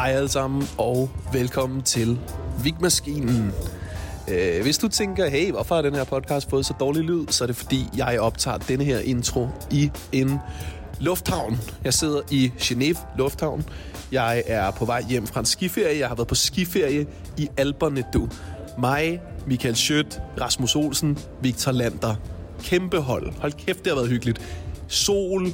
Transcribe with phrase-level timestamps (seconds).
[0.00, 2.18] Hej alle sammen, og velkommen til
[2.62, 3.52] Vigmaskinen.
[4.28, 7.44] Øh, hvis du tænker, hey, hvorfor har den her podcast fået så dårlig lyd, så
[7.44, 10.38] er det fordi, jeg optager denne her intro i en
[11.00, 11.58] lufthavn.
[11.84, 13.64] Jeg sidder i Genève Lufthavn.
[14.12, 15.98] Jeg er på vej hjem fra en skiferie.
[15.98, 17.06] Jeg har været på skiferie
[17.36, 18.28] i Alperne, du.
[18.78, 22.14] Mig, Michael Schødt, Rasmus Olsen, Victor Lander.
[22.62, 23.32] Kæmpe hold.
[23.40, 24.40] Hold kæft, det har været hyggeligt.
[24.88, 25.46] Sol,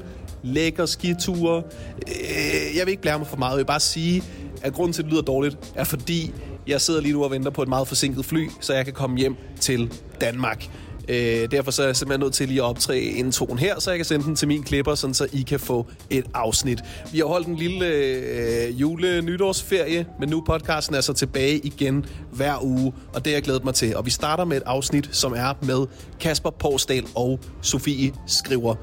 [0.46, 1.62] lækre skiture.
[2.08, 3.52] Øh, Jeg vil ikke blære mig for meget.
[3.52, 4.22] Jeg vil bare sige,
[4.62, 6.32] at grunden til, at det lyder dårligt, er fordi,
[6.66, 9.18] jeg sidder lige nu og venter på et meget forsinket fly, så jeg kan komme
[9.18, 10.68] hjem til Danmark.
[11.08, 13.98] Øh, derfor så er jeg simpelthen nødt til lige at optræde introen her, så jeg
[13.98, 16.78] kan sende den til min klipper, sådan så I kan få et afsnit.
[17.12, 22.64] Vi har holdt en lille øh, jule-nytårsferie, men nu podcasten er så tilbage igen hver
[22.64, 23.96] uge, og det har jeg glædet mig til.
[23.96, 25.86] Og vi starter med et afsnit, som er med
[26.20, 28.74] Kasper Porsdal og Sofie Skriver.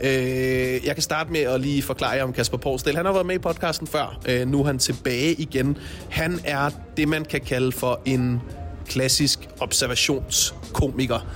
[0.00, 2.96] Øh, jeg kan starte med at lige forklare jer om Kasper Porsdal.
[2.96, 4.20] Han har været med i podcasten før.
[4.28, 5.78] Øh, nu er han tilbage igen.
[6.10, 8.40] Han er det, man kan kalde for en
[8.86, 11.26] klassisk observationskomiker.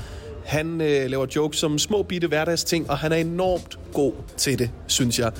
[0.44, 4.70] Han øh, laver jokes som små bitte hverdagsting, og han er enormt god til det,
[4.86, 5.32] synes jeg.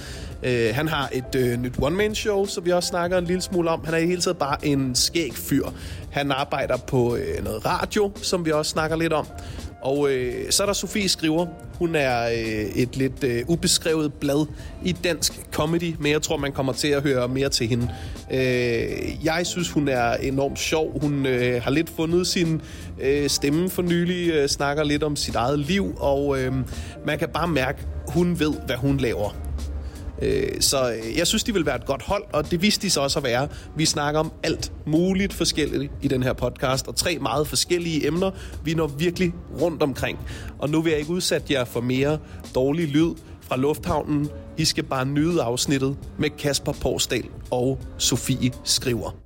[0.42, 3.84] Øh, han har et øh, nyt one-man-show, som vi også snakker en lille smule om.
[3.84, 5.66] Han er i hele taget bare en skæg fyr.
[6.10, 9.26] Han arbejder på øh, noget radio, som vi også snakker lidt om.
[9.82, 11.46] Og øh, så er der Sofie Skriver.
[11.78, 14.46] Hun er øh, et lidt øh, ubeskrevet blad
[14.84, 17.90] i dansk comedy, men jeg tror, man kommer til at høre mere til hende.
[18.32, 21.00] Øh, jeg synes, hun er enormt sjov.
[21.00, 22.60] Hun øh, har lidt fundet sin
[23.00, 26.52] øh, stemme for nylig, øh, snakker lidt om sit eget liv, og øh,
[27.06, 29.51] man kan bare mærke, hun ved, hvad hun laver.
[30.22, 32.90] Øh, Så øh, jeg synes, de vil være et godt hold, og det viste de
[32.90, 33.48] så også at være.
[33.76, 38.30] Vi snakker om alt muligt forskelligt i den her podcast, og tre meget forskellige emner.
[38.64, 40.18] Vi når virkelig rundt omkring.
[40.58, 42.18] Og nu vil jeg ikke udsætte jer for mere
[42.54, 44.28] dårlig lyd fra lufthavnen.
[44.58, 49.21] I skal bare nyde afsnittet med Kasper Porsdal og Sofie Skriver.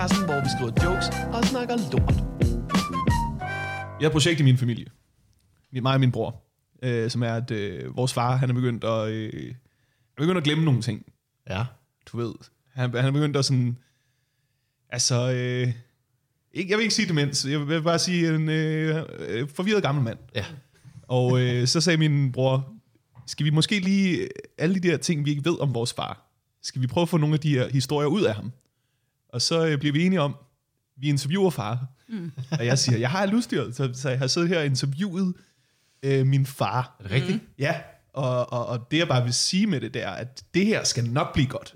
[0.00, 2.14] Podcasten, hvor vi skriver jokes og snakker lort.
[4.00, 4.86] Jeg har et projekt i min familie.
[5.72, 6.42] Mig og min bror.
[6.82, 9.54] Øh, som er, at øh, vores far, han er begyndt at, øh, er
[10.16, 11.06] begyndt at glemme nogle ting.
[11.50, 11.64] Ja.
[12.06, 12.34] Du ved.
[12.72, 13.78] Han, han er begyndt at sådan...
[14.90, 15.32] Altså...
[15.32, 15.72] Øh,
[16.52, 17.46] ikke, jeg vil ikke sige demens.
[17.50, 20.18] Jeg vil bare sige en øh, øh, forvirret gammel mand.
[20.34, 20.44] Ja.
[21.08, 22.72] Og øh, så sagde min bror,
[23.26, 24.28] skal vi måske lige,
[24.58, 26.26] alle de der ting, vi ikke ved om vores far,
[26.62, 28.52] skal vi prøve at få nogle af de her historier ud af ham?
[29.32, 30.34] Og så øh, bliver vi enige om,
[31.00, 31.78] vi interviewer far.
[32.08, 32.32] Mm.
[32.50, 35.34] Og jeg siger, jeg har lydstyret, så, så jeg har siddet her og interviewet
[36.02, 36.96] øh, min far.
[36.98, 37.36] Er det rigtigt?
[37.42, 37.48] Mm.
[37.58, 37.74] Ja,
[38.14, 41.04] og, og, og det jeg bare vil sige med det der, at det her skal
[41.04, 41.72] nok blive godt.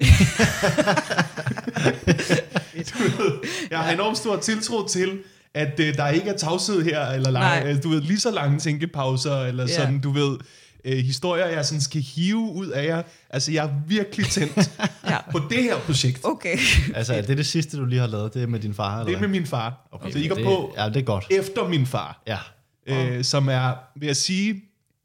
[2.74, 3.32] Du ved,
[3.70, 5.18] jeg har enormt stor tiltro til,
[5.54, 7.72] at øh, der ikke er tavshed her, eller lang, Nej.
[7.72, 9.74] øh, du ved, lige så lange tænkepauser, eller Ja.
[9.76, 10.38] sådan, du ved,
[10.84, 13.02] øh, historier, jeg sådan skal hive ud af jer.
[13.30, 14.70] Altså, jeg er virkelig tændt
[15.10, 15.16] Ja.
[15.32, 16.20] på det her projekt.
[16.24, 16.56] Okay.
[16.94, 18.34] Altså, er det det sidste, du lige har lavet?
[18.34, 19.88] Det er med din far, eller Det er med min far.
[19.92, 21.26] Okay, så I går det, på Ja, det er godt.
[21.30, 22.38] efter min far, Ja.
[22.86, 24.62] øh, som er, vil jeg sige,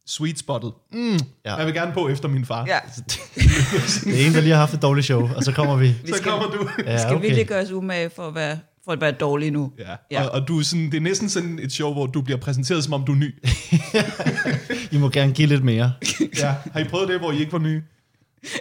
[0.08, 0.70] sweet spotted.
[0.94, 1.56] Mm, Ja.
[1.56, 2.66] Jeg vil gerne på efter min far.
[2.68, 2.80] Ja.
[4.04, 5.88] Det er en, der lige har haft et dårligt show, og så kommer vi.
[5.88, 6.70] Vi Så skal, kommer du.
[6.86, 7.22] Ja, skal okay.
[7.26, 8.60] virkelig gøre os umage for at være,
[8.90, 9.72] for at være dårlige nu.
[9.80, 9.96] Ja.
[10.12, 10.24] Ja.
[10.24, 12.84] Og, og du er sådan, det er næsten sådan et show, hvor du bliver præsenteret,
[12.84, 13.36] som om du er ny.
[14.96, 15.94] I må gerne give lidt mere.
[16.40, 16.56] Ja.
[16.74, 17.84] Har I prøvet det, hvor I ikke var nye?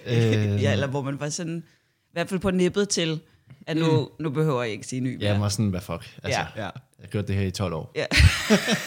[0.06, 0.12] Øh,
[0.62, 3.20] Ja, eller hvor man var sådan, i hvert fald på nippet til,
[3.66, 5.32] at nu, nu behøver jeg ikke sige ny mere.
[5.32, 6.18] Ja, mig sådan, hvad fuck.
[6.22, 6.46] Altså, Ja.
[6.56, 6.62] Ja.
[6.62, 7.92] Jeg har gjort det her i 12 år.
[7.96, 8.04] Ja.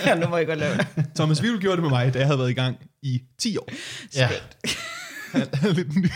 [0.05, 0.87] ja, nu må jeg godt lave det.
[1.15, 3.69] Thomas Wivel gjorde det med mig, da jeg havde været i gang i 10 år.
[4.15, 4.35] Ja, Han
[5.33, 6.09] er lidt ny.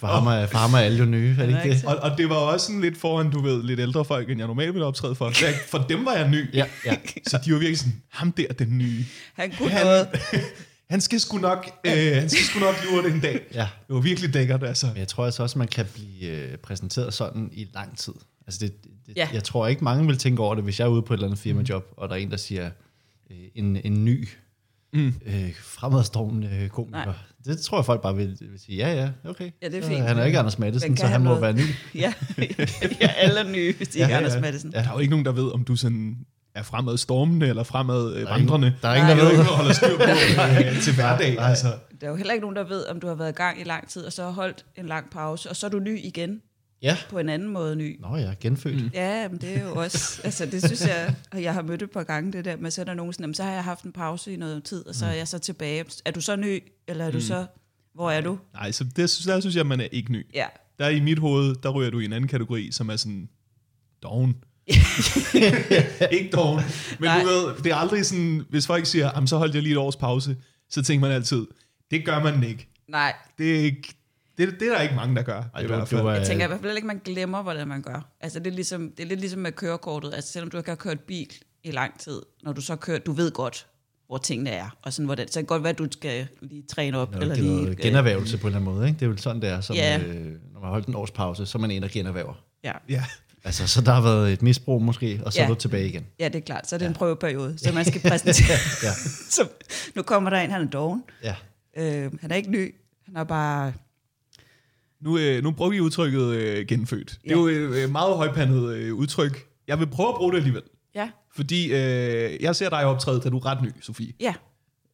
[0.00, 1.84] for ham er, for ham er alle jo nye, er det ikke det?
[1.84, 4.46] Og, og det var også sådan lidt foran, du ved, lidt ældre folk, end jeg
[4.46, 5.30] normalt ville optræde for.
[5.30, 6.54] Så jeg, for dem var jeg ny.
[6.54, 6.96] Ja, ja.
[7.26, 9.04] Så de var virkelig sådan, ham der, den nye.
[9.34, 10.08] Han kunne noget.
[10.90, 13.40] Han skal sgu nok, øh, han skal sgu nok lure det en dag.
[13.54, 13.68] ja.
[13.86, 14.86] Det var virkelig dækkert, altså.
[14.86, 18.12] Men jeg tror altså også, man kan blive øh, præsenteret sådan i lang tid.
[18.46, 19.28] Altså det, det, Ja.
[19.32, 21.26] Jeg tror ikke, mange vil tænke over det, hvis jeg er ude på et eller
[21.26, 22.70] andet firmajob, og der er en, der siger,
[23.30, 24.28] øh, en, en ny,
[24.92, 25.14] mm.
[25.26, 27.04] øh, fremadstormende komiker.
[27.04, 27.14] Nej.
[27.44, 29.50] Det tror jeg, folk bare vil, vil sige, ja, ja, okay.
[29.62, 30.02] Ja, det er Så fint.
[30.02, 31.42] Han er ikke Anders Madsen, så han må noget?
[31.42, 31.60] være ny.
[32.00, 32.12] Ja,
[33.00, 34.72] ja alle er nye, hvis de ikke er Anders Madsen.
[34.72, 36.16] Der er jo ikke nogen, der ved, om du sådan
[36.54, 38.66] er fremad stormende eller fremad øh, Der er vandrende.
[38.66, 39.38] ingen- der er ingen, der er ved.
[39.38, 40.02] der holder styr på
[40.76, 41.38] øh, til hverdag.
[41.40, 41.66] Altså.
[42.00, 43.64] Der er jo heller ikke nogen, der ved, om du har været i gang i
[43.64, 46.40] lang tid, og så har holdt en lang pause, og så er du ny igen,
[46.82, 46.96] Ja.
[47.10, 48.00] på en anden måde ny.
[48.00, 48.82] Nå ja, genfødt.
[48.82, 48.90] Mm.
[48.94, 51.90] Ja, men det er jo også, altså det synes jeg, og jeg har mødt et
[51.90, 53.84] par gange det der, men så er der nogen sådan, "Jamen, så har jeg haft
[53.84, 55.84] en pause i noget tid, og så er jeg så tilbage.
[56.04, 57.46] Er du så ny, eller er du så,
[57.94, 58.38] hvor er du?
[58.52, 60.26] Nej, så det, synes- der synes jeg, man er ikke ny.
[60.34, 60.46] Ja,
[60.78, 63.28] der i mit hoved, der ryger du i en anden kategori, som er sådan
[64.02, 64.34] doven.
[66.12, 66.60] ikke doven,
[67.00, 67.20] men Nej.
[67.22, 69.78] du ved, det er aldrig sådan, hvis folk siger, "Jamen, så holdt jeg lige et
[69.78, 70.36] års pause,
[70.70, 71.46] så tænker man altid,
[71.90, 72.68] det gør man ikke.
[72.88, 73.94] Nej, Det er, ikke,
[74.46, 75.42] det, det er der ikke mange, der gør.
[75.54, 76.00] Ej, i du, hvert fald.
[76.00, 78.08] er, jeg tænker i hvert fald ikke, man glemmer, hvordan man gør.
[78.20, 80.14] Altså, det er, ligesom, det er lidt ligesom med kørekortet.
[80.14, 81.32] Altså, selvom du ikke har kørt bil
[81.64, 83.66] i lang tid, når du så kører, du ved godt,
[84.06, 84.76] hvor tingene er.
[84.82, 87.12] Og sådan, hvordan, så kan godt være, at du skal lige træne op.
[87.14, 88.86] Nå, eller det er lige, noget generhvervelse på en eller anden måde.
[88.88, 89.00] Ikke?
[89.00, 89.60] Det er jo sådan, det er.
[89.60, 89.98] Som, Ja.
[89.98, 92.34] øh, når man har holdt en års pause, så er man en, der generhverver.
[92.64, 92.72] ja.
[92.88, 93.04] Ja.
[93.44, 95.44] Altså, så der har været et misbrug måske, og så Ja.
[95.44, 96.06] er du tilbage igen.
[96.20, 96.68] ja, det er klart.
[96.68, 98.56] Så er det en prøveperiode, så man skal præsentere.
[98.82, 98.92] Ja.
[99.36, 99.48] så,
[99.94, 101.04] nu kommer der en, han er doven.
[101.22, 101.34] Ja.
[101.76, 102.74] Øh, han er ikke ny.
[103.06, 103.72] Han er bare...
[105.02, 107.18] Nu, øh, nu bruger vi udtrykket øh, genfødt.
[107.24, 107.40] Det er Ja.
[107.40, 109.46] jo et øh, meget højpandet øh, udtryk.
[109.66, 110.62] Jeg vil prøve at bruge det alligevel.
[110.94, 114.12] Ja, Fordi øh, jeg ser dig optræde, da du er ret ny, Sofie.
[114.20, 114.34] ja,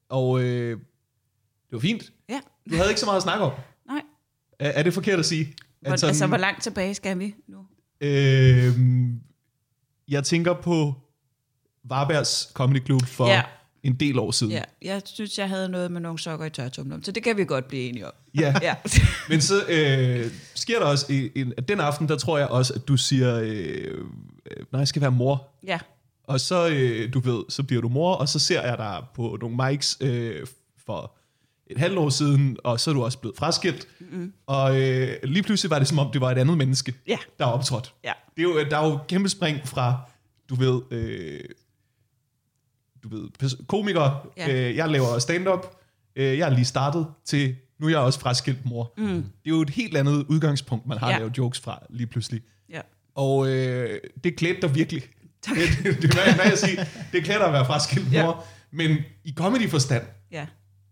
[0.09, 2.13] Og øh, det var fint.
[2.29, 2.41] ja.
[2.71, 3.53] Du havde ikke så meget at snakke om.
[3.87, 4.01] Nej.
[4.59, 5.55] Er, er det forkert at sige?
[5.81, 7.59] Hvor, altså, hvor langt tilbage skal vi nu?
[8.01, 8.79] øh,
[10.09, 10.95] jeg tænker på
[11.85, 13.43] Varbergs Comedy Club for Ja.
[13.83, 14.53] En del år siden.
[14.53, 17.45] Ja, jeg synes, jeg havde noget med nogle sokker i tørtumlum, så det kan vi
[17.45, 18.13] godt blive enige om.
[18.39, 18.55] ja.
[18.63, 18.75] Ja,
[19.29, 22.73] Men så øh, sker der også, en, en, at den aften, der tror jeg også,
[22.75, 24.05] at du siger, øh,
[24.51, 25.49] øh, nej, jeg skal være mor.
[25.67, 25.79] ja,
[26.25, 29.39] Og så, øh, du ved, så bliver du mor, og så ser jeg dig på
[29.41, 30.47] nogle mics øh,
[30.87, 31.15] for
[31.71, 33.89] et halvt år siden, og så er du også blevet fraskilt.
[34.01, 34.33] Mm-hmm.
[34.47, 37.19] Og øh, lige pludselig var det som om, det var et andet menneske, Ja.
[37.39, 37.95] der er optrådt.
[38.05, 40.01] ja, Det er jo, der er jo kæmpe spring fra,
[40.49, 41.41] du ved, øh,
[43.03, 44.53] du ved, komiker, Ja.
[44.69, 45.67] øh, jeg laver stand-up,
[46.17, 48.95] øh, jeg er lige startet til, nu er jeg også fraskilt mor.
[48.99, 49.07] Mm.
[49.07, 51.19] Det er jo et helt andet udgangspunkt, man har Ja.
[51.19, 52.43] lavet jokes fra lige pludselig.
[52.71, 52.81] ja.
[53.15, 55.03] Og øh, det klædte dig virkelig.
[55.43, 55.57] Tak.
[55.57, 58.33] Det, det, det, hvad, hvad jeg siger, det klæder dig at være fraskilt mor, Ja.
[58.71, 60.03] men i comedy-forstand,
[60.33, 60.47] ja.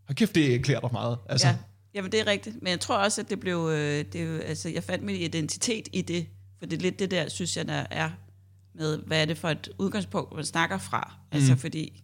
[0.09, 1.19] og kæft, det klæder dig meget.
[1.29, 1.57] Altså, ja.
[1.95, 2.57] Jamen, det er rigtigt.
[2.63, 3.69] Men jeg tror også, at det blev...
[3.73, 6.27] Øh, det, altså, jeg fandt min identitet i det.
[6.59, 8.11] For det er lidt det der, synes jeg, der er
[8.79, 11.15] med, hvad er det for et udgangspunkt, man snakker fra.
[11.33, 11.59] Altså, Mm.
[11.59, 12.03] fordi...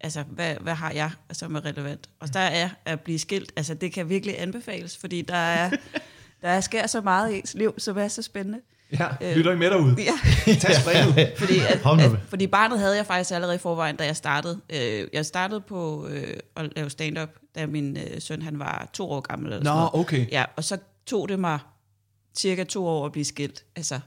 [0.00, 2.08] Altså, hvad, hvad har jeg, som er relevant?
[2.20, 3.52] Og der er at blive skilt.
[3.56, 5.70] Altså, det kan virkelig anbefales, fordi der er...
[6.42, 8.60] Der sker så meget i ens liv, som er så spændende.
[8.92, 9.96] ja, lytter I med derude?
[9.98, 10.12] Ja.
[10.60, 11.32] Tag springet.
[11.38, 14.60] Fordi, at, at, fordi barnet havde jeg faktisk allerede i forvejen, da jeg startede.
[14.70, 19.10] Øh, jeg startede på øh, at lave stand-up, da min øh, søn han var to
[19.10, 19.52] år gammel.
[19.52, 19.94] Eller sådan Nå, noget.
[20.06, 20.26] okay.
[20.32, 21.58] Ja, og så tog det mig
[22.36, 23.64] cirka to år at blive skilt.
[23.76, 24.00] Altså,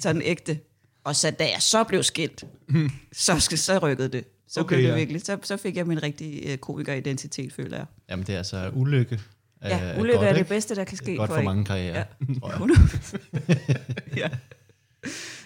[0.00, 0.58] sådan ægte.
[1.08, 2.44] Og så da jeg så blev skilt,
[3.12, 4.24] så, skal- så rykkede det.
[4.48, 4.94] Så Okay, blev det ja.
[4.96, 5.22] virkelig.
[5.22, 7.86] Så, så fik jeg min rigtige øh, komikeridentitet, føler jeg.
[8.10, 9.20] Jamen, det er altså ulykke.
[9.62, 10.48] Ja, ulykke godt, er det ikke?
[10.48, 11.44] bedste, der kan ske Godt for en.
[11.44, 12.34] mange karrierer, Ja.
[12.40, 12.52] tror jeg.
[12.54, 12.80] 100.
[14.16, 14.28] ja.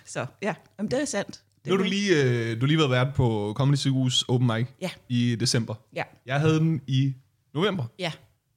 [0.07, 1.41] Så ja, Jamen, det er sandt.
[1.65, 4.47] Det Nu har du lige, øh, du har lige været vært på Comedy Circus Open
[4.57, 4.91] Mic Ja.
[5.09, 5.75] i december.
[5.97, 7.15] Ja, Jeg havde den i
[7.55, 8.13] november, ja.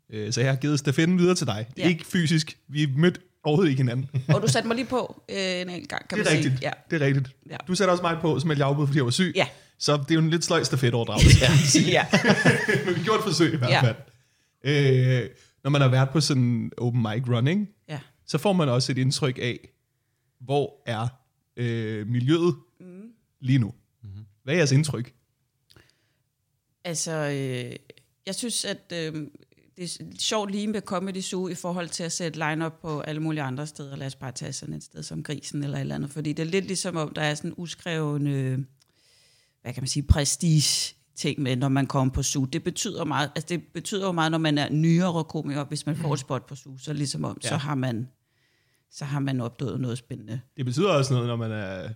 [0.09, 1.67] øh, så jeg har givet stafetten videre til dig.
[1.77, 1.87] Ja.
[1.87, 2.57] ikke fysisk.
[2.67, 4.09] Vi mødte overhovedet ikke hinanden.
[4.35, 6.57] Og du satte mig lige på øh, en enkelt gang, kan Det man er rigtigt.
[6.59, 6.67] sige.
[6.67, 6.71] Ja.
[6.91, 7.35] Det er rigtigt.
[7.49, 7.57] Ja.
[7.67, 9.31] Du satte også mig på, som jeg afbud, fordi jeg var syg.
[9.35, 9.47] Ja.
[9.79, 11.79] Så det er jo en lidt sløj stafetoverdragelse.
[11.97, 12.05] ja.
[12.85, 13.81] Men vi gjorde et forsøg i hvert Ja.
[13.81, 13.95] fald.
[15.23, 15.29] Øh,
[15.63, 17.99] når man har været på sådan en open mic running, ja.
[18.27, 19.69] så får man også et indtryk af,
[20.41, 21.07] hvor er
[21.57, 23.01] øh, miljøet mm.
[23.41, 23.73] lige nu.
[24.03, 24.25] Mm-hmm.
[24.43, 25.13] Hvad er jeres indtryk?
[26.83, 27.75] Altså, øh,
[28.25, 29.27] jeg synes, at øh,
[29.77, 33.21] det er sjovt lige med Comedy Zoo i forhold til at sætte line-up på alle
[33.21, 33.95] mulige andre steder.
[33.95, 36.11] Lad os bare tage sådan et sted som Grisen eller et eller andet.
[36.11, 38.59] Fordi det er lidt ligesom om, der er sådan en uskreven, øh,
[39.61, 42.45] hvad kan man sige, prestige ting med, når man kommer på Zoo.
[42.45, 45.95] Det betyder meget, altså det betyder jo meget, når man er nyere komiker, hvis man
[45.95, 47.49] får et spot på Zoo, så ligesom om, ja.
[47.49, 48.07] så har man
[48.91, 50.41] så har man opnået noget spændende.
[50.57, 51.89] Det betyder også noget, når man er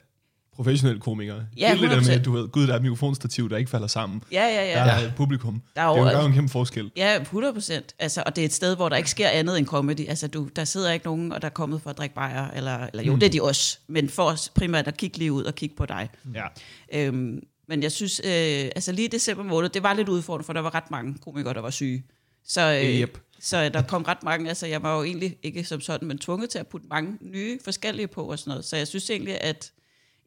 [0.60, 1.42] professionel komiker.
[1.58, 2.12] Ja, Hele det der med, 100%.
[2.20, 4.24] at du ved, gud, der er et mikrofonstativ, der ikke falder sammen.
[4.32, 4.86] Ja, ja, ja.
[4.86, 5.62] Der er et publikum.
[5.76, 6.92] Der er det jo- er jo en kæmpe forskel.
[6.98, 7.96] Ja, 100 procent.
[8.00, 10.10] Altså, og det er et sted, hvor der ikke sker andet end comedy.
[10.10, 12.88] Altså, du, der sidder ikke nogen, og der er kommet for at drikke bajer, eller,
[12.94, 13.20] eller jo, mm.
[13.20, 15.86] det er de også, men for os primært at kigge lige ud og kigge på
[15.86, 16.10] dig.
[16.36, 16.44] Ja.
[16.94, 18.30] Øhm, men jeg synes, øh,
[18.76, 21.54] altså lige i december måned, det var lidt udfordrende, for der var ret mange komikere,
[21.54, 22.04] der var syge.
[22.48, 23.18] Så, øh, Yep.
[23.40, 26.50] så der kom ret mange, altså jeg var jo egentlig ikke som sådan, men tvunget
[26.50, 28.66] til at putte mange nye forskellige på og sådan noget.
[28.66, 29.72] Så jeg synes egentlig, at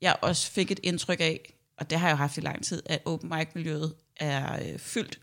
[0.03, 2.83] jeg også fik et indtryk af, og det har jeg jo haft i lang tid,
[2.87, 5.21] at open mic-miljøet er øh, fyldt,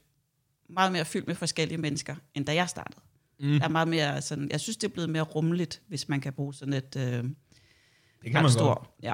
[0.69, 3.01] meget mere fyldt med forskellige mennesker, end da jeg startede.
[3.39, 3.59] Mm.
[3.59, 6.33] Der er meget mere sådan, jeg synes, det er blevet mere rummeligt, hvis man kan
[6.33, 8.89] bruge sådan et øh, Det kan man stor, godt.
[9.03, 9.13] ja.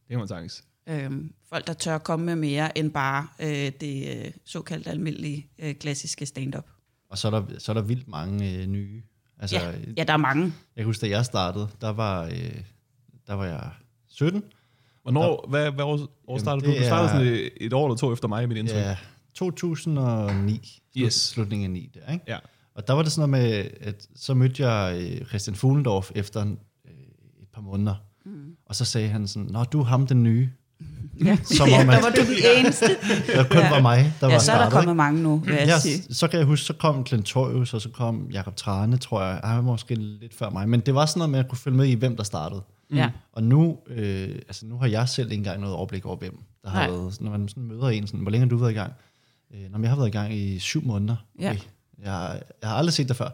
[0.00, 0.64] Det kan man sagtens.
[0.88, 5.74] Øhm, folk, der tør komme med mere end bare øh, det øh, såkaldt almindelige øh,
[5.74, 6.66] klassiske stand-up.
[7.08, 9.02] Og så er der, så er der vildt mange øh, nye.
[9.38, 10.42] Altså, Ja, ja, der er mange.
[10.44, 12.60] Jeg kan huske, da jeg startede, der var, øh,
[13.26, 13.70] der var jeg
[14.06, 14.42] 17.
[15.12, 16.78] Hvornår, hvad, hvad år, år startede du?
[16.78, 18.76] Du startede er- sådan et, et år eller to efter mig i mit indtryk.
[18.78, 18.96] Ja,
[19.34, 20.52] 2009.
[20.96, 21.14] Slut, Yes.
[21.14, 22.24] Slutningen af 9 der, ikke?
[22.28, 22.36] ja.
[22.74, 26.42] Og der var det sådan noget med, at så mødte jeg øh, Christian Fuglendorf efter
[26.42, 26.90] en, øh,
[27.42, 27.94] et par måneder.
[28.26, 28.32] Mm.
[28.66, 30.50] Og så sagde han sådan, Nå, du er ham den nye.
[31.24, 31.36] Ja.
[31.56, 32.86] Som om, der at- var du den eneste.
[33.38, 33.70] Det kun Ja.
[33.70, 34.72] var mig, der ja, var så er der startet.
[34.72, 34.94] kommet ikke?
[34.94, 36.14] mange nu, vil jeg Ja, sige.
[36.14, 39.40] så kan jeg huske, så kom Clentorius, og så kom Jakob Trane, tror jeg.
[39.44, 40.68] Han var måske lidt før mig.
[40.68, 42.62] Men det var sådan noget med, at jeg kunne følge med i, hvem der startede.
[42.94, 43.10] Ja.
[43.32, 46.70] Og nu, øh, altså nu har jeg selv ikke engang noget overblik over, hvem der
[46.70, 46.90] har Nej.
[46.90, 47.20] været.
[47.20, 48.92] Når man sådan møder en, sådan, hvor længe har du været i gang?
[49.54, 51.16] Øh, når jeg har været i gang i syv måneder.
[51.40, 51.56] Ja.
[52.04, 53.28] Jeg, jeg har aldrig set det før.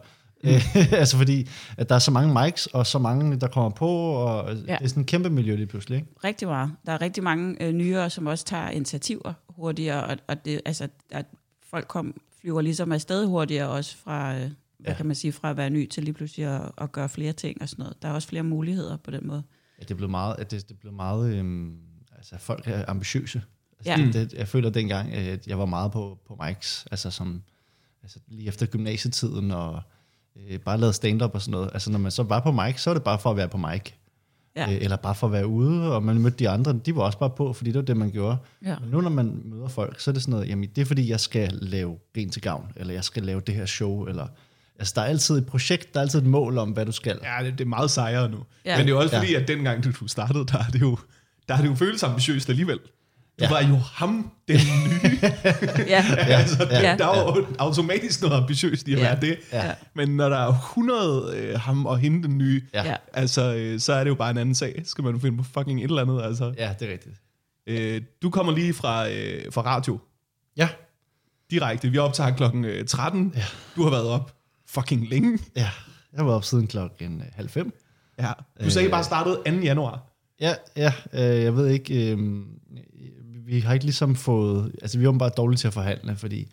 [0.45, 0.51] Mm.
[0.93, 4.55] altså fordi, at der er så mange mics, og så mange, der kommer på, og
[4.55, 4.77] ja.
[4.77, 5.97] det er sådan en kæmpe miljø lige pludselig.
[5.97, 6.09] Ikke?
[6.25, 6.73] Rigtig meget.
[6.87, 10.89] Der er rigtig mange øh, nyere, som også tager initiativer hurtigere, og, og det, altså,
[11.11, 11.27] at
[11.71, 14.51] folk kom, flyver ligesom afsted hurtigere også fra, øh,
[14.83, 14.93] hvad Ja.
[14.93, 14.97] ja.
[14.97, 17.63] kan man sige, fra at være ny til lige pludselig at, at gøre flere ting
[17.63, 18.03] og sådan noget.
[18.03, 19.43] Der er også flere muligheder på den måde.
[19.79, 21.77] at det blev meget, det, det blev meget øhm,
[22.17, 23.43] altså folk er ambitiøse.
[23.79, 24.07] Altså, Ja.
[24.07, 27.43] det, det, jeg føler dengang, at jeg var meget på, på mics, altså som,
[28.03, 29.83] altså lige efter gymnasietiden, og
[30.37, 31.71] øh, bare lavede stand-up og sådan noget.
[31.73, 33.57] Altså når man så var på mic, så var det bare for at være på
[33.57, 33.83] mic.
[34.57, 34.73] Ja.
[34.73, 37.19] Øh, eller bare for at være ude, og man mødte de andre, de var også
[37.19, 38.37] bare på, fordi det var det, man gjorde.
[38.65, 38.79] Ja.
[38.79, 41.09] Men nu når man møder folk, så er det sådan noget, jamen det er fordi,
[41.11, 44.27] jeg skal lave grin til gavn, eller jeg skal lave det her show, eller
[44.83, 47.19] altså der er altid et projekt, der er altid et mål om, hvad du skal.
[47.23, 48.37] Ja, det, det er meget sejere nu.
[48.65, 48.71] Ja.
[48.71, 48.77] Ja.
[48.77, 49.23] Men det er jo også Ja.
[49.23, 50.99] fordi, at dengang du, du startede, der er det jo,
[51.49, 52.77] der er det jo føles ambitiøst alligevel.
[52.79, 52.83] Du
[53.41, 53.45] Ja.
[53.45, 53.51] ja.
[53.51, 55.21] var jo ham, den nye.
[55.87, 56.05] Ja.
[56.17, 56.81] ja, altså, ja.
[56.91, 56.97] Ja.
[56.97, 59.05] Der er jo automatisk noget ambitiøst i at Ja.
[59.05, 59.37] være det.
[59.53, 59.75] Ja.
[59.95, 62.85] Men når der er 100 øh, ham og hende, den nye, Ja.
[62.91, 62.97] Ja.
[63.15, 64.83] altså, øh, så er det jo bare en anden sag.
[64.85, 66.55] Skal man finde på fucking et eller andet, altså.
[66.59, 67.15] ja, det er rigtigt.
[67.67, 69.99] Øh, du kommer lige fra, øh, fra radio
[70.57, 70.69] Ja,
[71.51, 71.91] direkte.
[71.91, 73.33] Vi optager klokken øh, 13.
[73.37, 73.43] Ja.
[73.77, 74.35] Du har været op
[74.75, 75.39] fucking længe.
[75.57, 75.69] ja.
[76.17, 77.73] Jeg var op siden klokken øh, halv fem.
[78.19, 78.33] Ja.
[78.65, 79.53] Du sagde bare startet 2.
[79.53, 80.13] januar.
[80.41, 82.41] Ja, ja, øh, jeg ved ikke, øh,
[83.47, 86.49] vi har ikke ligesom fået, altså vi er jo bare dårlige til at forhandle, fordi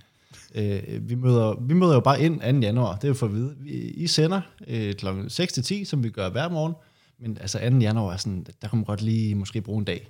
[0.56, 2.46] øh, vi, møder, vi møder jo bare ind 2.
[2.46, 3.56] januar, det er jo for at vide.
[3.60, 6.74] Vi, I sender øh, klokken 6 til 10, som vi gør hver morgen,
[7.20, 7.78] men altså 2.
[7.78, 10.08] januar er sådan, der kunne man godt lige måske bruge en dag.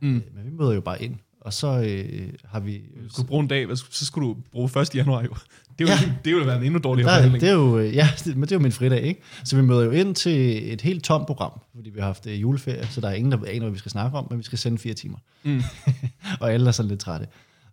[0.00, 0.16] Mm.
[0.16, 2.82] Øh, men vi møder jo bare ind, og så øh, har vi...
[3.04, 4.94] Du skulle bruge en dag, så skulle du bruge 1.
[4.94, 5.34] januar jo.
[5.80, 6.12] Det jo, Ja.
[6.24, 7.40] det jo være en endnu dårligere Der, forhandling.
[7.40, 9.20] det er jo, øh, ja, det, men det er jo min fridag, ikke?
[9.44, 12.40] Så vi møder jo ind til et helt tomt program, fordi vi har haft øh,
[12.42, 14.58] juleferie, så der er ingen, der aner, hvad vi skal snakke om, men vi skal
[14.58, 15.18] sende fire timer.
[15.42, 15.62] Mm.
[16.40, 17.26] og alle er sådan lidt trætte.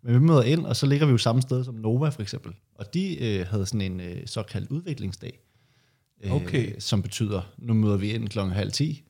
[0.04, 2.52] Men vi møder ind, og så ligger vi jo samme sted som Nova for eksempel.
[2.76, 5.40] Og de øh, havde sådan en øh, såkaldt udviklingsdag,
[6.24, 6.74] øh, Okay.
[6.80, 9.04] som betyder, nu møder vi ind klokken halv 10,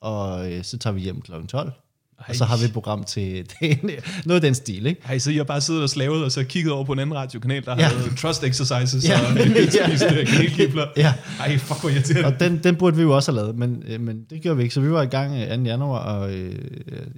[0.00, 1.72] og øh, så tager vi hjem klokken 12.
[2.18, 3.46] Og så har vi et program til
[4.26, 5.00] noget af den stil, ikke?
[5.06, 7.64] Hej, så har bare siddet og slavet, og så kigget over på en anden radiokanal,
[7.64, 7.82] der Ja.
[7.82, 7.88] ja.
[7.88, 9.18] havde trust exercises Ja.
[9.20, 9.28] ja.
[9.30, 10.86] og øh, kanelkibler.
[10.96, 11.14] Ja.
[11.40, 12.24] Ej, fuck, hvor irriterende.
[12.26, 14.62] Og den, den burde vi jo også have lavet, men, øh, men det gjorde vi
[14.62, 14.74] ikke.
[14.74, 15.62] Så vi var i gang øh, 2.
[15.64, 16.54] januar, og øh,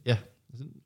[0.06, 0.16] ja,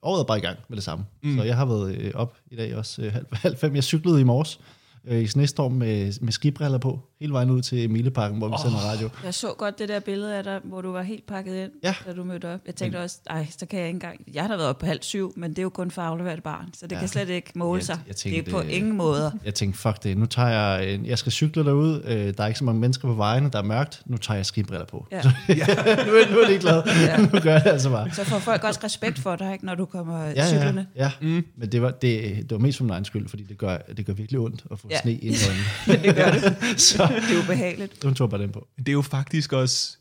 [0.03, 1.05] året er bare i gang med det samme.
[1.23, 1.37] Mm.
[1.39, 3.75] Så jeg har været øh, op i dag også øh, halv, halv fem.
[3.75, 4.61] Jeg cyklede i morges
[5.09, 8.61] øh, i snestorm med, med skibriller på, hele vejen ud til Emileparken, hvor vi oh.
[8.61, 9.09] sender radio.
[9.25, 11.95] Jeg så godt det der billede af dig, hvor du var helt pakket ind, Ja.
[12.07, 12.61] da du mødte op.
[12.67, 14.21] Jeg tænkte også, ej, så kan jeg ikke engang...
[14.35, 16.09] Jeg har da været op på halv syv, men det er jo kun for at
[16.09, 16.97] aflevere et barn, så det Ja.
[16.97, 17.01] ja.
[17.01, 17.95] kan slet ikke måle Jeg- sig.
[18.07, 19.31] jeg det er tænkte, på øh, ingen måder.
[19.45, 22.47] Jeg tænkte, fuck det, nu tager jeg, en, jeg skal cykle derud, øh, der er
[22.47, 25.07] ikke så mange mennesker på vejene, der er mørkt, nu tager jeg skibriller på.
[25.11, 25.23] Ja.
[25.23, 27.17] nu, er, nu er de glade, Ja.
[27.33, 28.11] nu gør jeg det altså bare.
[28.11, 30.87] Så får folk også respekt for dig, ikke, når du kommer Ja, ja, ja, cyklerne.
[30.97, 31.11] ja.
[31.21, 31.45] Mm.
[31.57, 34.07] Men det var, det, det var mest for min egen skyld, fordi det gør, det
[34.07, 34.95] gør virkelig ondt at få ja.
[34.95, 35.01] Ja.
[35.03, 36.07] sne ind i øjnene.
[36.09, 36.81] det gør det.
[36.81, 38.05] så Det er ubehageligt.
[38.05, 38.69] nu tog bare den på.
[38.79, 39.97] Det er jo faktisk også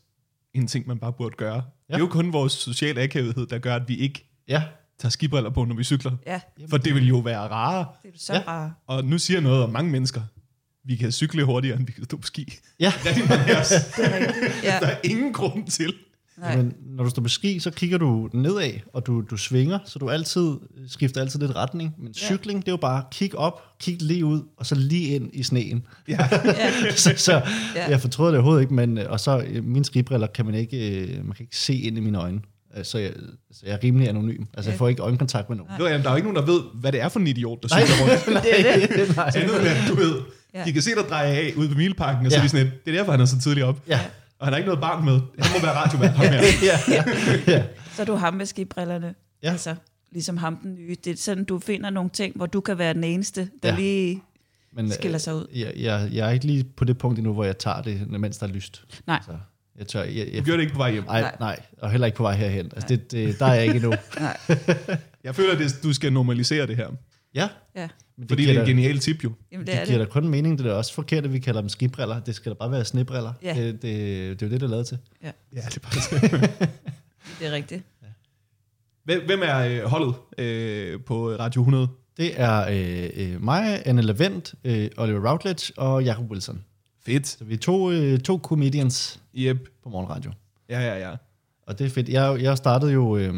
[0.54, 1.54] en ting, man bare burde gøre.
[1.54, 1.60] Ja.
[1.88, 4.62] Det er jo kun vores sociale akavethed, der gør, at vi ikke Ja,
[4.98, 6.12] tager skibriller på, når vi cykler.
[6.26, 6.40] Ja,
[6.70, 7.86] For det vil jo være rarere.
[8.02, 8.42] det er så Ja.
[8.48, 8.70] rart.
[8.86, 10.20] Og nu siger noget om mange mennesker.
[10.86, 12.58] Vi kan cykle hurtigere, end vi kan stå på ski.
[12.80, 12.92] ja.
[13.04, 13.16] Det er
[14.16, 14.64] rigtigt.
[14.64, 14.78] Ja.
[14.80, 15.94] Der er ingen grund til.
[16.38, 16.56] Nej.
[16.56, 19.98] Men når du står på ski, så kigger du nedad, og du, du svinger, så
[19.98, 20.50] du altid
[20.88, 21.94] skifter altid lidt retning.
[21.98, 25.30] Men cykling, det er jo bare kig op, kig lige ud, og så lige ind
[25.32, 25.86] i sneen.
[26.08, 26.28] Ja.
[26.44, 26.90] Ja.
[26.96, 27.32] så så
[27.76, 27.90] Ja.
[27.90, 31.08] jeg fortryder det overhovedet ikke, men og så øh, mine skibriller kan man ikke, øh,
[31.26, 32.40] man kan ikke se ind i mine øjne.
[32.78, 33.12] Øh, Så jeg,
[33.52, 34.44] så jeg er rimelig anonym.
[34.54, 35.72] Altså, jeg får ikke øjenkontakt med nogen.
[35.80, 37.68] Jamen, der er jo ikke nogen, der ved, hvad det er for en idiot, der
[37.68, 38.44] cykler rundt.
[38.44, 39.16] Det er det.
[39.16, 39.30] Nej.
[39.36, 40.14] Andet du ved,
[40.54, 40.62] Ja.
[40.64, 42.40] de kan se dig dreje af ude på Mileparken, og så Ja.
[42.42, 43.78] er de sådan et, det er derfor, han er så tidligt op.
[43.88, 44.00] Ja.
[44.44, 45.12] Og han har ikke noget barn med.
[45.38, 46.40] Han må være radiovært, ham her.
[46.70, 47.04] ja, ja,
[47.52, 47.64] ja.
[47.94, 49.14] Så er du ham med skibrillerne.
[49.42, 49.50] Ja.
[49.50, 49.74] Altså,
[50.12, 50.96] ligesom ham den nye.
[51.04, 53.76] Det er sådan, du finder nogle ting, hvor du kan være den eneste, der Ja.
[53.76, 54.22] lige
[54.72, 55.46] Men, skiller sig ud.
[55.52, 58.20] øh, Jeg, jeg, jeg er ikke lige på det punkt endnu, hvor jeg tager det,
[58.20, 58.84] mens der er lyst.
[59.06, 59.20] Nej.
[59.26, 59.32] Så
[59.78, 61.04] jeg tør, jeg, Du jeg, gjorde det ikke på vej hjem.
[61.04, 61.34] nej, Nej.
[61.40, 62.64] nej, og heller ikke på vej herhen.
[62.76, 63.90] Altså, det, det, der er jeg ikke endnu.
[64.20, 64.36] Nej.
[65.24, 66.88] Jeg føler, at du skal normalisere det her.
[67.34, 67.88] Ja, Ja.
[68.16, 69.32] men Fordi det er giver en da- genial tip jo.
[69.52, 70.08] Jamen, Det, det er det giver det.
[70.08, 70.58] da kun mening.
[70.58, 72.20] Det er også forkert, at vi kalder dem skibriller.
[72.20, 73.32] Det skal da bare være snebriller.
[73.42, 73.54] Ja.
[73.54, 74.98] Det, det, det er jo det, det er lavet til.
[75.22, 76.50] Ja, Ja, det er bare det.
[77.40, 77.82] det er rigtigt.
[79.04, 81.88] Hvem hvem er øh, holdet øh, på Radio 100?
[82.16, 86.64] Det er øh, øh, mig, Anne Lavendt, øh, Oliver Routledge og Jacob Wilson.
[87.06, 87.26] Fedt.
[87.26, 89.68] Så vi er to, øh, to comedians Yep.
[89.82, 90.32] på morgenradio.
[90.68, 91.16] Ja, ja, ja.
[91.66, 92.08] Og det er fedt.
[92.08, 93.28] Jeg, jeg startede jo i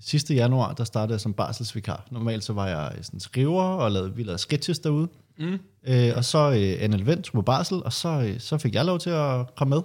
[0.00, 2.06] sidste januar, der startede jeg som barselsvikar.
[2.10, 5.08] Normalt så var jeg sådan skriver og lavede, vi lavede sketches derude.
[5.38, 5.58] Mm.
[5.84, 8.84] Øh, og så øh, Anne Levent tog på barsel, og så, øh, så fik jeg
[8.84, 9.82] lov til at komme med.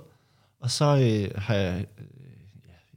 [0.60, 2.06] Og så øh, har jeg øh,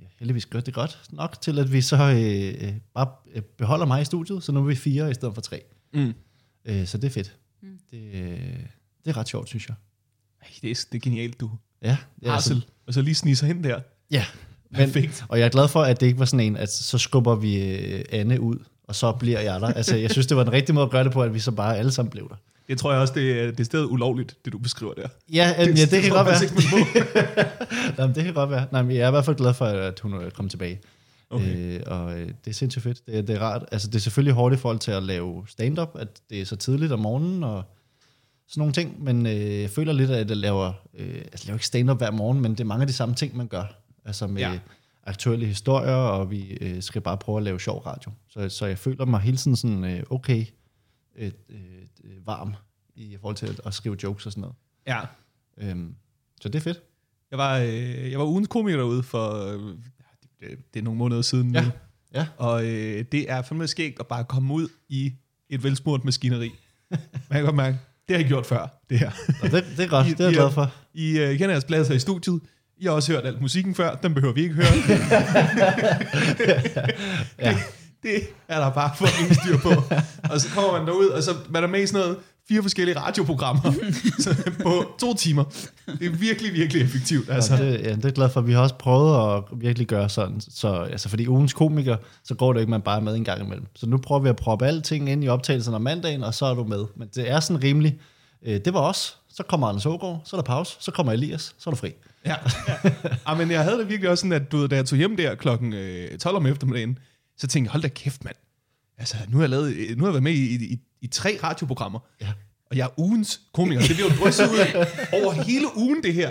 [0.01, 3.87] ja, heldigvis gjort det godt nok til, at vi så øh, øh, bare øh, beholder
[3.87, 5.63] mig i studiet, så nu er vi fire i stedet for tre.
[5.95, 6.15] Mm.
[6.65, 7.37] Øh, så det er fedt.
[7.91, 8.59] Det, øh,
[9.05, 9.77] det er ret sjovt, synes jeg.
[10.43, 11.51] Ej, det, er, det er genialt, du.
[11.83, 12.65] Ja, det er Harsel.
[12.87, 13.81] Og så lige snige sig hen der.
[14.11, 14.25] Ja,
[14.71, 15.25] men, Perfekt.
[15.29, 17.63] og jeg er glad for, at det ikke var sådan en, at så skubber vi
[17.73, 18.57] øh, Anne ud,
[18.89, 19.67] og så bliver jeg der.
[19.67, 21.51] Altså, jeg synes, det var en rigtig måde at gøre det på, at vi så
[21.51, 22.35] bare alle sammen blev der.
[22.69, 25.09] Det tror jeg også, det er, det er stedet ulovligt, det du beskriver der.
[25.33, 26.71] Ja, det, ja, det kan tror godt være.
[26.81, 26.87] må.
[27.99, 28.67] Jamen, det kan godt være.
[28.73, 30.81] Nej, men jeg er i hvert fald glad for, at hun er kommet tilbage.
[31.31, 31.75] Okay.
[31.77, 33.07] Øh, og øh, det er sindssygt fedt.
[33.07, 33.65] Det, er- det er rart.
[33.73, 36.57] Altså, det er selvfølgelig hårdt i forhold til at lave stand-up, at det er så
[36.57, 37.63] tidligt om morgenen og
[38.49, 41.57] sådan nogle ting, men øh, jeg føler lidt, at jeg laver, øh, altså, jeg laver
[41.57, 43.65] ikke stand-up hver morgen, men det er mange af de samme ting, man gør.
[44.09, 44.59] Altså med Ja.
[45.03, 48.11] aktuelle historier, og vi øh, skal bare prøve at lave sjov radio.
[48.29, 50.47] Så, så jeg føler mig hele tiden sådan, øh, okay
[51.17, 52.55] øh, øh, varm
[52.95, 54.57] i forhold til at, at skrive jokes og sådan noget.
[54.87, 55.01] Ja.
[55.59, 55.95] Øhm,
[56.41, 56.81] så det er fedt.
[57.31, 59.61] Jeg var, øh, jeg var ugens komiker derude for, øh,
[60.41, 61.65] det, det er nogle måneder siden Ja.
[61.65, 61.71] nu.
[62.15, 62.27] Ja.
[62.37, 65.13] Og øh, det er fandme skægt at bare komme ud i
[65.51, 66.51] et velsmurt maskineri.
[66.91, 67.01] Man
[67.31, 69.11] kan godt mærke, det har jeg gjort før, det her.
[69.43, 70.73] Og det, det er godt, I- det er jeg I- glad for.
[70.95, 72.41] I øh, kender jeres pladser i studiet.
[72.81, 74.67] I har også hørt alt musikken før, den behøver vi ikke høre.
[77.39, 77.57] Ja.
[78.03, 79.83] det er der bare fucking styr på.
[80.31, 82.17] Og så kommer man derud, og så man er med i sådan noget
[82.49, 83.73] fire forskellige radioprogrammer
[84.25, 85.45] så på to timer.
[85.87, 87.31] Det er virkelig, virkelig effektivt.
[87.31, 87.53] Altså.
[87.53, 87.67] Altså.
[87.67, 88.41] Det, ja, det er glad for.
[88.41, 92.53] Vi har også prøvet at virkelig gøre sådan, så, altså fordi ugens komiker, så går
[92.53, 93.67] det ikke, man bare er med en gang imellem.
[93.75, 96.55] Så nu prøver vi at proppe alting ind i optagelsen om mandagen, og så er
[96.55, 96.85] du med.
[96.97, 97.99] Men det er sådan rimelig,
[98.47, 101.55] øh, det var os, så kommer Anders Ågaard, så er der pause, så kommer Elias,
[101.59, 101.93] så er du fri.
[102.27, 102.35] Ja.
[103.29, 103.35] ja.
[103.35, 105.35] men jeg havde det virkelig også sådan, at du ved, da jeg tog hjem der
[105.35, 106.99] klokken øh, 12 om eftermiddagen,
[107.37, 108.37] så tænkte jeg, hold da kæft, mand.
[108.99, 111.39] Altså, nu har jeg, lavet, øh, nu har jeg været med i, i, i tre
[111.43, 111.99] radioprogrammer.
[112.21, 112.33] Ja.
[112.71, 113.83] Og jeg er ugens komiker.
[113.83, 116.31] Det bliver jo drysset ud af over hele ugen, det her.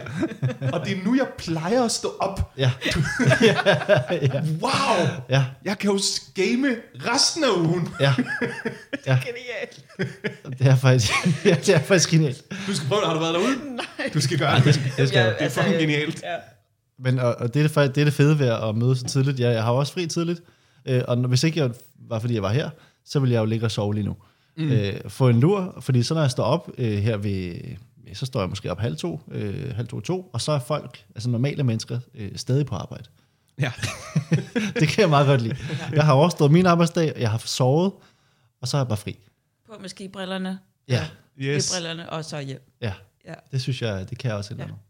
[0.73, 2.53] Og det er nu, jeg plejer at stå op.
[2.57, 2.71] Ja,
[4.61, 5.07] Wow!
[5.29, 5.99] ja, Jeg kan jo
[6.35, 6.75] game
[7.13, 7.89] resten af ugen.
[7.99, 8.13] ja.
[9.05, 9.19] ja.
[9.27, 9.85] Genialt.
[10.59, 11.11] Det er faktisk,
[11.45, 12.43] ja, det er faktisk genialt.
[12.67, 13.07] Du skal prøve det.
[13.07, 13.75] Har du været derude?
[13.75, 14.09] Nej.
[14.13, 14.65] Du skal gøre det.
[14.97, 15.29] Det skal, Ja.
[15.29, 16.21] Det er fucking genialt.
[16.23, 16.35] Ja.
[16.99, 19.39] Men og, og det, er det, det er det fede ved at møde så tidligt.
[19.39, 20.41] Jeg, jeg har også fri tidligt,
[20.85, 21.69] øh, og hvis ikke jeg
[22.09, 22.69] var, fordi jeg var her,
[23.05, 24.15] så ville jeg jo ligge og sove lige nu.
[24.57, 24.71] Mm.
[24.71, 27.55] Øh, få en lur, fordi så når jeg står op øh, her ved,
[28.13, 31.05] så står jeg måske op halv to, øh, halv to, to, og så er folk,
[31.15, 33.03] altså normale mennesker, øh, stadig på arbejde.
[33.59, 33.71] Ja.
[34.79, 35.55] Det kan jeg meget godt lide.
[35.93, 37.91] Jeg har overstået min arbejdsdag, jeg har sovet,
[38.61, 39.19] og så er jeg bare fri.
[39.67, 41.07] På med skibrillerne, Ja,
[41.39, 41.63] Yes.
[41.63, 42.61] skibrillerne, og så hjem.
[42.81, 42.93] ja.
[43.27, 43.33] Ja.
[43.51, 44.67] Det synes jeg, det kan jeg også et eller Ja.
[44.67, 44.81] andet.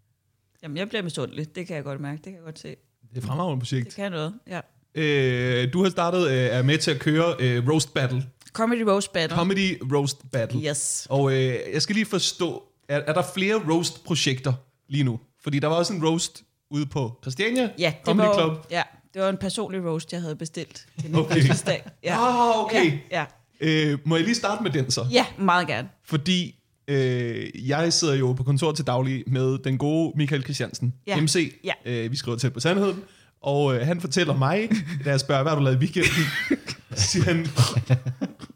[0.64, 1.56] Jamen, jeg bliver misundelig.
[1.56, 2.16] Det kan jeg godt mærke.
[2.18, 2.76] Det kan jeg godt se.
[3.16, 3.86] Det er fremragende projekt.
[3.86, 4.60] Det kan noget, ja.
[4.96, 8.26] Øh, du har startet, øh, er med til at køre øh, Roast Battle.
[8.58, 9.38] Comedy Roast Battle.
[9.38, 10.70] Comedy Roast Battle.
[10.70, 11.08] Yes.
[11.10, 14.54] Og øh, jeg skal lige forstå, er, er der flere roast-projekter
[14.90, 15.20] lige nu?
[15.44, 18.66] Fordi der var også en roast ude på Christiania Ja, det Comedy var, Club.
[18.72, 21.34] ja, det var en personlig roast, jeg havde bestilt til min Okay.
[21.34, 21.86] fødselsdag.
[22.04, 22.16] Ja.
[22.54, 22.92] Ah, okay.
[23.12, 23.26] Ja,
[23.62, 25.02] Øh, må jeg lige starte med den så?
[25.02, 25.08] ja.
[25.38, 25.90] ja, meget gerne.
[26.06, 26.56] Fordi
[26.88, 31.22] øh, jeg sidder jo på kontor til daglig med den gode Michael Christiansen, Ja.
[31.22, 31.60] MC.
[31.64, 31.74] Ja.
[31.86, 33.04] Øh, vi skriver tæt på sandheden.
[33.42, 34.70] Og øh, han fortæller mig,
[35.06, 36.12] da jeg spørger, hvad har du lavet i weekenden?
[36.96, 37.48] Siger han,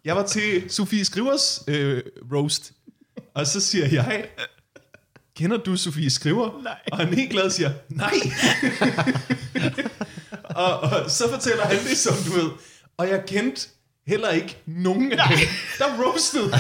[0.06, 2.02] jeg var til Sofie Skrivers øh,
[2.34, 2.72] roast.
[3.36, 4.26] Og så siger jeg,
[5.38, 6.62] kender du Sofie Skriver?
[6.64, 6.78] Nej.
[6.92, 8.14] Og han helt glad siger, nej.
[10.66, 12.50] og, og så fortæller han det, som du ved.
[12.98, 13.68] Og jeg kendte
[14.08, 15.38] heller ikke nogen af dem,
[15.78, 16.44] der roastede.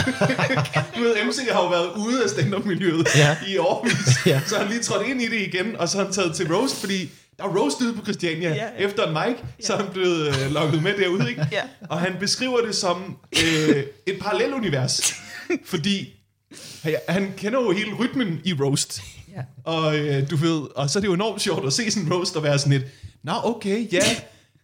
[0.96, 3.38] du ved, MC har jo været ude af stand-up-miljøet Ja.
[3.48, 4.26] i årvis.
[4.26, 4.42] Ja.
[4.48, 6.80] Så han lige trådt ind i det igen, og så har han taget til roast,
[6.80, 7.10] fordi
[7.42, 8.86] der er roast ude på Christiania Ja, ja.
[8.86, 11.48] efter en mic, så er han blevet øh, lukket med derude, ikke?
[11.52, 11.62] Ja.
[11.90, 15.14] Og han beskriver det som øh, et parallelunivers,
[15.66, 16.10] fordi
[16.84, 19.02] han, han kender jo hele rytmen i roast.
[19.36, 19.42] Ja.
[19.72, 22.14] Og øh, du ved, og så er det jo enormt sjovt at se sådan en
[22.14, 22.84] roast og være sådan lidt,
[23.24, 24.00] Nå, okay, ja.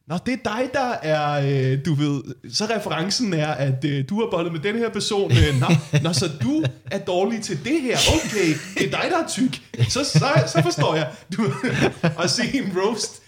[0.08, 4.20] Nå, det er dig, der er, øh, du ved, så referencen er, at øh, du
[4.20, 5.32] har bollet med den her person.
[5.32, 5.67] Øh, nå,
[6.04, 7.98] nå, så du er dårlig til det her.
[8.15, 9.62] Okay, det er dig, der er tyk.
[9.89, 11.08] Så, så, så forstår jeg.
[11.38, 11.54] Du,
[12.24, 13.22] at se en roast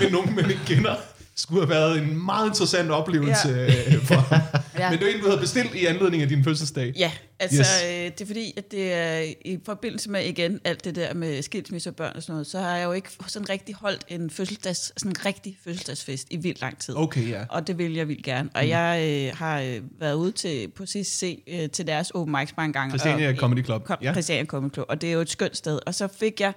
[0.00, 0.94] med nogen, man ikke kender,
[1.42, 3.64] skulle have været en meget interessant oplevelse Ja.
[3.64, 3.96] ja.
[4.02, 4.40] for ham.
[4.78, 4.90] Ja.
[4.90, 6.92] Men det er en, du havde bestilt i anledning af din fødselsdag.
[6.96, 7.82] Ja, altså Yes.
[7.84, 11.42] øh, det er fordi, at det er i forbindelse med igen alt det der med
[11.42, 14.30] skilsmisse og børn og sådan noget, så har jeg jo ikke sådan rigtig holdt en
[14.30, 16.94] fødselsdags, sådan en rigtig fødselsdagsfest i vildt lang tid.
[16.96, 17.44] Okay, ja.
[17.48, 18.48] Og det vil jeg vildt gerne.
[18.54, 18.68] Og mm.
[18.68, 22.72] jeg øh, har øh, været ude til på CCC øh, til deres open mics mange
[22.72, 22.90] gange.
[22.90, 24.12] Christiania og, Comedy Club, Kom, ja.
[24.12, 24.86] Christiania Comedy Club.
[24.88, 25.78] Og det er jo et skønt sted.
[25.86, 26.52] Og så fik jeg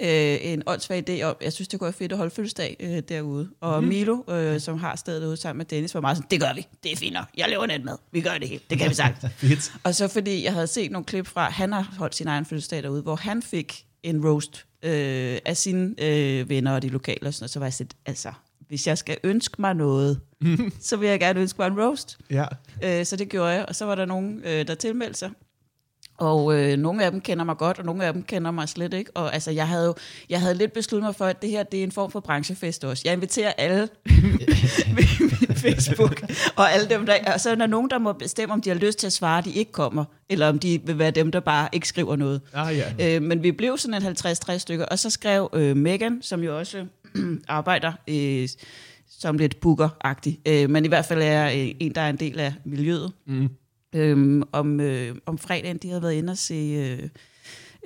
[0.00, 3.02] øh, en åndssvag idé om, jeg synes, det kunne være fedt at holde fødselsdag øh,
[3.08, 3.48] derude.
[3.60, 3.88] Og mm.
[3.88, 6.66] Milo, øh, som har stedet derude sammen med Dennis, var meget sådan, det gør vi,
[6.82, 7.26] det er fint nok.
[7.36, 9.24] Jeg laver natmad, vi gør det helt, det kan vi sagt.
[9.36, 9.72] Fedt.
[9.84, 12.82] Og så fordi jeg havde set nogle klip fra, han har holdt sin egen fødselsdag
[12.82, 17.34] derude, hvor han fik en roast øh, af sine øh, venner og de lokale og
[17.34, 18.32] sådan noget, så var jeg sådan, altså,
[18.68, 20.20] hvis jeg skal ønske mig noget,
[20.80, 22.18] så vil jeg gerne ønske mig en roast.
[22.30, 22.46] Ja.
[22.84, 25.30] Øh, så det gjorde jeg, og så var der nogen, øh, der tilmeldte sig.
[26.16, 28.94] Og øh, nogle af dem kender mig godt, og nogle af dem kender mig slet
[28.94, 29.10] ikke.
[29.14, 29.94] Og altså, jeg havde jo
[30.30, 32.84] jeg havde lidt besluttet mig for, at det her det er en form for branchefest
[32.84, 33.02] også.
[33.04, 33.80] Jeg inviterer alle
[34.96, 36.22] ved min Facebook,
[36.56, 37.14] og alle dem, der...
[37.34, 39.42] Og så er der nogen, der må bestemme, om de har lyst til at svare,
[39.42, 42.40] de ikke kommer, eller om de vil være dem, der bare ikke skriver noget.
[42.54, 43.16] Ah, ja.
[43.16, 46.58] Øh, men vi blev sådan en 50-60 stykker, og så skrev øh, Megan, som jo
[46.58, 46.86] også
[47.48, 48.48] arbejder øh,
[49.18, 52.40] som lidt booker-agtig, øh, men i hvert fald er øh, en, der er en del
[52.40, 53.48] af miljøet, Mm.
[53.96, 57.08] Øh, om, øh, om fredagen, de havde været inde og se øh,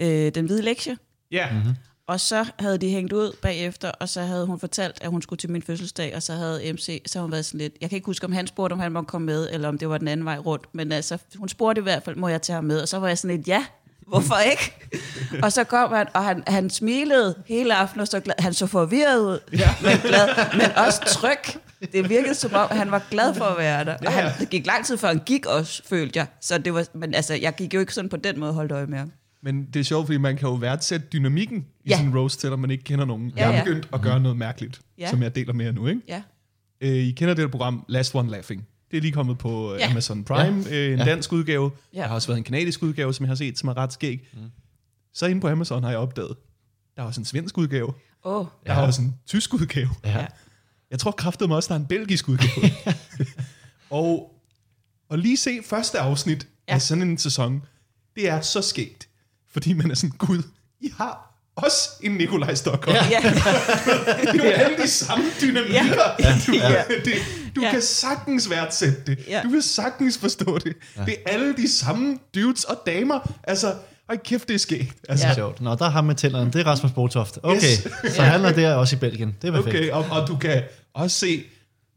[0.01, 0.97] øh, Den Hvide Lektie,
[1.33, 1.47] Ja.
[1.53, 1.75] Mhm.
[2.07, 5.39] og så havde de hængt ud bagefter, og så havde hun fortalt, at hun skulle
[5.39, 7.97] til min fødselsdag, og så havde MC, så havde hun været sådan lidt, jeg kan
[7.97, 10.09] ikke huske, om han spurgte, om han måtte komme med, eller om det var den
[10.09, 12.81] anden vej rundt, men altså, hun spurgte i hvert fald, må jeg tage ham med,
[12.81, 13.65] og så var jeg sådan lidt, ja,
[14.11, 14.75] hvorfor ikke?
[15.43, 18.67] og så kom han, og han, han smilede hele aftenen, og så glad, han så
[18.67, 19.69] forvirret ud, ja.
[19.83, 21.61] men glad, men også tryg.
[21.93, 23.97] Det virkede som om, han var glad for at være der.
[24.07, 26.27] Og han, det gik lang tid før han gik også, følte jeg.
[26.41, 28.87] Så det var, men altså, jeg gik jo ikke sådan på den måde holdt øje
[28.87, 29.13] med ham.
[29.43, 31.95] Men det er sjovt, fordi man kan jo værdsætte dynamikken i Ja.
[31.97, 33.29] sådan en roast, selvom man ikke kender nogen.
[33.37, 33.65] Ja, Jeg har ja.
[33.65, 35.11] begyndt at gøre noget mærkeligt, Ja.
[35.11, 35.87] som jeg deler med jer nu.
[35.87, 36.01] Ikke?
[36.09, 36.23] Ja.
[36.81, 38.67] Øh, I kender det program Last One Laughing.
[38.91, 39.79] Det er lige kommet på ja.
[39.79, 39.91] Ja.
[39.91, 40.77] Amazon Prime, ja.
[40.77, 41.05] øh, en Ja.
[41.05, 41.71] dansk udgave.
[41.95, 41.99] Ja.
[42.01, 44.29] Der har også været en kanadisk udgave, som jeg har set, som er ret skæg.
[44.33, 44.39] Mm.
[45.15, 46.37] Så inde på Amazon har jeg opdaget,
[46.97, 47.93] der er også en svensk udgave.
[48.25, 49.91] Åh, oh, Der er også en tysk udgave.
[50.05, 50.27] Ja.
[50.91, 52.71] Jeg tror kraftedeme også, der er en belgisk udgave.
[53.91, 54.33] og,
[55.09, 56.49] og lige se første afsnit ja.
[56.69, 56.75] Ja.
[56.75, 57.63] af sådan en sæson,
[58.17, 59.09] det er så skægt.
[59.53, 60.43] Fordi man er sådan, gud,
[60.81, 62.97] I har også en Nikolaj Stockholm.
[62.97, 63.05] Ja.
[63.11, 63.21] ja.
[64.33, 66.03] Det er jo alle de samme dynamikker.
[66.19, 66.39] Ja.
[66.47, 66.83] Du, Ja.
[67.05, 67.15] det,
[67.57, 67.71] du Ja.
[67.71, 69.19] kan sagtens værdsætte det.
[69.29, 69.41] Ja.
[69.45, 70.77] Du kan sagtens forstå det.
[71.07, 73.33] Det er alle de samme dudes og damer.
[73.45, 73.75] Altså,
[74.09, 74.97] hold kæft, det er skægt.
[75.09, 75.35] Altså, Ja.
[75.35, 75.61] Sjovt.
[75.61, 76.51] Nå, der har med tænderne.
[76.53, 77.39] Det er Rasmus Botoft.
[77.43, 78.15] Okay, Yes.
[78.15, 79.37] så han er der også i Belgien.
[79.43, 79.77] Det er perfekt.
[79.77, 80.63] Okay, og, og du kan
[80.95, 81.45] også se,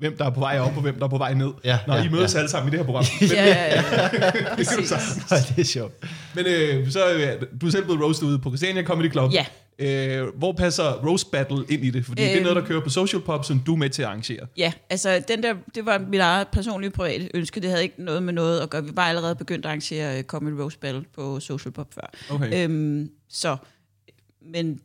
[0.09, 1.95] hvem der er på vej op, og hvem der er på vej ned, Ja, når
[1.95, 2.39] ja, I mødes ja.
[2.39, 3.03] alle sammen i det her program.
[3.21, 3.81] Ja, ja, ja.
[4.57, 4.83] det kan du
[5.55, 5.93] det er sjovt.
[6.35, 9.31] Men øh, så øh, du er selv blevet roastet ude på Christiania Comedy Club.
[9.33, 9.45] Ja.
[9.79, 12.05] Øh, hvor passer roast battle ind i det?
[12.05, 12.43] Fordi øh, det er Øhm.
[12.43, 14.47] noget, der kører på Social Pop, som du er med til at arrangere.
[14.57, 17.59] Ja, altså den der, det var mit eget personlige private ønske.
[17.61, 18.83] Det havde ikke noget med noget at gøre.
[18.83, 22.35] Vi var allerede begyndt at arrangere uh, Comedy Rose Battle på Social Pop før.
[22.35, 22.63] Okay.
[22.63, 23.57] Øhm, så,
[24.53, 24.79] men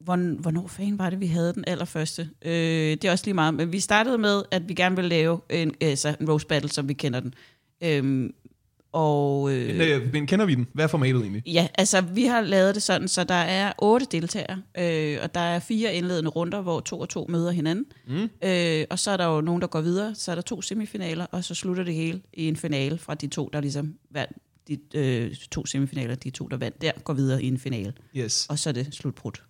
[0.00, 2.28] hvorn- hvornår fanden var det, vi havde den allerførste?
[2.42, 2.52] Øh,
[2.90, 3.54] det er også lige meget.
[3.54, 6.88] Men vi startede med, at vi gerne ville lave en, altså en Rose Battle, som
[6.88, 7.34] vi kender den.
[7.82, 8.34] Øhm,
[8.92, 10.66] og, øh, Men, øh, men kender vi den?
[10.72, 11.42] Hvad er formatet egentlig?
[11.46, 15.40] Ja, altså vi har lavet det sådan, så der er otte deltagere, øh, og der
[15.40, 17.84] er fire indledende runder, hvor to og to møder hinanden.
[18.08, 18.28] Mm.
[18.44, 21.26] Øh, og så er der jo nogen, der går videre, så er der to semifinaler,
[21.26, 24.32] og så slutter det hele i en finale fra de to, der ligesom vandt
[24.68, 27.92] de øh, to semifinaler, de to, der vandt der, går videre i en finale.
[28.16, 28.46] Yes.
[28.50, 29.42] Og så er det slutbrudt.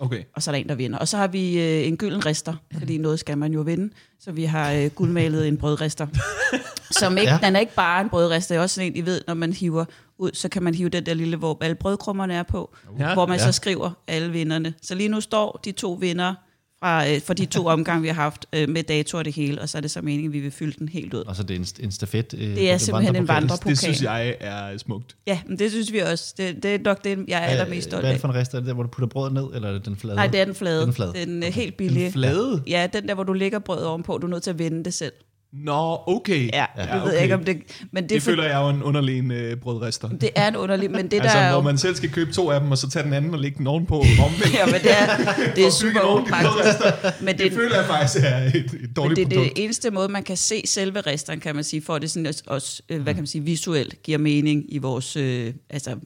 [0.00, 0.22] Okay.
[0.34, 0.98] Og så er der en, der vinder.
[0.98, 3.92] Og så har vi øh, en gylden rister, fordi noget skal man jo vinde.
[4.20, 6.06] Så vi har øh, guldmalet en brødrister.
[7.00, 7.38] Som ikke, Ja.
[7.42, 9.52] Den er ikke bare en brødrister, det er også sådan en, I ved, når man
[9.52, 9.84] hiver
[10.18, 13.14] ud, så kan man hive den der lille, hvor alle brødkrummerne er på, Ja.
[13.14, 13.44] hvor man ja.
[13.44, 14.74] så skriver alle vinderne.
[14.82, 16.34] Så lige nu står de to vinder
[16.82, 19.60] fra, øh, for de to omgange, vi har haft øh, med dato og det hele,
[19.60, 21.20] og så er det så meningen, at vi vil fylde den helt ud.
[21.24, 22.34] Og så det er en, en stafet.
[22.38, 23.70] Øh, Det er simpelthen en vandrepokal.
[23.70, 25.16] Det synes jeg er smukt.
[25.26, 26.34] Ja, men det synes vi også.
[26.36, 28.20] Det, det er nok det, jeg er allermest stolt Hvad er det af.
[28.20, 28.54] for en rest?
[28.54, 30.16] Er det der, hvor du putter brødet ned, eller er det den flade?
[30.16, 30.82] Nej, det er den flade.
[30.86, 31.12] Den flade.
[31.26, 32.06] Den er helt billige.
[32.06, 32.62] En flade?
[32.66, 34.94] Ja, den der, hvor du lægger brødet ovenpå, du er nødt til at vende det
[34.94, 35.12] selv.
[35.52, 36.48] Nå, okay.
[36.52, 37.22] Ja, Ja, jeg ved okay.
[37.22, 37.56] ikke, om det...
[37.92, 40.08] Men det, Det, for, føler jeg er jo en underlig øh, brødrester.
[40.08, 40.90] det er en underlig...
[40.90, 41.60] Men det altså, der er jo...
[41.60, 43.66] man selv skal købe to af dem, og så tage den anden og lægge den
[43.66, 44.54] ovenpå omvendt.
[44.58, 45.06] Ja, men det er,
[45.56, 46.78] det er super en upraktisk.
[47.24, 49.56] Men Det det, føler jeg faktisk er et, et men dårligt det er produkt.
[49.56, 52.26] det eneste måde, man kan se selve resteren, kan man sige, for at det sådan
[52.26, 55.16] også, også øh, hvad kan man sige, visuelt giver mening i vores...
[55.16, 55.96] Øh, altså,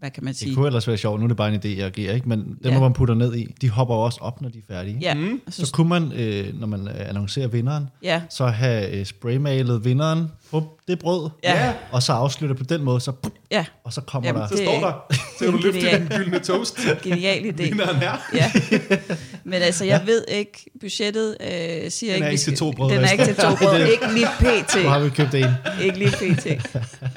[0.00, 0.54] hvad kan man Det sige?
[0.54, 1.20] kunne ellers være sjovt.
[1.20, 2.28] Nu er det bare en idé, jeg giver, ikke?
[2.28, 2.70] Men dem, Ja.
[2.70, 4.98] hvor man putter ned i, de hopper jo også op, når de er færdige.
[5.00, 5.40] Ja, Mm.
[5.48, 10.26] så, kunne man, øh, når man øh, annoncerer vinderen, ja, så have øh, spraymalet vinderen
[10.50, 11.72] på det brød, Ja.
[11.92, 14.48] og så afslutte på den måde, så, pup, ja, og så kommer Jamen, der...
[14.48, 16.78] Så står der, så kan du løfte den gyldne toast.
[17.02, 17.62] genial idé.
[17.62, 18.12] Vinderen her.
[18.34, 18.52] Ja.
[19.44, 22.72] Men altså, jeg ved ikke, budgettet øh, siger Den er vi ikke til skal- to
[22.72, 24.76] brød, Den er ikke til to brød, ikke lige pt.
[24.82, 25.46] Nu har vi købt en.
[25.82, 26.46] Ikke lige pt.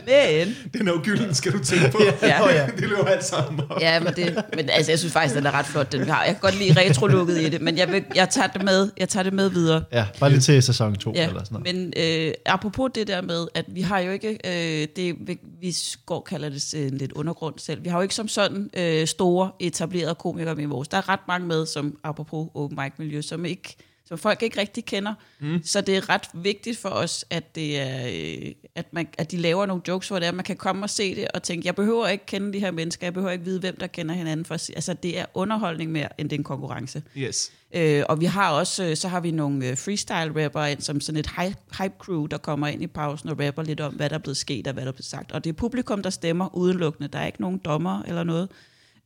[0.06, 2.00] Men, Den er jo gylden, skal du tænke på.
[2.22, 2.44] Ja.
[2.44, 2.66] Åh, ja.
[2.78, 3.82] det løber alt sammen op.
[3.82, 6.24] ja, men, det, men altså, jeg synes faktisk, den er ret flot, den vi har.
[6.24, 9.10] Jeg kan godt lide retro-looket i det, men jeg, vil, jeg, tager det med, jeg
[9.10, 9.84] tager det med videre.
[9.92, 11.76] Ja, bare lige til sæson 2 Ja, eller sådan noget.
[11.76, 11.94] men
[12.28, 15.16] øh, apropos det der med, at vi har jo ikke, øh, det
[15.62, 19.08] vi- går kalder det en lidt undergrund selv, vi har jo ikke som sådan øh,
[19.08, 20.88] store etablerede komikere med i vores.
[20.88, 24.62] Der er ret mange med, som apropos open mic miljø, som ikke som folk ikke
[24.62, 25.14] rigtig kender.
[25.40, 25.60] Mm.
[25.64, 29.38] Så det er ret vigtigt for os, at, det er, øh, at, man, at de
[29.38, 31.66] laver nogle jokes, hvor det er, at man kan komme og se det og tænke,
[31.66, 34.46] jeg behøver ikke kende de her mennesker, jeg behøver ikke vide, hvem der kender hinanden.
[34.46, 34.54] For.
[34.54, 37.04] Altså, det er underholdning mere, end det er en konkurrence.
[37.18, 37.52] Yes.
[37.76, 41.02] Øh, og vi har også, øh, så har vi nogle øh, freestyle rapper ind, som
[41.02, 44.10] sådan et hype, hype crew, der kommer ind i pausen og rapper lidt om, hvad
[44.10, 45.32] der er blevet sket og hvad der er blevet sagt.
[45.32, 47.08] Og det er publikum, der stemmer udelukkende.
[47.08, 48.50] Der er ikke nogen dommer eller noget.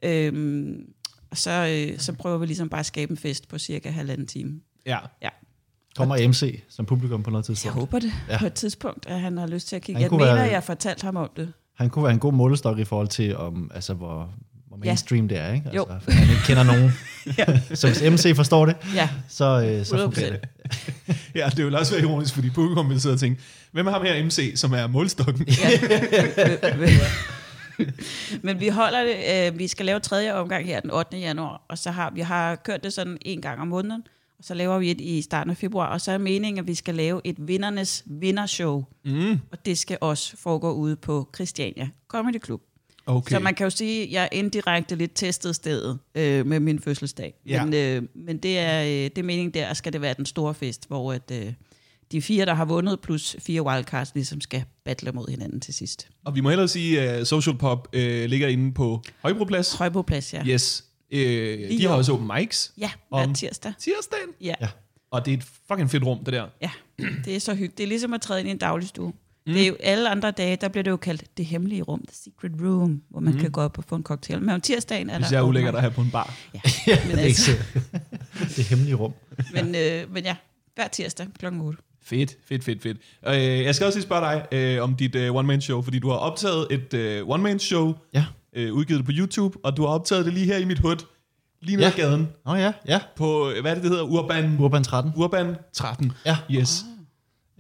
[0.04, 0.82] Øhm,
[1.32, 1.52] og så,
[1.92, 4.60] øh, så prøver vi ligesom bare at skabe en fest på cirka halvanden time.
[4.86, 4.98] Ja.
[5.22, 5.30] Ja,
[5.96, 7.80] Kommer MC som publikum på noget jeg tidspunkt.
[7.80, 8.40] håber det Ja.
[8.40, 10.02] på et tidspunkt, at han har lyst til at kigge.
[10.02, 11.54] Han Jeg mener, være- jeg har fortalt ham om det.
[11.74, 14.34] Han kunne være en god målestok i forhold til, om, altså, hvor,
[14.78, 15.54] hvor mainstream det er.
[15.54, 15.70] Ikke?
[15.76, 15.86] Jo.
[15.90, 16.92] Altså, for han ikke kender nogen.
[17.80, 19.46] Så hvis MC forstår det, Ja, så,
[19.80, 20.02] øh, så 100%.
[20.04, 20.40] fungerer det.
[21.36, 24.02] Ja, det vil også være ironisk, fordi publikum vil sidde og tænke, hvem er ham
[24.04, 25.46] her MC, som er målstokken?
[28.44, 31.18] Men vi holder det, øh, vi skal lave tredje omgang her den 8.
[31.18, 34.04] januar, og så har vi har kørt det sådan en gang om måneden,
[34.40, 36.76] og så laver vi et i starten af februar, og så er meningen, at vi
[36.76, 39.40] skal lave et vindernes vindershow, Mm.
[39.52, 42.62] og det skal også foregå ude på Christiania Comedy Club.
[43.10, 43.32] Okay.
[43.36, 47.34] Så man kan jo sige, at jeg indirekte lidt testet stedet øh, med min fødselsdag.
[47.46, 47.66] Ja.
[47.66, 50.54] Men, øh, men det, er, øh, det er meningen, der skal det være den store
[50.54, 51.54] fest, hvor at, øh,
[52.12, 56.08] de fire, der har vundet, plus fire wildcards, ligesom skal battle mod hinanden til sidst.
[56.26, 59.74] Og vi må hellere sige, at Social Pop øh, ligger inde på Højbroplads.
[59.74, 60.44] Højboplads, ja.
[60.46, 60.84] Yes.
[61.12, 61.98] Øh, de Lige har over.
[61.98, 63.74] også open mics Ja, hver tirsdag.
[63.80, 64.30] tirsdagen.
[64.42, 64.54] Ja.
[64.62, 64.68] Ja.
[65.12, 66.48] Og det er et fucking fedt rum, det der.
[66.62, 66.70] Ja,
[67.26, 67.78] det er så hyggeligt.
[67.78, 69.14] Det er ligesom at træde ind i en dagligstue.
[69.48, 69.54] Mm.
[69.54, 72.16] Det er jo alle andre dage, der bliver det jo kaldt det hemmelige rum, the
[72.16, 73.40] secret room, hvor man mm.
[73.40, 74.40] kan gå op og få en cocktail.
[74.42, 75.36] Men om tirsdagen er Hvis der...
[75.36, 76.34] jeg er ulækkert at have på en bar.
[76.54, 77.58] Ja, Ja, men, det er altså, så.
[78.56, 79.14] det hemmelige rum.
[79.54, 80.36] men, øh, men ja,
[80.76, 81.46] hver tirsdag kl.
[81.62, 81.80] 8.
[82.04, 82.98] Fedt, fedt, fedt, fedt.
[83.28, 86.16] Øh, jeg skal også lige spørge dig øh, om dit øh, one-man-show, fordi du har
[86.18, 88.26] optaget et øh, one-man-show, Ja.
[88.54, 90.98] øh, udgivet det på YouTube, og du har optaget det lige her i mit hood,
[91.62, 91.90] lige ned Ja.
[91.92, 93.00] ad gaden, Åh oh, ja, ja.
[93.16, 95.12] på, øh, hvad er det, det hedder, Urban, Urban 13.
[95.16, 96.12] Urban 13.
[96.26, 96.38] Ja.
[96.52, 96.86] Yes.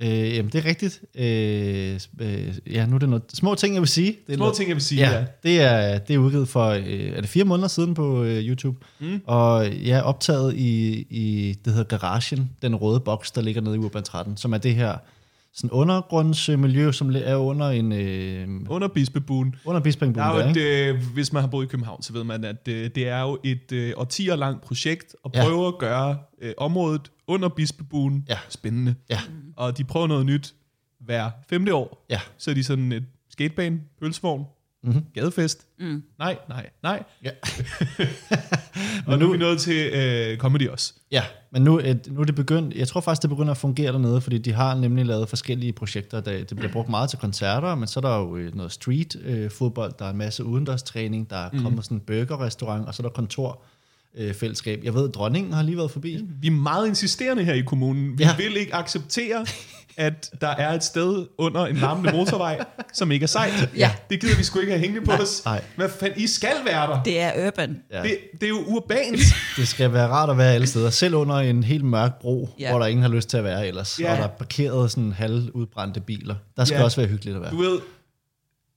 [0.01, 1.01] Øh, jamen, det er rigtigt.
[1.15, 4.07] Øh, øh, ja, nu er det noget små ting, jeg vil sige.
[4.27, 5.11] Det er Små noget, ting, jeg vil sige, ja.
[5.11, 8.43] Ja, det er, det er udgivet for, øh, er det fire måneder siden på øh,
[8.43, 8.77] YouTube.
[8.99, 9.21] Mm.
[9.25, 13.75] Og jeg er optaget i, i, det hedder Garagen, den røde boks, der ligger nede
[13.75, 14.97] i Urban 13, som er det her
[15.57, 19.55] sådan undergrundsmiljø, som er under en, øh, Under Bispebuen.
[19.65, 20.89] under Bispingbuen Der er jo der, ikke?
[20.89, 23.37] øh, hvis man har boet i København, så ved man, at øh, det er jo
[23.43, 25.43] et øh, årtier langt projekt at Ja.
[25.43, 28.37] prøve at gøre øh, området under Bispebuen Ja.
[28.49, 28.95] spændende.
[29.09, 29.19] Ja,
[29.55, 30.53] Og de prøver noget nyt
[30.99, 32.05] hver femte år.
[32.09, 32.19] ja.
[32.37, 34.43] Så er de sådan et skatebane, pølsevogn,
[34.83, 35.05] Mhm.
[35.13, 35.67] gadefest.
[35.79, 36.03] Mm.
[36.19, 37.03] Nej, nej, nej.
[37.23, 37.29] Ja.
[39.07, 40.93] Og nu er vi nået til øh, comedy også.
[41.11, 43.91] Ja, men nu, et, nu er det begyndt, jeg tror faktisk, det begynder at fungere
[43.91, 47.75] dernede, fordi de har nemlig lavet forskellige projekter, der det bliver brugt meget til koncerter,
[47.75, 51.29] men så er der jo øh, noget street øh, fodbold, der er en masse udendørstræning,
[51.29, 51.63] der er Mhm.
[51.63, 53.63] kommet sådan en burgerrestaurant, og så er der kontor
[54.17, 54.79] øh, fællesskab.
[54.83, 56.23] Jeg ved, dronningen har lige været forbi.
[56.41, 58.17] Vi er meget insisterende her i kommunen.
[58.17, 58.35] Vi Ja.
[58.37, 59.45] vil ikke acceptere,
[59.97, 62.59] at der er et sted under en larmende motorvej,
[62.93, 63.69] som ikke er sejt.
[63.77, 63.91] Ja.
[64.09, 65.41] Det gider vi sgu ikke have hængende på os.
[65.45, 65.63] nej.
[65.75, 67.03] Hvad fanden, I skal være der.
[67.03, 67.81] Det er urban.
[67.91, 68.01] Ja.
[68.03, 69.19] Det, det er jo urbant.
[69.57, 72.69] Det skal være rart at være alle steder, selv under en helt mørk bro, ja.
[72.69, 74.11] hvor der ingen har lyst til at være ellers, Ja.
[74.11, 76.35] og der er parkeret sådan halvudbrændte biler.
[76.57, 76.83] Der skal Ja.
[76.83, 77.51] også være hyggeligt at være.
[77.51, 77.79] Du ved,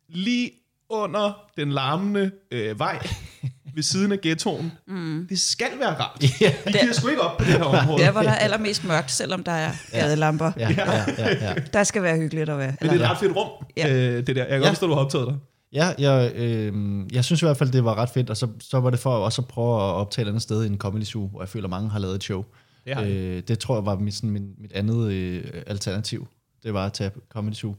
[0.08, 0.50] lige
[0.90, 3.06] under den larmende øh, vej
[3.74, 4.72] ved siden af ghettoen.
[4.86, 5.26] Mm.
[5.28, 6.22] Det skal være rart.
[6.40, 6.52] Ja.
[6.66, 8.02] Vi giver sgu ikke op på det her område.
[8.04, 10.52] Der, hvor der er allermest mørkt, selvom der er gadelamper.
[10.56, 11.54] Ja, ja, ja, ja.
[11.72, 12.74] Der skal være hyggeligt at være.
[12.80, 13.94] Men det er et ret fedt rum, Ja.
[13.94, 14.42] øh, det der.
[14.42, 14.70] Jeg kan godt Ja.
[14.70, 15.36] forstå, at du har optaget dig.
[15.72, 16.72] Ja, jeg, øh,
[17.12, 19.10] jeg synes i hvert fald, det var ret fedt, og så, så var det for
[19.16, 21.68] også at prøve at optage et andet sted i en comedy zoo, hvor jeg føler,
[21.68, 22.44] mange har lavet et show.
[22.86, 26.26] Det øh, det tror jeg var mit, sådan, min, mit andet øh, alternativ,
[26.62, 27.74] det var at tage comedy zoo.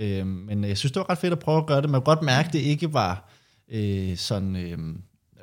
[0.00, 1.90] Øh, men jeg synes, det var ret fedt at prøve at gøre det.
[1.90, 3.30] Man kunne godt mærke, at det ikke var
[3.68, 4.56] øh, sådan...
[4.56, 4.78] Øh,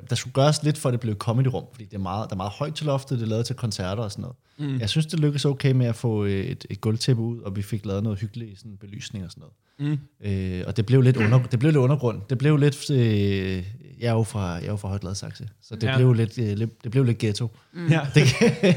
[0.10, 2.36] der skulle gøres lidt for, at det blev et comedy-rum, fordi det er meget, der
[2.36, 4.38] er meget højt til loftet, det er lavet til koncerter og sådan noget.
[4.58, 4.80] Mm.
[4.80, 7.62] Jeg synes, det lykkedes okay med at få øh, et, et gulvtæppe ud, og vi
[7.62, 9.44] fik lavet noget hyggeligt sådan belysning og sådan
[9.80, 10.00] noget.
[10.00, 10.28] Mm.
[10.28, 12.22] Øh, og det blev lidt, under, det blev lidt undergrund.
[12.30, 13.64] Det blev lidt, øh,
[14.00, 15.92] jeg er jo fra, jeg er jo fra Højt Gladsaxe, så det, Ja.
[15.92, 15.98] ja.
[15.98, 17.52] blev lidt, øh, lidt, det blev lidt ghetto.
[17.90, 18.00] Ja.
[18.16, 18.24] Det,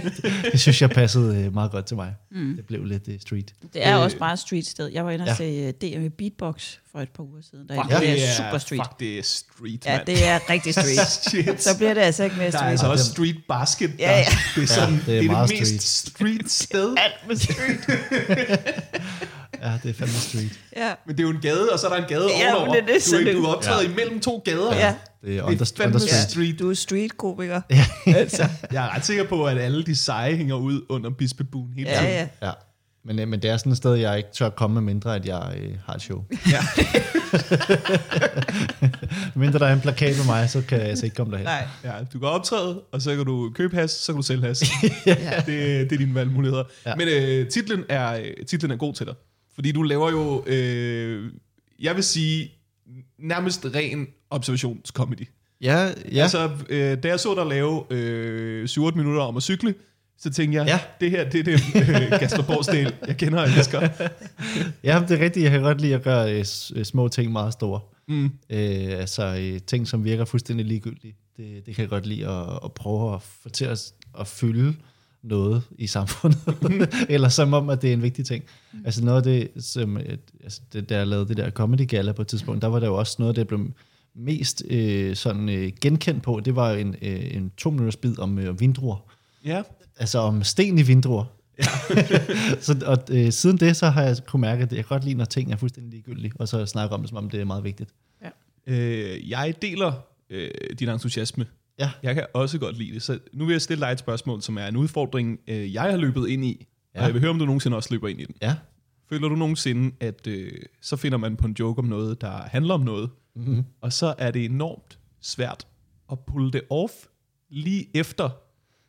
[0.52, 2.14] det synes jeg passede øh, meget godt til mig.
[2.30, 2.56] Mm.
[2.56, 3.54] Det blev lidt øh, street.
[3.72, 4.86] Det er Øh, også bare et street sted.
[4.86, 5.34] Jeg var inde og ja.
[5.34, 7.68] se DM i Beatbox for et par uger siden.
[7.68, 8.00] Der Fuck, ja.
[8.00, 8.80] det er er super street.
[8.88, 10.06] Fuck, det er street, Ja, mand.
[10.06, 11.62] det er rigtig street.
[11.68, 12.70] Så bliver det altså ikke mere Der er street.
[12.70, 13.90] altså Ja, også street basket.
[13.98, 14.24] Ja, ja.
[14.54, 16.94] Det er, sådan, det er det, er det mest street sted.
[16.98, 17.80] Alt med street.
[19.62, 20.60] Ja, det er fandme street.
[20.76, 20.92] ja.
[21.06, 22.74] Men det er jo en gade, og så er der en gade Ja, ovenover.
[22.80, 24.74] det er det, du, det- du optræder imellem to gader.
[24.76, 24.94] Ja.
[25.24, 26.30] Det er Det under, er fandme under street.
[26.30, 26.58] street.
[26.58, 27.60] Du er street-komiker.
[28.06, 28.48] altså.
[28.72, 31.96] Jeg er ret sikker på, at alle de seje hænger ud under bispebuen hele Ja,
[32.00, 32.10] tiden.
[32.42, 32.46] ja.
[32.46, 32.52] Ja.
[33.04, 35.26] Men, øh, men det er sådan et sted, jeg ikke tør komme med mindre, at
[35.26, 36.24] jeg øh, har et show.
[36.50, 36.60] Ja.
[39.40, 41.46] mindre der er en plakat med mig, så kan jeg altså ikke komme derhen.
[41.46, 41.66] Nej.
[41.84, 44.58] ja, du kan optræde, og så kan du købe has, så kan du sælge has.
[45.06, 46.64] det, det er dine valgmuligheder.
[46.86, 46.90] Ja.
[46.90, 46.96] Ja.
[46.96, 49.14] Men øh, titlen, er, øh, titlen er god til dig.
[49.54, 51.32] Fordi du laver jo, øh,
[51.80, 52.52] jeg vil sige,
[53.18, 55.28] nærmest ren observationscomedy.
[55.60, 56.22] Ja, ja.
[56.22, 59.74] Altså, øh, da jeg så dig lave øh, 7-8 minutter om at cykle,
[60.18, 60.80] så tænkte jeg, ja.
[61.00, 63.80] Det her, det er det øh, Kasper jeg kender og elsker.
[64.84, 65.44] ja, det er rigtigt.
[65.44, 67.80] Jeg kan godt lide at gøre øh, øh, små ting meget store.
[68.08, 68.24] Mm.
[68.24, 68.30] Øh,
[69.00, 71.16] altså øh, ting, som virker fuldstændig ligegyldige.
[71.36, 74.74] Det, det kan jeg godt lide at, at prøve at få til at, at fylde
[75.22, 76.38] noget i samfundet.
[77.08, 78.44] Eller som om, at det er en vigtig ting.
[78.84, 82.12] Altså noget af det, som, øh, altså det, da jeg lavede det der Comedy Gala
[82.12, 83.70] på et tidspunkt, der var der jo også noget, der blev
[84.14, 86.40] mest øh, sådan øh, genkendt på.
[86.44, 89.10] Det var en, øh, en to minutters bid om øh, vindruer.
[89.44, 89.62] Ja.
[89.96, 91.24] Altså om sten i vindruer.
[91.58, 91.64] Ja.
[92.60, 95.24] så, og øh, siden det, så har jeg kunne mærke, at jeg godt lide, når
[95.24, 97.90] ting er fuldstændig ligegyldige, og så snakke om det, som om det er meget vigtigt.
[98.66, 99.92] Øh, jeg deler
[100.30, 101.46] øh, din entusiasme.
[101.80, 101.90] Ja.
[102.02, 103.02] Jeg kan også godt lide det.
[103.02, 105.96] Så nu vil jeg stille dig et spørgsmål, som er en udfordring, øh, jeg har
[105.96, 106.66] løbet ind i.
[106.94, 107.00] Ja.
[107.00, 108.34] Og jeg vil høre, om du nogensinde også løber ind i den.
[108.42, 108.54] Ja.
[109.08, 112.74] Føler du nogensinde, at øh, så finder man på en joke om noget, der handler
[112.74, 113.64] om noget, Mm-hmm.
[113.80, 115.66] og så er det enormt svært
[116.12, 116.92] at pulle det off
[117.50, 118.30] lige efter,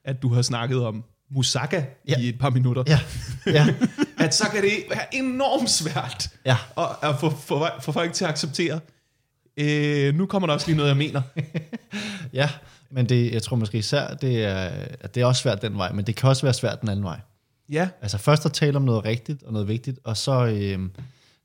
[0.05, 1.83] at du har snakket om Musaka ja.
[2.07, 2.19] Ja.
[2.19, 2.83] i et par minutter.
[2.87, 2.99] Ja.
[3.45, 3.75] Ja.
[4.25, 6.55] At så kan det være enormt svært Ja.
[6.77, 8.79] at, at få, få, få folk til at acceptere,
[9.57, 11.21] øh, nu kommer der også lige noget, jeg mener.
[12.33, 12.49] ja.
[12.93, 15.91] Men det, jeg tror måske især, det er, at det er også svært den vej,
[15.91, 17.19] men det kan også være svært den anden vej.
[17.69, 20.79] Ja, Altså først at tale om noget rigtigt og noget vigtigt, og så, øh,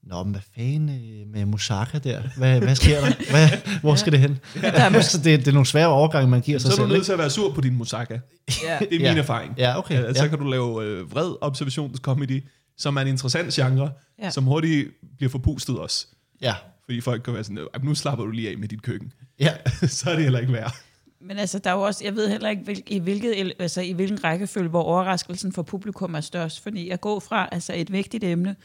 [0.02, 2.22] nå, men hvad fanden øh, med Musaka der?
[2.36, 3.12] Hvad, hvad sker der?
[3.30, 3.48] Hvad,
[3.80, 4.38] hvor skal det hen?
[4.62, 6.82] Er måske, altså, det, det er nogle svære overgange, man giver så sig er du
[6.82, 6.92] selv.
[6.92, 8.14] nødt til at være sur på din Musaka.
[8.14, 8.78] ja.
[8.80, 9.10] Det er Ja.
[9.12, 9.54] min erfaring.
[9.58, 9.94] Ja, okay.
[10.02, 10.28] Ja, så Ja.
[10.28, 12.44] kan du lave øh, vred observationscomedy,
[12.78, 13.84] som er en interessant genre,
[14.18, 14.24] ja.
[14.24, 14.30] Ja.
[14.30, 16.06] som hurtigt bliver forpustet også.
[16.42, 16.54] Ja.
[16.84, 19.12] Fordi folk kan være sådan, "Øh, nu slapper du lige af med dit køkken.
[19.40, 19.52] Ja.
[19.88, 20.74] så er det heller ikke værd.
[21.20, 23.92] Men altså, der er jo også, jeg ved heller ikke, hvil, i, hvilket, altså, i
[23.92, 26.62] hvilken rækkefølge, hvor overraskelsen for publikum er størst.
[26.62, 28.56] Fordi jeg går fra altså, et vigtigt emne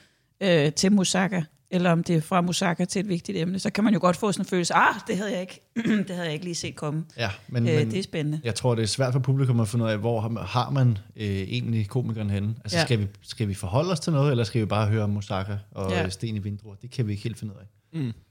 [0.42, 1.42] øh, til Musaka,
[1.74, 4.18] eller om det er fra Musaka til et vigtigt emne, så kan man jo godt
[4.18, 5.62] få sådan en følelse, ah, det havde jeg ikke,
[6.08, 7.06] det havde jeg ikke lige set komme.
[7.18, 8.42] ja men, Øh, men, det er spændende.
[8.44, 11.26] Jeg tror, det er svært for publikum at finde ud af, hvor har- man øh,
[11.28, 12.56] egentlig komikeren henne?
[12.64, 12.86] Altså, Ja.
[12.86, 15.58] skal, vi, skal vi forholde os til noget, eller skal vi bare høre om Musaka
[15.72, 16.10] og Ja.
[16.10, 16.76] Sten i Vindruer?
[16.76, 17.66] Det kan vi ikke helt finde ud af.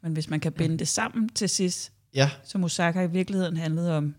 [0.03, 3.97] Men hvis man kan binde det sammen til sidst, Ja, så Musaka i virkeligheden handlede
[3.97, 4.15] om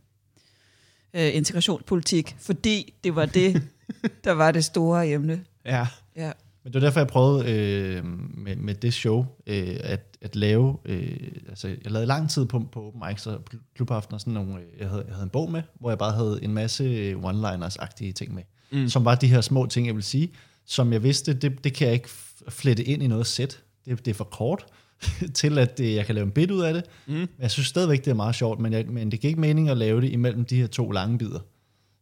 [1.14, 3.62] øh, integrationspolitik, fordi det var det,
[4.24, 5.44] der var det store emne.
[5.66, 5.88] Ja.
[6.16, 6.32] Ja.
[6.64, 8.06] men det var derfor, jeg prøvede øh,
[8.38, 10.78] med, med det show øh, at, at lave...
[10.86, 11.18] Øh,
[11.50, 13.42] altså, jeg lavede lang tid på, på open mics og
[13.76, 14.56] klubaften og sådan nogle...
[14.62, 18.12] øh, Jeg havde, jeg havde en bog med, hvor jeg bare havde en masse one-liners-agtige
[18.12, 18.44] ting med.
[18.72, 18.90] Mm.
[18.90, 20.32] Som var de her små ting, jeg vil sige,
[20.66, 22.10] som jeg vidste, det, det kan jeg ikke
[22.50, 23.60] flette ind i noget sæt.
[23.86, 24.66] Det, det er for kort
[25.34, 26.84] til, at øh, jeg kan lave en bit ud af det.
[27.08, 27.14] Mm.
[27.14, 29.70] Men jeg synes stadigvæk, det er meget sjovt, men, jeg, men det giver ikke mening
[29.70, 31.40] at lave det imellem de her to lange bidder.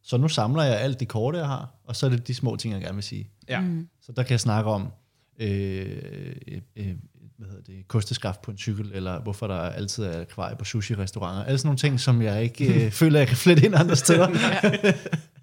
[0.02, 2.56] Så nu samler jeg alt det korte, jeg har, og så er det de små
[2.56, 3.30] ting, jeg gerne vil sige.
[3.48, 3.60] ja.
[3.60, 3.88] Mm.
[4.02, 4.88] Så der kan jeg snakke om
[5.40, 5.86] øh,
[6.48, 6.94] øh, øh,
[7.38, 11.44] hvad hedder det, kosteskaft på en cykel, eller hvorfor der altid er akvarie på sushi-restauranter.
[11.44, 14.28] Alle sådan nogle ting, som jeg ikke øh, føler, jeg kan flette ind andre steder.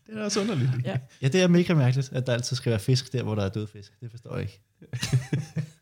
[0.07, 0.71] Det er også underligt.
[0.85, 0.97] Ja.
[1.21, 3.49] ja, det er mega mærkeligt, at der altid skal være fisk der, hvor der er
[3.49, 3.99] død fisk.
[4.01, 4.61] Det forstår jeg ikke.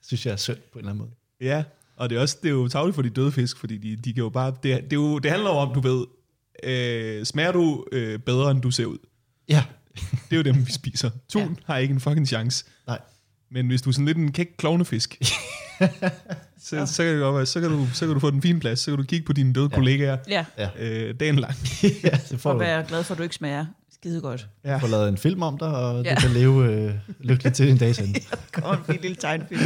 [0.07, 1.11] synes jeg er synd på en eller anden måde.
[1.41, 1.63] Ja,
[1.97, 4.13] og det er også det er jo tavligt for de døde fisk, fordi de, de
[4.13, 4.51] kan jo bare...
[4.51, 6.05] Det, det, er jo, det handler jo om, du ved,
[6.63, 8.97] øh, smager du øh, bedre, end du ser ud?
[9.49, 9.63] Ja,
[9.95, 11.09] Det er jo dem, vi spiser.
[11.29, 11.47] Tun ja.
[11.65, 12.65] har ikke en fucking chance.
[12.87, 12.99] nej.
[13.51, 15.17] Men hvis du er sådan lidt en kæk klovnefisk,
[16.59, 18.59] så, så, kan det godt være, så, kan du, så kan du få den fine
[18.59, 19.75] plads, så kan du kigge på dine døde ja.
[19.77, 21.53] kollegaer Ja, Ja, øh, dagen lang.
[22.03, 22.59] ja det får og du.
[22.59, 24.47] være glad for, at du ikke smager skide godt.
[24.65, 24.77] Ja.
[24.77, 26.15] får lavet en film om dig, og Ja.
[26.15, 28.15] du kan leve øh, lykkeligt til en dag siden.
[28.51, 29.61] Kommer en fin lille tegnfilm.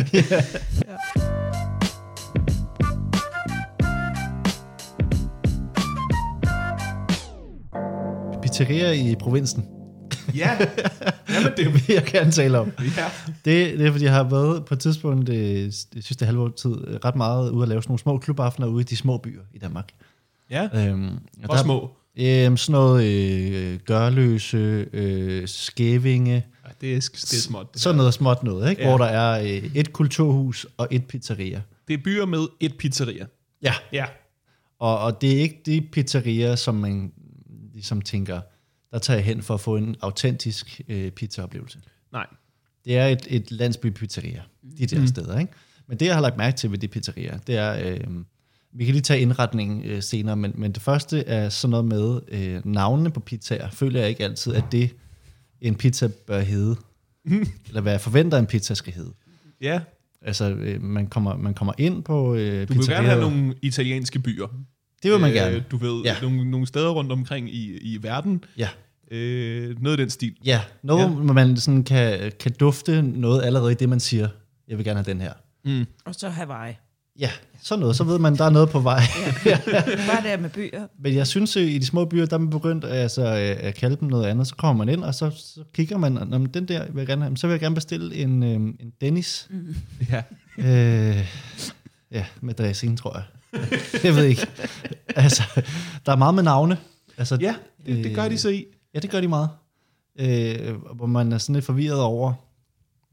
[8.41, 9.65] Pizzeria i provinsen.
[10.35, 10.57] Ja,
[11.33, 12.71] jamen det vil jeg gerne tale om.
[12.97, 13.05] ja.
[13.45, 15.35] Det, det er, fordi jeg har været på et tidspunkt, øh,
[15.93, 18.81] det sidste halve år tid, ret meget ude at lave sådan nogle små klubaftener ude
[18.81, 19.89] i de små byer i Danmark.
[20.51, 21.89] Ja, Øhm, og hvor der- små.
[22.19, 27.73] Øhm, sådan noget øh, gørløse, øh, skævinge, Ja, det, er, det er småt.
[27.73, 28.81] Det, sådan noget småt noget, ikke?
[28.81, 28.87] Ja.
[28.87, 31.61] Hvor der er øh, et kulturhus og et pizzeria.
[31.87, 33.25] det er byer med et pizzeria.
[33.61, 33.73] Ja.
[33.93, 34.05] Ja.
[34.79, 37.11] Og, og det er ikke de pizzerier, som man
[37.73, 38.41] ligesom tænker,
[38.91, 41.79] der tager jeg hen for at få en autentisk øh, pizzaoplevelse.
[42.11, 42.25] Nej.
[42.85, 44.41] Det er et, et landsbypizzeria,
[44.77, 45.07] de der mm.
[45.07, 45.39] steder.
[45.39, 45.53] Ikke?
[45.87, 48.07] Men det, jeg har lagt mærke til ved de pizzerier, det er, øh,
[48.73, 52.19] vi kan lige tage indretningen øh, senere, men, men det første er sådan noget med
[52.27, 53.69] øh, navnene på pizzaer.
[53.69, 54.95] Føler jeg ikke altid, at det
[55.61, 56.75] en pizza bør hedde,
[57.67, 59.11] eller hvad jeg forventer, en pizza skal hedde.
[59.61, 59.79] Ja,
[60.21, 64.19] Altså, øh, man, kommer, man kommer ind på øh, du vil gerne have nogle italienske
[64.19, 64.47] byer.
[65.03, 65.55] Det vil man gerne.
[65.55, 66.15] Øh, du ved, ja.
[66.21, 68.43] Nogle, nogle steder rundt omkring i, i verden.
[68.57, 68.69] Ja.
[69.11, 70.35] Øh, noget af den stil.
[70.45, 71.07] Ja, noget, Ja.
[71.07, 71.13] ja.
[71.13, 74.27] hvor man sådan kan, kan dufte noget allerede i det, man siger,
[74.67, 75.33] jeg vil gerne have den her.
[75.65, 75.85] Mm.
[76.05, 76.73] Og så Hawaii.
[77.19, 77.95] Ja, sådan noget.
[77.95, 79.01] Så ved man, der er noget på vej.
[80.09, 80.87] Bare der med byer.
[80.99, 83.75] Men jeg synes, øh, i de små byer, der er man begyndt altså, øh, at
[83.75, 84.47] kalde dem noget andet.
[84.47, 87.23] Så kommer man ind, og så, så kigger man, men den der vil jeg gerne
[87.23, 87.37] have.
[87.37, 89.47] Så vil jeg gerne bestille en, øh, en Dennis.
[89.49, 89.75] Mm.
[90.11, 90.21] Ja.
[90.57, 91.25] Øh,
[92.11, 93.23] ja, med dressing, tror jeg.
[94.03, 94.47] jeg ved ikke.
[95.15, 95.43] Altså,
[96.05, 96.77] der er meget med navne.
[97.17, 97.55] Altså, ja,
[97.85, 98.65] det, det gør de så i.
[98.93, 99.49] Ja, det gør de meget.
[100.19, 102.33] Øh, hvor man er sådan lidt forvirret over,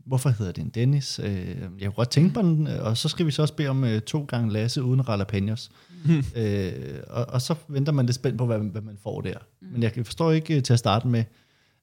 [0.06, 1.18] hvorfor hedder det en Dennis?
[1.18, 3.68] Øh, jeg kunne godt tænke på den, øh, og så skal vi så også bede
[3.68, 5.70] om øh, to gange Lasse uden jalapenos.
[6.04, 6.24] Hmm.
[6.42, 6.72] øh,
[7.06, 9.38] og, og så venter man lidt spændt på, hvad, hvad man får der.
[9.60, 11.24] Men jeg forstår ikke øh, til at starte med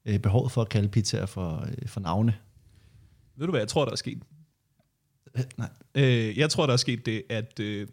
[0.05, 2.35] øh, behovet for at kalde pizzaer for, øh, for navne.
[3.37, 4.21] Ved du, hvad jeg tror, der er sket?
[5.37, 5.69] Øh, nej.
[5.95, 7.87] Øh, jeg tror, der er sket det, at øh,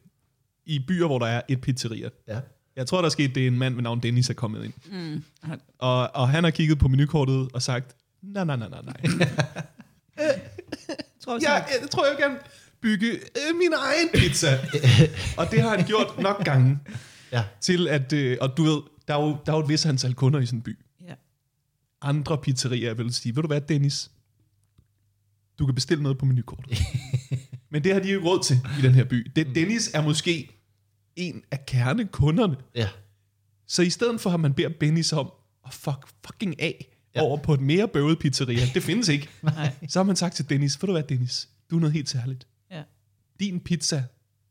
[0.67, 2.41] i byer, hvor der er et pizzeria, Ja.
[2.77, 4.73] jeg tror, der er sket det, en mand ved navn Dennis er kommet ind.
[4.93, 5.23] Mm.
[5.79, 9.29] Og, og han har kigget på menukortet og sagt, nej, nej, nej, nej, nej.
[11.25, 12.39] Tror Ja, jeg tror, jeg gerne
[12.81, 14.59] bygge øh, min egen pizza.
[15.37, 16.79] og det har han gjort nok gange
[17.33, 17.45] Ja.
[17.61, 20.15] til, at, øh, og du ved, der er, jo, der er jo et vis antal
[20.15, 20.79] kunder i sådan en by.
[21.09, 21.15] Ja.
[22.03, 24.11] Andre pizzerier vil sige, ved du hvad, Dennis?
[25.59, 26.79] Du kan bestille noget på menukortet.
[27.71, 29.31] Men det har de jo ikke råd til i den her by.
[29.37, 30.51] Det, Dennis er måske
[31.17, 32.57] en af kernekunderne.
[32.75, 32.89] Ja.
[33.67, 35.33] Så i stedet for, at man beder Dennis om
[35.67, 37.21] at fuck fucking af ja.
[37.21, 39.29] Over på et mere bøvet pizzeria, det findes ikke.
[39.43, 39.75] Nej.
[39.89, 42.47] Så har man sagt til Dennis, ved du hvad Dennis, du er noget helt særligt.
[42.71, 42.83] Ja.
[43.41, 44.05] Din pizza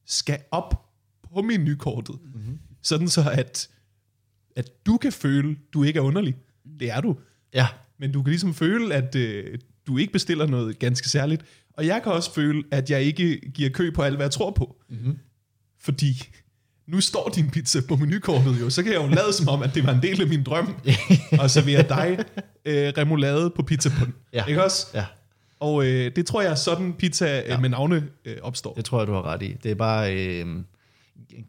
[0.05, 0.85] skal op
[1.33, 2.15] på menukortet.
[2.23, 2.41] Mhm.
[2.41, 2.59] Mm-hmm.
[2.81, 3.69] Sådan så, at,
[4.55, 6.35] at du kan føle, du ikke er underlig.
[6.79, 7.17] Det er du.
[7.53, 7.67] Ja.
[7.97, 11.45] Men du kan ligesom føle, at øh, du ikke bestiller noget ganske særligt.
[11.73, 14.51] Og jeg kan også føle, at jeg ikke giver kø på alt, hvad jeg tror
[14.51, 14.81] på.
[14.89, 15.17] Mm-hmm.
[15.79, 16.29] Fordi
[16.91, 19.75] nu står din pizza på menukortet jo, så kan jeg jo lade som om, at
[19.75, 20.75] det var en del af min drøm,
[21.41, 22.17] og servere dig
[22.65, 24.13] øh, remoulade på pizzabunden.
[24.33, 24.45] Ja.
[24.45, 24.87] Ikke også?
[24.93, 25.05] Ja.
[25.59, 27.59] Og øh, det tror jeg er sådan pizza ja.
[27.59, 28.73] med navne øh, opstår.
[28.73, 29.55] Det tror jeg, du har ret i.
[29.63, 30.15] Det er bare...
[30.15, 30.45] Øh,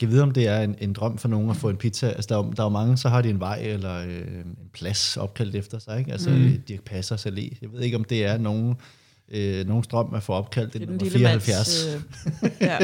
[0.00, 2.08] jeg vide, om det er en, en drøm for nogen at få en pizza.
[2.08, 4.18] Altså, der, er, jo- der er jo mange, så har de en vej eller øh,
[4.18, 5.98] en plads opkaldt efter sig.
[5.98, 6.12] Ikke?
[6.12, 6.62] Altså, mm.
[6.68, 7.56] Dirk Passers Allé.
[7.62, 8.74] Jeg ved ikke, om det er nogen,
[9.28, 11.86] øh, nogens drøm at få opkaldt Det den er den nummer lille 74.
[11.86, 12.42] mands...
[12.42, 12.78] Øh, ja.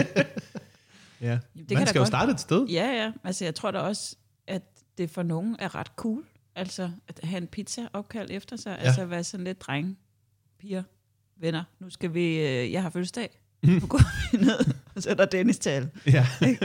[1.20, 1.26] Ja.
[1.30, 2.66] det Man kan skal jo godt- starte et sted.
[2.66, 3.12] ja, ja.
[3.24, 4.62] Altså, jeg tror da også, at
[4.98, 6.24] det for nogen er ret cool.
[6.56, 8.76] Altså, at have en pizza opkaldt efter sig.
[8.80, 8.86] Ja.
[8.86, 9.96] Altså, at være sådan lidt drenge,
[10.60, 10.82] piger,
[11.40, 11.64] venner.
[11.80, 12.36] Nu skal vi...
[12.40, 13.40] Øh, jeg har fødselsdag.
[13.62, 14.00] Nu går
[14.32, 14.58] vi ned,
[14.94, 15.88] og så er der Dennis tal.
[16.06, 16.26] Ja.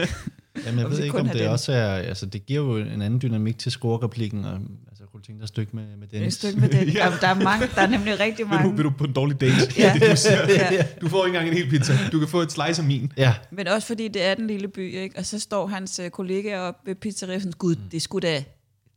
[0.66, 1.48] Jamen, jeg ved ikke, om det den.
[1.48, 1.94] også er...
[1.94, 4.44] Altså, det giver jo en anden dynamik til scorereplikken.
[4.44, 4.60] Og,
[5.12, 6.34] kunne du tænke dig et stykke med, med Et Dennis?
[6.34, 6.88] stykke med den.
[6.88, 7.08] Ja.
[7.10, 7.16] ja.
[7.20, 8.76] der, er mange, der er nemlig rigtig Vil, du, mange.
[8.76, 9.52] vil du på en dårlig date?
[9.78, 9.92] Ja.
[10.00, 10.48] Det, du, siger.
[10.48, 10.86] Ja.
[11.00, 11.92] du får ikke engang en hel pizza.
[12.12, 13.12] Du kan få et slice af min.
[13.16, 15.18] Ja, Men også fordi det er den lille by, ikke?
[15.18, 18.44] Og så står hans øh, kollega op ved pizzeriaen sådan, gud, det er sgu da,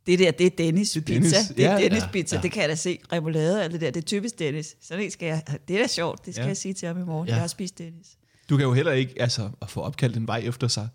[0.06, 1.14] det der, det er Dennis Det er pizza.
[1.36, 1.48] Dennis.
[1.56, 2.42] Det er Ja, Dennis ja, pizza, ja.
[2.42, 2.98] det kan jeg da se.
[3.12, 4.76] Remoulade og alt det der, det er typisk Dennis.
[4.82, 6.48] Sådan en skal jeg, det er da sjovt, det skal Ja.
[6.48, 7.28] jeg sige til ham i morgen.
[7.28, 7.34] Ja.
[7.34, 8.06] Jeg har spist Dennis.
[8.50, 10.88] Du kan jo heller ikke altså, at få opkaldt en vej efter sig.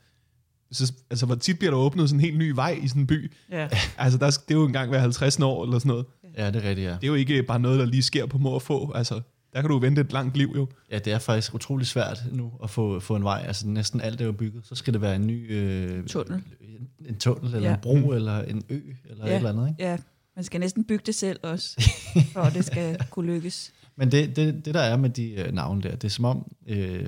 [0.72, 3.07] Så, altså, hvor tit bliver der åbnet sådan en helt ny vej i sådan en
[3.07, 3.32] by?
[3.51, 3.67] Ja.
[3.97, 6.05] Altså, der, skal- det er jo engang hver 50 år eller sådan noget.
[6.38, 6.91] ja, det er rigtigt, ja.
[6.93, 8.91] Det er jo ikke bare noget, der lige sker på må og få.
[8.95, 9.22] Altså,
[9.53, 10.67] der kan du vente et langt liv jo.
[10.91, 13.43] Ja, det er faktisk utrolig svært nu at få, få en vej.
[13.47, 14.65] Altså næsten alt er jo bygget.
[14.65, 15.51] Så skal det være en ny...
[15.51, 16.41] Øh, Tunnel.
[16.61, 17.76] En, en tunnel, eller Ja.
[17.76, 19.32] en bro, eller en ø, eller Ja.
[19.32, 19.69] et eller andet.
[19.69, 19.84] Ikke?
[19.84, 19.97] ja,
[20.36, 21.89] man skal næsten bygge det selv også,
[22.34, 23.72] for at det skal kunne lykkes.
[23.95, 26.51] Men det, det, det, der er med de øh, navne der, det er som om,
[26.67, 27.05] øh,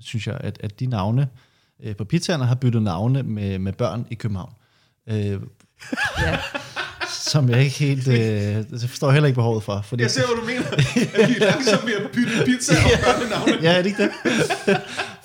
[0.00, 1.28] synes jeg, at, at de navne øh,
[1.98, 4.52] på pizzaerne har byttet navne med, med børn i København.
[5.10, 5.40] Øh,
[6.20, 6.38] Ja.
[7.10, 8.08] som jeg ikke helt...
[8.08, 9.80] Øh, det forstår jeg heller ikke behovet for.
[9.84, 10.66] Fordi, Jeg ser, hvad du mener.
[11.24, 13.62] At vi er langsomt ved at bytte pizza og børnenavne.
[13.62, 14.10] Ja, er det ikke det?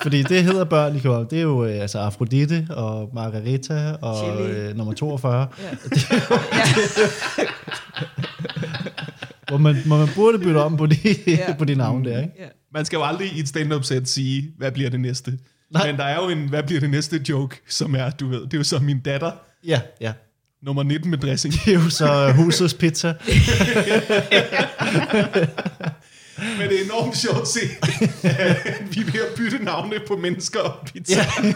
[0.02, 1.26] Fordi det hedder børn i København.
[1.30, 4.50] Det er jo øh, altså Afrodite og Margarita og Chili.
[4.52, 5.46] øh, nummer 42.
[5.62, 5.68] Ja.
[9.48, 10.96] Hvor man, hvor man burde bytte om på de,
[11.26, 11.54] Ja.
[11.58, 12.32] på de navne der, ikke?
[12.38, 12.44] Ja.
[12.72, 15.38] Man skal jo aldrig i et stand-up-sæt sige, hvad bliver det næste.
[15.70, 15.86] Nej.
[15.86, 18.54] Men der er jo en, hvad bliver det næste joke, som er, du ved, det
[18.54, 19.30] er jo så min datter,
[19.66, 20.12] Ja, ja.
[20.62, 21.54] nummer 19 med dressing.
[21.54, 23.08] Det er jo så husets pizza.
[26.58, 27.60] Men det er enormt sjovt at se,
[28.28, 31.20] at vi er ved at bytte navne på mennesker og pizza.
[31.42, 31.52] Ja.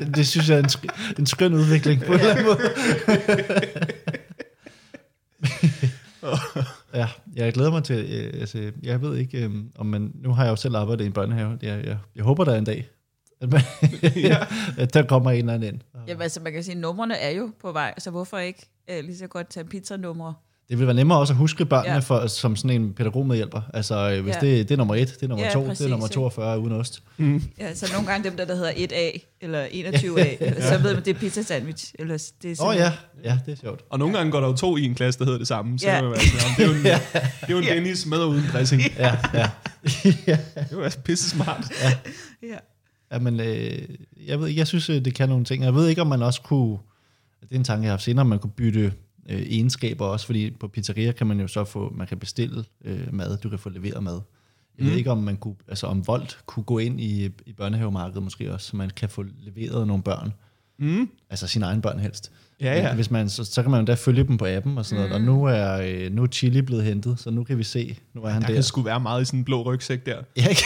[0.16, 2.58] Det synes jeg er en, sk- en skøn udvikling på en eller anden måde.
[6.94, 10.44] ja, jeg glæder mig til, øh, altså, jeg ved ikke, øh, om man, nu har
[10.44, 12.88] jeg jo selv arbejdet i en børnehave, jeg, jeg, jeg håber der er en dag,
[14.16, 14.38] Ja.
[14.94, 15.80] der kommer en eller anden ind.
[16.08, 19.04] Jamen altså, man kan sige, at numrene er jo på vej, så hvorfor ikke øh,
[19.04, 20.34] lige så godt tage pizzanumre?
[20.68, 21.94] Det vil være nemmere også at huske børnene Ja.
[21.94, 22.00] ja.
[22.00, 23.60] for, som sådan en pædagogmedhjælper.
[23.74, 24.46] Altså, øh, hvis Ja.
[24.46, 24.52] ja.
[24.56, 26.14] det, det er nummer et, det er nummer Ja, to, det er nummer ikke?
[26.14, 27.02] 42 uden ost.
[27.58, 31.04] Ja, så nogle gange dem der, der hedder 1A eller 21A, eller, så ved man,
[31.04, 31.94] det er pizza sandwich.
[31.98, 32.92] Eller det er Åh oh, sådan-
[33.24, 33.82] ja, ja, det er sjovt.
[33.90, 35.78] Og nogle gange går der jo to i en klasse, der hedder det samme.
[35.78, 36.02] Så Ja.
[36.02, 36.84] man være sådan, "Nå, det er jo en,
[37.40, 38.82] det er jo en Dennis med og uden dressing.
[38.98, 39.50] Ja, ja.
[39.84, 41.64] Det er jo altså pisse smart.
[41.82, 41.92] Ja.
[42.48, 42.56] ja
[43.20, 43.78] men, øh,
[44.26, 45.64] jeg, ved, jeg synes, øh, det kan nogle ting.
[45.64, 46.78] Jeg ved ikke, om man også kunne,
[47.40, 48.92] det er en tanke, jeg har haft senere, om man kunne bytte
[49.28, 53.14] øh, egenskaber også, fordi på pizzeria kan man jo så få, man kan bestille øh,
[53.14, 54.20] mad, du kan få leveret mad.
[54.78, 54.98] Jeg ved Mm.
[54.98, 58.66] ikke, om man kunne, altså om Volt kunne gå ind i, i børnehavemarkedet måske også,
[58.66, 60.32] så man kan få leveret nogle børn.
[60.78, 61.08] Mm.
[61.30, 62.32] Altså sine egne børn helst.
[62.60, 62.94] Ja, ja.
[62.94, 65.14] Hvis man, så, så kan man jo da følge dem på appen og sådan noget.
[65.14, 68.22] Og nu er, øh, nu er Chili blevet hentet, så nu kan vi se, nu
[68.22, 68.54] er han Der der.
[68.54, 70.22] kan sgu være meget i sådan en blå rygsæk der.
[70.36, 70.62] Ja, ikke?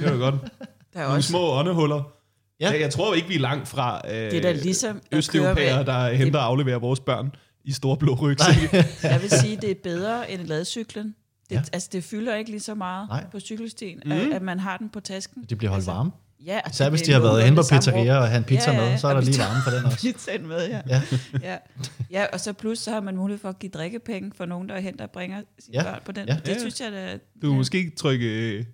[0.00, 0.34] Det er jo godt.
[0.94, 2.02] Der er Nogle også, små åndehuller.
[2.60, 2.72] Ja.
[2.72, 2.80] Ja.
[2.80, 6.38] Jeg tror ikke, vi er langt fra øh, det er da ligesom østeuropæere, der henter
[6.38, 7.32] og afleverer vores børn
[7.64, 8.76] i store blå rygsække.
[9.02, 11.04] jeg vil sige, det er bedre end ladcyklen.
[11.06, 11.14] Det,
[11.50, 11.56] Ja.
[11.56, 11.62] ja.
[11.72, 13.24] Altså, det fylder ikke lige så meget Nej.
[13.32, 14.12] På cykelstien, Mm.
[14.12, 15.44] at, at man har den på tasken.
[15.50, 16.10] De bliver holdt Altså, varme.
[16.46, 18.70] Ja, Især det hvis de har været hen på det pizzeria og have en pizza
[18.70, 18.96] Ja, ja, med, ja.
[18.96, 19.98] så er der lige varme for den også.
[19.98, 20.80] Pizzaen med, ja.
[20.88, 21.02] Ja.
[21.42, 21.56] ja.
[22.10, 24.78] ja, og så plus så har man mulighed for at give drikkepenge for nogen, der
[24.80, 25.82] henter og bringer sine Ja.
[25.82, 26.28] børn på den.
[26.28, 26.34] Ja.
[26.34, 26.58] Det Ja, ja.
[26.58, 27.12] synes jeg da...
[27.42, 28.66] Du kan måske trykke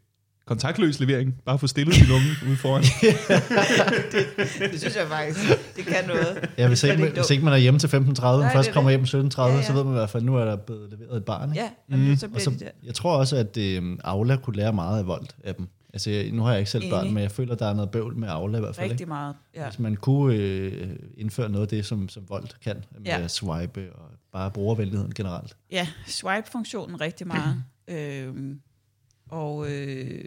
[0.47, 1.35] kontaktløs levering.
[1.47, 2.83] Bare få stillet din unge ude foran.
[4.73, 5.41] Det synes jeg faktisk,
[5.77, 6.49] det kan noget.
[6.59, 8.69] Ja, hvis Det ikke, man, hvis ikke man er hjemme til 15.30, men først det
[8.69, 9.11] er kommer det.
[9.11, 9.63] hjem 17.30, Ja, ja.
[9.63, 11.51] så ved man i hvert fald, at nu er der blevet leveret et barn.
[11.51, 11.71] Ikke?
[11.91, 12.17] Ja, mm.
[12.17, 12.69] så Og bliver så, de der.
[12.85, 15.69] jeg tror også, at øh, Aula kunne lære meget af Volt af dem.
[15.93, 17.91] Altså, jeg, nu har jeg ikke selv børn, men jeg føler, at der er noget
[17.91, 18.85] bøvl med Aula i hvert fald.
[18.91, 19.09] Rigtig Ikke?
[19.09, 19.35] meget.
[19.57, 19.69] Ja.
[19.69, 23.21] Hvis man kunne øh, indføre noget af det, som, som Volt kan, med Ja.
[23.21, 25.57] at swipe og bare brugervenligheden generelt.
[25.73, 27.63] ja, swipe-funktionen rigtig meget.
[27.89, 28.61] øhm,
[29.35, 30.25] og, øh,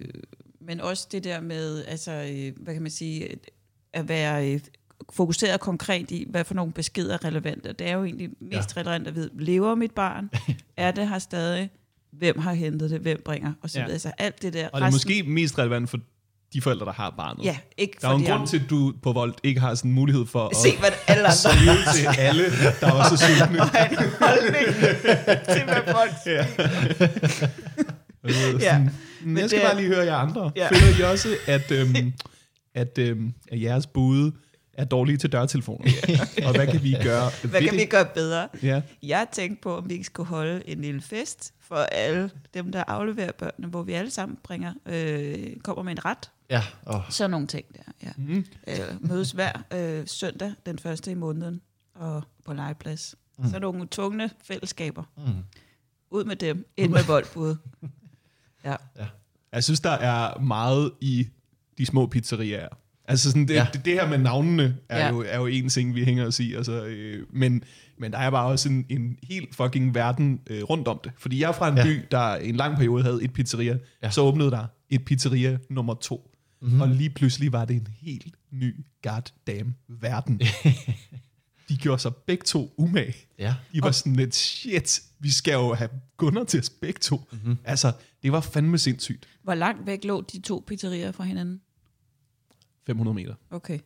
[0.62, 3.38] men også det der med, altså, øh, hvad kan man sige,
[3.94, 4.60] at være øh,
[5.14, 7.74] fokuseret konkret i, hvad for nogle beskeder er relevante.
[7.74, 8.82] Det er jo egentlig mest ja.
[8.82, 10.30] relevant at vide, lever mit barn?
[10.78, 11.70] er det her stadig?
[12.12, 13.00] Hvem har hentet det?
[13.00, 13.54] Hvem bringer?
[13.62, 13.84] Og så Ja.
[13.84, 13.94] videre.
[13.94, 14.68] Altså alt det der.
[14.74, 16.00] Og det er måske mest relevant for
[16.54, 17.46] de forældre, der har barnet.
[17.46, 18.48] Ja, ikke Der er jo en grund andre.
[18.48, 21.24] til, at du på Volt ikke har sådan en mulighed for at Se, hvad alle
[21.24, 21.78] andre skrive
[22.14, 22.44] til alle,
[22.82, 23.60] der var så sultne.
[23.60, 24.66] har en holdning
[25.46, 27.88] til, hvad folk Ja.
[28.60, 28.80] Ja.
[28.80, 28.92] Men
[29.24, 30.52] Men jeg skal det bare lige høre jer andre.
[30.56, 30.70] Ja.
[30.70, 32.14] Føler I også, at, øhm,
[32.74, 34.32] at, øhm, at jeres bude
[34.74, 35.92] er dårlige til dørtelefoner?
[36.46, 37.90] Og hvad kan vi gøre Hvad kan vi det?
[37.90, 38.48] gøre bedre?
[38.64, 38.82] Ja.
[39.04, 42.84] Jeg tænkte på, om vi ikke skulle holde en lille fest for alle dem, der
[42.88, 46.32] afleverer børnene, hvor vi alle sammen bringer, øh, kommer med en ret.
[46.50, 47.92] Ja, og Sådan nogle ting der.
[48.04, 48.10] Ja.
[48.18, 48.46] Mm.
[48.68, 48.76] Øh,
[49.10, 51.62] mødes hver øh, søndag, den første i måneden,
[51.96, 53.16] og på legeplads.
[53.40, 53.50] Mm.
[53.50, 55.04] Så nogle tvungne fællesskaber.
[55.18, 55.24] mm,
[56.12, 57.56] Ud med dem, ind med voldbud.
[58.66, 58.76] Ja.
[59.54, 61.28] Jeg synes, der er meget i
[61.78, 62.68] de små pizzerier.
[63.10, 63.60] Altså sådan det, Ja.
[63.64, 63.68] ja.
[63.74, 65.06] det, det her med navnene er, Ja.
[65.06, 65.12] ja.
[65.12, 66.54] jo, er jo en ting, vi hænger os i.
[66.54, 67.64] Altså, øh, men,
[68.00, 71.12] men der er bare også en, en helt fucking verden øh, rundt om det.
[71.18, 71.86] Fordi jeg er fra en Ja.
[71.88, 71.88] ja.
[71.88, 73.72] by, der en lang periode havde et pizzeria.
[73.74, 73.78] Ja.
[74.04, 74.10] Ja.
[74.10, 76.32] Så åbnede der et pizzeria nummer to.
[76.62, 76.68] Mhm.
[76.70, 76.82] Mm-hmm.
[76.82, 80.42] Og lige pludselig var det en helt ny goddamn verden.
[81.70, 83.16] De gjorde sig begge to umage.
[83.40, 83.56] ja.
[83.74, 87.16] De var sådan lidt, shit, vi skal jo have kunder til os begge to.
[87.16, 87.40] Mhm.
[87.42, 87.58] Mm-hmm.
[87.64, 87.92] Altså,
[88.24, 89.28] det var fandme sindssygt.
[89.44, 91.62] Hvor langt væk lå de to pizzerier fra hinanden?
[92.86, 93.36] 500 meter.
[93.50, 93.80] Okay.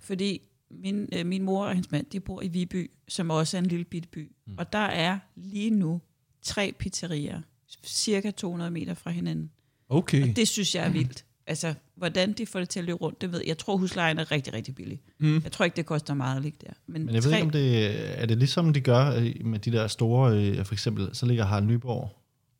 [0.00, 3.58] Fordi min, øh, min mor og hendes mand, de bor i Viby, som også er
[3.58, 4.32] en lille bitte by.
[4.46, 4.54] Mm.
[4.58, 6.00] Og der er lige nu
[6.42, 7.42] tre pizzerier,
[7.84, 9.50] cirka 200 meter fra hinanden.
[9.88, 10.30] Okay.
[10.30, 11.24] Og det synes jeg er vildt.
[11.46, 13.48] Altså, hvordan de får det til at løbe rundt, det ved jeg.
[13.48, 15.00] Jeg tror, huslejen er rigtig, rigtig billig.
[15.18, 15.40] Mm.
[15.44, 16.72] Jeg tror ikke, det koster meget at ligge der.
[16.86, 19.58] Men, Men jeg ved tre, ikke, om det er det ligesom de gør øh, med
[19.58, 22.10] de der store, øh, for eksempel, så ligger Harald Nyborg,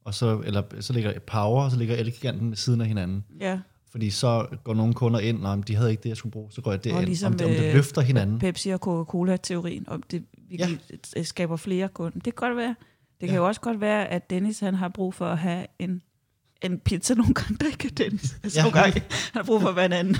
[0.04, 3.24] og så, eller, så ligger Power, og så ligger Elgiganten ved siden af hinanden.
[3.40, 3.58] Ja,
[3.90, 6.60] Fordi så går nogle kunder ind, og de havde ikke det, jeg skulle bruge, så
[6.60, 7.06] går jeg og derind.
[7.06, 8.38] ligesom om, det, om det øh, løfter hinanden.
[8.38, 10.80] Pepsi og Coca-Cola-teorien, om det virkelig
[11.16, 11.22] ja.
[11.22, 12.14] skaber flere kunder.
[12.14, 12.74] Det kan godt være.
[13.20, 13.34] Det kan Ja.
[13.36, 16.02] jo også godt være, at Dennis han har brug for at have en,
[16.66, 18.36] en pizza nogle gange, der ikke er Dennis.
[18.44, 18.64] Altså, Ja.
[18.66, 18.70] ja.
[18.70, 20.16] nogle gange han har brug for at være en anden.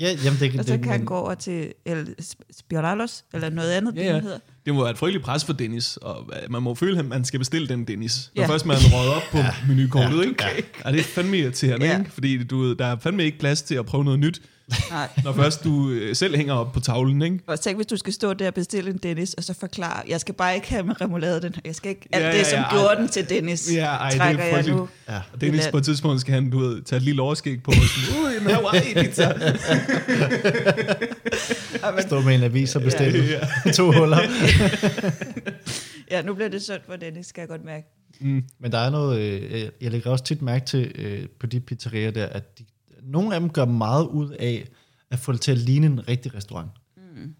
[0.00, 2.14] Ja, jamen det, Og så det, kan han gå over til El
[2.58, 4.14] Spiralos, eller noget andet, Ja, det ja.
[4.14, 4.38] den hedder.
[4.66, 7.24] Det må være et frygteligt pres for Dennis, og øh, man må føle, at man
[7.24, 8.30] skal bestille den Dennis.
[8.36, 8.48] Når Ja.
[8.48, 10.22] først man røget op på menukortet, Ja.
[10.22, 10.44] ikke?
[10.44, 10.84] Ja.
[10.84, 11.98] Og det er fandme irriterende, Ja.
[11.98, 12.10] ikke?
[12.10, 14.42] Fordi du, der er fandme ikke plads til at prøve noget nyt.
[14.90, 15.08] Nej.
[15.24, 17.38] Når først du øh, selv hænger op på tavlen, ikke?
[17.46, 20.20] Og tænk, hvis du skal stå der og bestille en Dennis, og så forklare, jeg
[20.20, 21.54] skal bare ikke have med remoulade den.
[21.64, 22.94] Jeg skal ikke alt Ja, det, ja, som ja, gjorde ej.
[22.94, 24.88] den til Dennis, Ja, ej, det er trækker jeg nu.
[25.08, 25.16] Ja.
[25.32, 27.76] Og Dennis på et tidspunkt skal han, du ved, tage et lille overskæg på og
[27.76, 29.32] sådan, ui, en Hawaii-pizza.
[32.06, 34.18] Stå med en avis og bestille Ja, ja, to huller.
[36.10, 37.86] Ja, nu bliver det sundt for Dennis, skal jeg godt mærke.
[38.60, 41.60] Men der er noget, øh, jeg- jeg lægger også tit mærke til øh, på de
[41.60, 42.64] pizzerier der, at de,
[43.06, 44.68] nogle af dem gør meget ud af
[45.10, 46.70] at få det til at ligne en rigtig restaurant.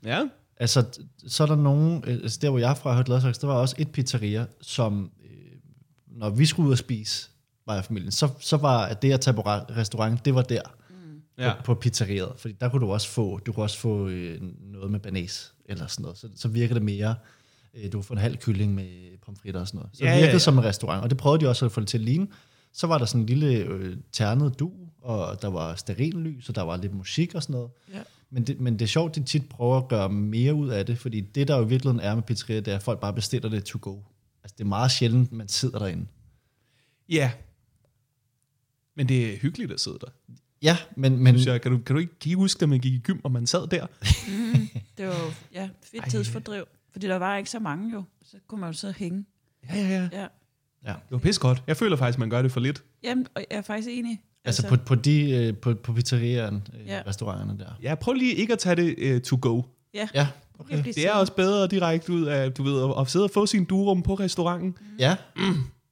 [0.04, 0.28] ja.
[0.60, 0.84] Altså,
[1.26, 3.54] så er der nogen, øh, altså der hvor jeg er fra, hørt Gladsaxe, der var
[3.54, 5.58] også et pizzeria, som, øh,
[6.06, 7.30] når vi skulle ud og spise,
[7.66, 10.60] mig og familien, så, så var det at tage på re- restaurant, det var der,
[11.38, 11.52] ja.
[11.54, 12.32] på, på pizzeriet.
[12.36, 14.40] Fordi der kunne du også få, du kunne også få øh,
[14.72, 16.18] noget med banæs, eller sådan noget.
[16.18, 17.14] Så, så virker det mere,
[17.74, 19.90] øh, du kunne få en halv kylling med pomfritter og sådan noget.
[19.96, 20.38] Så Ja, det virkede ja, ja.
[20.38, 22.26] som en restaurant, og det prøvede de også at få det til at ligne.
[22.72, 24.72] Så var der sådan en lille øh, ternet du,
[25.06, 27.70] og der var sterillys, og der var lidt musik og sådan noget.
[27.92, 28.02] Ja.
[28.30, 30.98] Men det, men det er sjovt, de tit prøver at gøre mere ud af det,
[30.98, 33.48] fordi det, der jo i virkeligheden er med pizzerier, det er, at folk bare bestiller
[33.48, 33.96] det to go.
[34.42, 36.06] Altså, det er meget sjældent, man sidder derinde.
[37.08, 37.32] Ja.
[38.94, 40.34] Men det er hyggeligt at sidde der.
[40.62, 42.80] Ja, men, men Synes jeg, kan, du, kan du ikke kan I huske, at man
[42.80, 43.86] gik i gym, og man sad der?
[44.98, 46.08] Det var jo ja, fedt Ej.
[46.08, 48.02] tidsfordriv, fordi der var ikke så mange jo.
[48.22, 49.24] Så kunne man jo sidde og hænge.
[49.68, 50.08] Ja, ja, ja.
[50.12, 50.26] Ja.
[50.84, 50.92] ja.
[50.92, 51.62] Det var pis godt.
[51.66, 52.82] Jeg føler faktisk, man gør det for lidt.
[53.02, 54.20] Jamen, og jeg er faktisk enig.
[54.46, 57.02] Altså, på, på, de, øh, på, på pizzerierne, øh, Ja.
[57.06, 57.70] restauranterne der.
[57.82, 59.62] Ja, prøv lige ikke at tage det uh, to go.
[59.94, 60.28] ja, Ja,
[60.58, 60.84] okay.
[60.84, 63.64] Det er også bedre direkte ud af, du ved, at, at sidde og få sin
[63.64, 64.74] durum på restauranten.
[64.98, 65.16] Ja,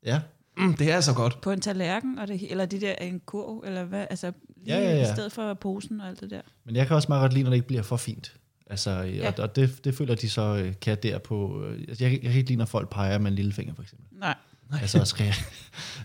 [0.05, 0.21] ja.
[0.57, 1.41] Mm, det er så godt.
[1.41, 4.33] På en tallerken, og det, eller de der en kurv, eller hvad, altså
[4.65, 5.03] lige Ja, ja, ja.
[5.03, 6.41] i stedet for posen og alt det der.
[6.65, 8.33] Men jeg kan også meget godt lide, når det ikke bliver for fint.
[8.71, 9.05] Altså, ja.
[9.07, 9.29] Ja.
[9.29, 11.65] og, og det, det føler de så øh, kan der på...
[11.65, 14.07] Øh, altså, jeg, jeg kan ikke lide, når folk peger med en lillefinger, for eksempel.
[14.19, 14.35] Nej,
[14.81, 15.35] Altså, skal,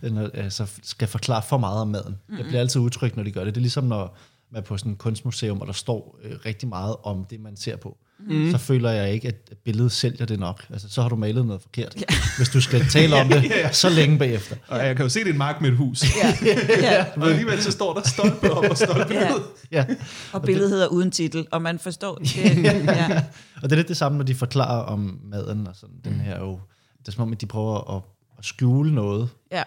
[0.34, 2.06] altså, skal forklare for meget om maden.
[2.10, 2.38] Mm-hmm.
[2.38, 3.56] Jeg bliver altid utryg, når de gør det.
[3.56, 4.18] Det er ligesom, når
[4.52, 7.58] man er på sådan et kunstmuseum, og der står øh, rigtig meget om det, man
[7.58, 7.98] ser på.
[8.28, 8.52] Mm.
[8.52, 10.66] Så føler jeg ikke, at billedet sælger det nok.
[10.70, 11.96] Altså, så har du malet noget forkert.
[11.96, 12.16] Ja.
[12.38, 13.72] Hvis du skal tale om det Ja, ja.
[13.72, 14.56] så længe bagefter.
[14.68, 16.04] Og jeg kan jo se, det er en mark med et hus.
[16.18, 16.34] ja,
[16.82, 17.06] ja.
[17.16, 19.30] Og alligevel så står der stolpe op og stolpe Ja.
[19.30, 19.40] ned.
[19.72, 19.86] Ja.
[20.34, 22.38] og billedet hedder uden titel, og man forstår det.
[22.64, 23.24] Ja,
[23.56, 25.68] Og det er lidt det samme, når de forklarer om maden.
[25.68, 25.96] Og sådan.
[26.04, 26.60] Den her jo,
[27.00, 28.02] det er som om, at de prøver at,
[28.40, 29.30] at skjule noget.
[29.52, 29.64] ja,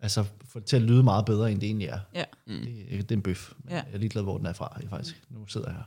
[0.00, 1.98] Altså få det til at lyde meget bedre, end det egentlig er.
[2.14, 2.24] ja.
[2.46, 2.52] Mm.
[2.54, 3.52] Det, det er en bøf.
[3.64, 3.76] Men Ja.
[3.76, 5.22] Jeg er ligeglad, hvor den er fra, jeg faktisk.
[5.30, 5.82] Nu sidder jeg her.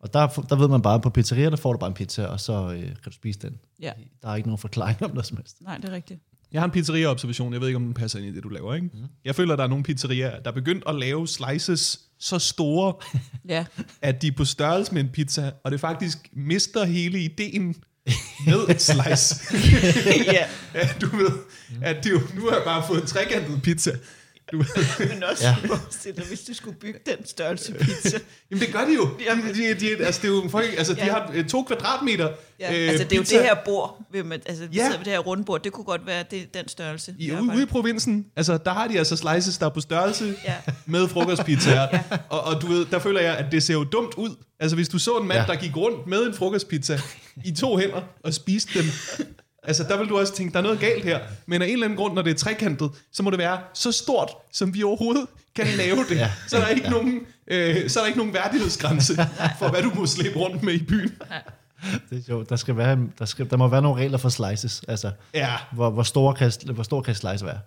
[0.00, 2.40] Og der, der ved man bare, på pizzerier, der får du bare en pizza, og
[2.40, 3.58] så øh, kan du spise den.
[3.80, 3.92] Ja.
[4.22, 5.56] Der er ikke nogen forklaring om noget som helst.
[5.60, 6.20] Nej, det er rigtigt.
[6.52, 7.52] Jeg har en pizzeria-observation.
[7.52, 8.74] Jeg ved ikke, om den passer ind i det, du laver.
[8.74, 8.90] Ikke?
[8.94, 9.00] Mm.
[9.24, 12.94] Jeg føler, der er nogle pizzerier, der er begyndt at lave slices så store,
[13.48, 13.64] Ja,
[14.02, 17.74] at de er på størrelse med en pizza, og det faktisk mister hele ideen
[18.46, 19.34] med slice.
[20.32, 20.46] ja.
[20.74, 21.30] ja, du ved,
[21.82, 23.90] at det jo, nu har jeg bare fået en trekantet pizza.
[24.52, 24.56] Du
[25.10, 25.56] men også Ja.
[26.16, 28.18] dig, hvis du skulle bygge den størrelse pizza.
[28.50, 29.08] jamen det gør de jo.
[29.26, 29.44] Jamen.
[29.54, 31.12] De, de, de, altså, det er jo folk, altså, de Ja.
[31.12, 32.28] har øh, to kvadratmeter
[32.60, 32.82] Ja.
[32.82, 33.36] øh, altså, det er jo pizza.
[33.36, 34.84] det her bord, ved man, altså, vi Ja.
[34.84, 37.14] sidder ved det her runde bord, det kunne godt være det, den størrelse.
[37.18, 40.34] I, ude, ude i provinsen, altså der har de altså slices, der er på størrelse
[40.44, 40.54] Ja.
[40.86, 41.88] med frokostpizzaer.
[41.92, 42.00] ja.
[42.28, 44.30] og, og du ved, der føler jeg, at det ser jo dumt ud.
[44.60, 45.40] Altså hvis du så en mand.
[45.40, 45.46] Ja.
[45.54, 47.00] der gik rundt med en frokostpizza
[47.44, 48.86] i to hænder og spiste dem,
[49.62, 51.20] altså der vil du også tænke, der er noget galt her.
[51.46, 53.92] Men af en eller anden grund, når det er trekantet, så må det være så
[53.92, 56.14] stort, som vi overhovedet kan lave det.
[56.16, 56.20] Ja.
[56.20, 56.30] Ja.
[56.48, 59.14] Så, er der ikke nogen, øh, så er der ikke nogen værdighedsgrænse
[59.58, 61.12] for, hvad du må slippe rundt med i byen.
[62.10, 62.50] Det er sjovt.
[62.50, 64.82] Der, skal være, der, skal, der må være nogle regler for slices.
[64.88, 67.58] Altså, Ja, hvor, hvor, store kan, hvor stor kan slice være.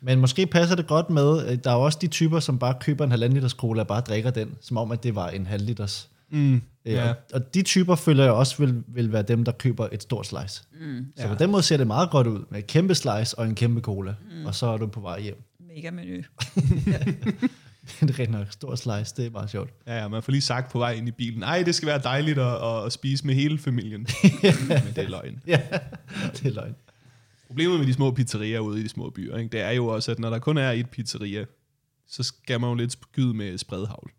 [0.00, 3.04] Men måske passer det godt med, øh, der er også de typer, som bare køber
[3.04, 5.64] en halvanden liters cola og bare drikker den, som om, at det var en halv
[5.64, 6.08] liters.
[6.30, 7.08] Mm, Øh, ja.
[7.08, 10.26] Og, og de typer føler jeg også vil, vil være dem, der køber et stort
[10.26, 10.62] slice.
[10.80, 11.28] Mm, så Ja.
[11.28, 13.80] på den måde ser det meget godt ud, med et kæmpe slice og en kæmpe
[13.80, 14.14] cola.
[14.40, 14.46] Mm.
[14.46, 15.42] Og så er du på vej hjem.
[15.76, 16.16] Mega menu.
[18.00, 18.46] det er rigtig nok.
[18.50, 19.70] Stor slice, det er meget sjovt.
[19.86, 21.98] Ja, ja, man får lige sagt på vej ind i bilen, ej, det skal være
[22.04, 24.00] dejligt at, at spise med hele familien.
[24.68, 25.42] Men det er løgn.
[25.46, 25.60] Ja,
[26.32, 26.74] det er løgn.
[27.46, 30.10] Problemet med de små pizzerier ude i de små byer, ikke, det er jo også,
[30.10, 31.44] at når der kun er et pizzeria,
[32.08, 34.10] så skal man jo lidt skyde med spredhavl.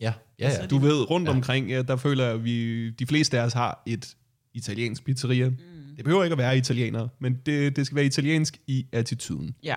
[0.00, 0.66] Ja, ja, ja.
[0.66, 1.30] Du ved, rundt ja.
[1.30, 1.36] Ja.
[1.36, 4.16] omkring, ja, der føler jeg, at vi, de fleste af os har et
[4.54, 5.48] italiensk pizzeria.
[5.48, 5.56] Mm.
[5.96, 9.54] Det behøver ikke at være italienere, men det, det skal være italiensk i attituden.
[9.62, 9.74] Ja.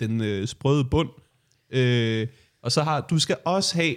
[0.00, 1.08] Den øh, sprøde bund.
[1.70, 2.26] Øh,
[2.62, 3.94] og så har, du skal også have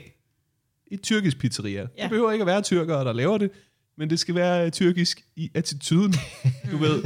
[0.92, 1.82] et tyrkisk pizzeria.
[1.82, 1.88] Ja.
[1.98, 2.04] Ja.
[2.04, 3.52] Det behøver ikke at være tyrkere, der laver det,
[3.98, 6.14] men det skal være tyrkisk i attituden.
[6.72, 7.04] du ved,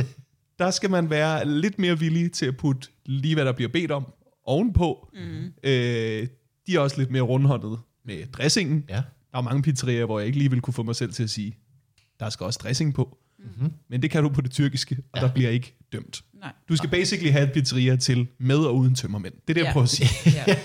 [0.60, 3.92] der skal man være lidt mere villig til at putte lige, hvad der bliver bedt
[3.92, 4.06] om,
[4.46, 5.10] ovenpå.
[5.14, 5.54] Mm.
[5.64, 6.28] Øh,
[6.68, 7.80] de er også lidt mere rundhåndet
[8.18, 8.84] med dressingen.
[8.90, 9.02] ja.
[9.32, 11.30] Der er mange pizzerier, hvor jeg ikke lige vil kunne få mig selv til at
[11.30, 11.58] sige,
[12.20, 13.18] der skal også dressing på.
[13.40, 13.72] Mm-hmm.
[13.90, 15.26] Men det kan du på det tyrkiske, og ja.
[15.28, 16.24] Der bliver ikke dømt.
[16.42, 16.52] Nej.
[16.70, 19.34] Du skal basically have et pizzeria til med og uden tømmermænd.
[19.34, 19.72] Det er det, jeg Ja.
[19.74, 20.10] prøver at sige.
[20.48, 20.56] Ja.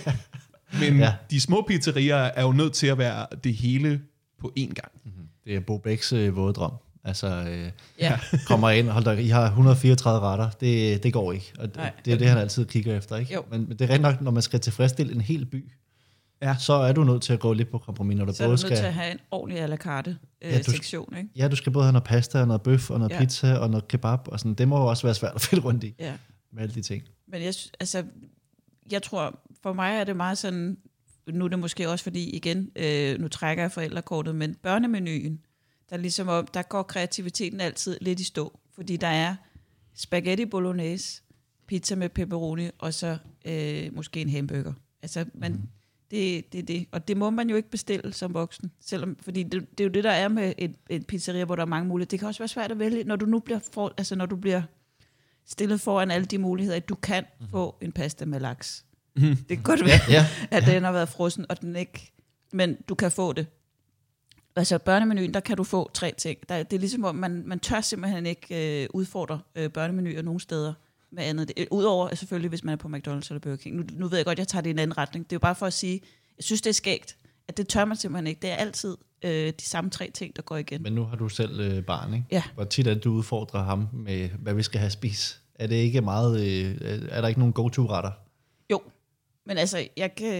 [0.80, 1.14] Men Ja.
[1.30, 4.00] de små pizzerier er jo nødt til at være det hele
[4.40, 4.92] på én gang.
[5.44, 6.72] Det er Bo Bæks øh, våde drøm.
[7.04, 7.70] Altså, øh,
[8.00, 8.18] Ja.
[8.48, 11.52] kommer ind, hold da, I har 134 retter, det, det går ikke.
[11.58, 11.90] Og Nej.
[11.96, 13.34] det, det er det, han altid kigger efter, ikke?
[13.34, 13.44] Jo.
[13.50, 15.64] Men, men det er rent nok, når man skal tilfredsstille en hel by,
[16.42, 16.56] Ja.
[16.58, 18.50] så er du nødt til at gå lidt på kompromis, når du Så er du
[18.50, 18.76] både nødt skal...
[18.76, 21.28] til at have en ordentlig à la carte øh, Ja, du- sektion, ikke?
[21.36, 23.18] Ja, du skal både have noget pasta, og noget bøf, og noget Ja.
[23.18, 24.54] pizza, og noget kebab, og sådan.
[24.54, 26.12] Det må jo også være svært at finde rundt i, Ja.
[26.52, 27.02] med alle de ting.
[27.28, 28.04] Men jeg, altså,
[28.92, 30.76] jeg tror, for mig er det meget sådan,
[31.32, 35.40] nu er det måske også fordi, igen, øh, nu trækker jeg forældrekortet, men børnemenuen,
[35.90, 39.36] der er ligesom om, der går kreativiteten altid lidt i stå, fordi der er
[39.94, 41.22] spaghetti bolognese,
[41.66, 44.72] pizza med pepperoni, og så øh, måske en hamburger.
[45.02, 45.62] Altså, man, mm.
[46.10, 46.86] Det, det er det.
[46.92, 49.90] Og det må man jo ikke bestille som voksen, selvom, fordi det, det er jo
[49.90, 52.08] det, der er med et, et pizzeria, hvor der er mange muligheder.
[52.08, 54.36] Det kan også være svært at vælge, når du nu bliver, for, altså, når du
[54.36, 54.62] bliver
[55.46, 57.46] stillet foran alle de muligheder, at du kan mm.
[57.50, 58.84] få en pasta med laks.
[59.16, 59.36] Mm.
[59.36, 62.12] Det kan godt være, Ja, at den har været frossen, og den ikke...
[62.52, 63.46] Men du kan få det.
[64.56, 66.38] Altså børnemenuen, der kan du få tre ting.
[66.48, 70.40] Der, det er ligesom om, man, man tør simpelthen ikke øh, udfordre øh, børnemenuer nogen
[70.40, 70.72] steder
[71.14, 71.48] med andet.
[71.48, 73.76] Det, Udover øh, selvfølgelig, hvis man er på McDonald's eller Burger King.
[73.76, 75.24] Nu, nu ved jeg godt, jeg tager det i en anden retning.
[75.24, 76.00] Det er jo bare for at sige,
[76.38, 77.16] jeg synes, det er skægt,
[77.48, 78.42] at det tør man simpelthen ikke.
[78.42, 80.82] Det er altid øh, de samme tre ting, der går igen.
[80.82, 82.26] men nu har du selv øh, barn, ikke?
[82.30, 82.42] Ja.
[82.54, 85.40] Hvor tit er det, du udfordrer ham med, hvad vi skal have spis?
[85.54, 86.40] Er det ikke meget...
[86.40, 86.76] Øh,
[87.10, 88.10] er der ikke nogen go-to-retter?
[88.70, 88.82] Jo,
[89.46, 90.32] men altså, jeg kan,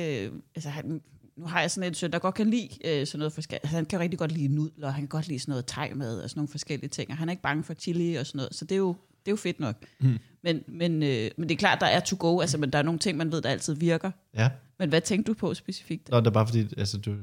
[0.55, 1.03] altså han,
[1.37, 3.65] nu har jeg sådan en søn, der godt kan lide øh, sådan noget forskelligt.
[3.65, 6.21] Altså, han kan rigtig godt lide nudler, og han kan godt lide sådan noget tegmad
[6.23, 8.55] og sådan nogle forskellige ting, og han er ikke bange for chili og sådan noget,
[8.55, 9.77] så det er jo, det er jo fedt nok.
[10.01, 10.19] Mm.
[10.43, 12.83] Men, men, øh, men det er klart, der er to go, altså, men der er
[12.83, 14.11] nogle ting, man ved, der altid virker.
[14.37, 14.51] Ja.
[14.79, 16.11] Men hvad tænkte du på specifikt?
[16.11, 17.17] Nå, det er bare fordi, altså, du, øh,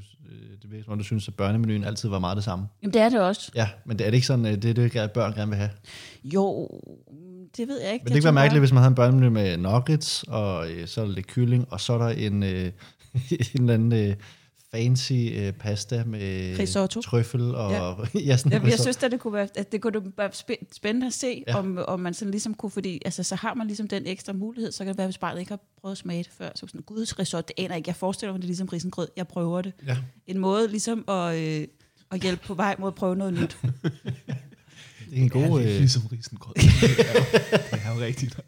[0.61, 2.67] det virker som om, du synes, at børnemenuen altid var meget det samme.
[2.81, 3.51] Jamen, det er det også.
[3.55, 5.69] Ja, men det er det ikke sådan, øh, det er det, børn gerne vil have.
[6.23, 6.69] Jo,
[7.57, 8.03] det ved jeg ikke.
[8.03, 11.01] Men det ikke være mærkeligt, hvis man havde en børnemenu med nuggets, og øh, så
[11.01, 12.49] er der lidt kylling, og så er der en, øh,
[13.55, 14.15] en eller anden øh,
[14.75, 17.01] fancy øh, pasta med Risotto.
[17.01, 17.71] trøffel og...
[17.71, 17.93] Ja.
[18.29, 18.83] ja, sådan jeg risotto.
[18.83, 21.57] synes, at det kunne være, at det kunne være spæ- spændende at se, ja.
[21.57, 24.71] Om, om man sådan ligesom kunne, fordi altså, så har man ligesom den ekstra mulighed,
[24.71, 26.81] så kan det være, hvis barnet ikke har prøvet at smage det før, så sådan,
[26.81, 29.61] gud, risotto, det aner jeg ikke, jeg forestiller mig, det er ligesom risengrød, jeg prøver
[29.61, 29.73] det.
[29.87, 29.97] Ja.
[30.27, 31.67] En måde ligesom at, øh,
[32.11, 33.57] at hjælpe på vej mod at prøve noget nyt.
[35.11, 35.59] Det er en god...
[35.59, 36.53] det er Øh, ligesom risengrød.
[36.57, 36.63] det,
[36.99, 37.25] er jo,
[37.71, 38.35] det er jo rigtigt.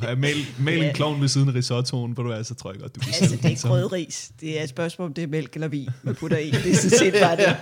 [0.00, 2.80] Har mal, mal en klovn ved siden af risottoen, hvor du er, så tror jeg
[2.80, 5.28] godt, du kan altså, det er ikke grødris, det er et spørgsmål, om det er
[5.28, 6.50] mælk eller vin, man putter i.
[6.50, 7.56] Det er sådan set bare det.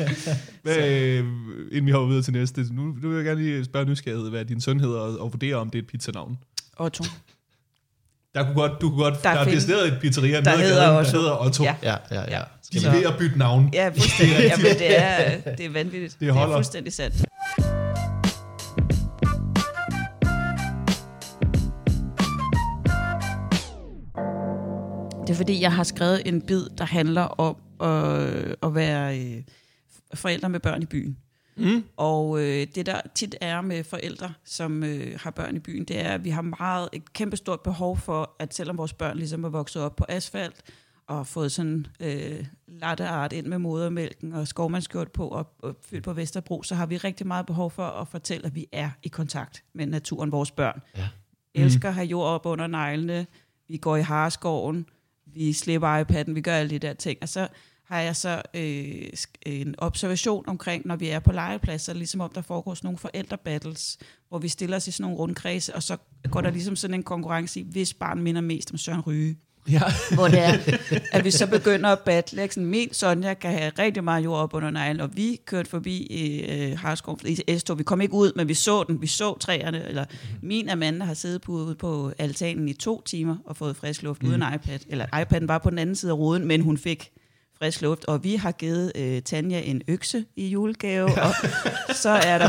[0.62, 1.18] Hvad, øh,
[1.72, 4.44] inden vi hopper videre til næste, nu, nu vil jeg gerne lige spørge nysgerrighed, hvad
[4.44, 6.38] din søn hedder, og, og vurdere, om det er et pizzanavn.
[6.78, 7.04] Otto.
[8.34, 10.98] Der kunne godt, du kunne godt, Der der, er decideret et pizzeria, der hedder gaden,
[10.98, 11.12] Otto.
[11.12, 11.64] der hedder Otto.
[11.64, 11.74] Ja.
[11.82, 11.96] Ja.
[12.10, 13.70] ja, ja, Så- er ved at bytte navn.
[13.72, 14.36] Ja, fuldstændig.
[14.38, 16.12] Jamen, det er, det er vanvittigt.
[16.12, 16.56] Det, det er holder.
[16.56, 17.24] fuldstændig sandt.
[25.28, 29.42] Det er fordi, jeg har skrevet en bid, der handler om at, at være øh,
[30.14, 31.18] forældre med børn i byen.
[31.56, 31.84] Mm.
[31.96, 36.00] Og øh, det der tit er med forældre, som øh, har børn i byen, det
[36.00, 39.48] er, at vi har meget et kæmpestort behov for, at selvom vores børn ligesom er
[39.48, 40.62] vokset op på asfalt,
[41.06, 46.12] og fået sådan øh, latteart ind med modermælken og skovmandskjort på og, og fyldt på
[46.12, 49.64] Vesterbro, så har vi rigtig meget behov for at fortælle, at vi er i kontakt
[49.74, 50.80] med naturen, vores børn.
[50.96, 51.08] Ja.
[51.54, 53.26] Elsker at have jord op under neglene,
[53.68, 54.86] vi går i hareskoven,
[55.38, 57.18] vi slipper iPad'en, vi gør alle de der ting.
[57.22, 57.48] Og så
[57.84, 59.08] har jeg så øh,
[59.46, 63.98] en observation omkring, når vi er på legepladser, ligesom om der foregår sådan nogle forældrebattles,
[64.28, 65.96] hvor vi stiller os i sådan nogle rundkredse, og så
[66.30, 69.36] går der ligesom sådan en konkurrence i, hvis barn minder mest om Søren Ryge
[69.70, 69.82] Ja.
[70.14, 70.52] hvor det er,
[71.16, 72.42] at vi så begynder at battle.
[72.42, 72.54] Ikke?
[72.54, 75.96] Sådan, min Sonja kan have rigtig meget jord op under neglen, og vi kørte forbi
[75.96, 77.78] i øh, Harskov i S-tog.
[77.78, 79.02] Vi kom ikke ud, men vi så den.
[79.02, 79.88] Vi så træerne.
[79.88, 80.04] Eller
[80.42, 84.22] min Amanda har siddet på, ude på altanen i to timer og fået frisk luft
[84.22, 84.28] mm.
[84.28, 84.78] uden iPad.
[84.88, 87.10] Eller iPad'en var på den anden side af ruden, men hun fik
[87.62, 88.04] frisk luft.
[88.04, 91.32] Og vi har givet øh, Tanja en økse i julegave, og
[91.94, 92.48] så er der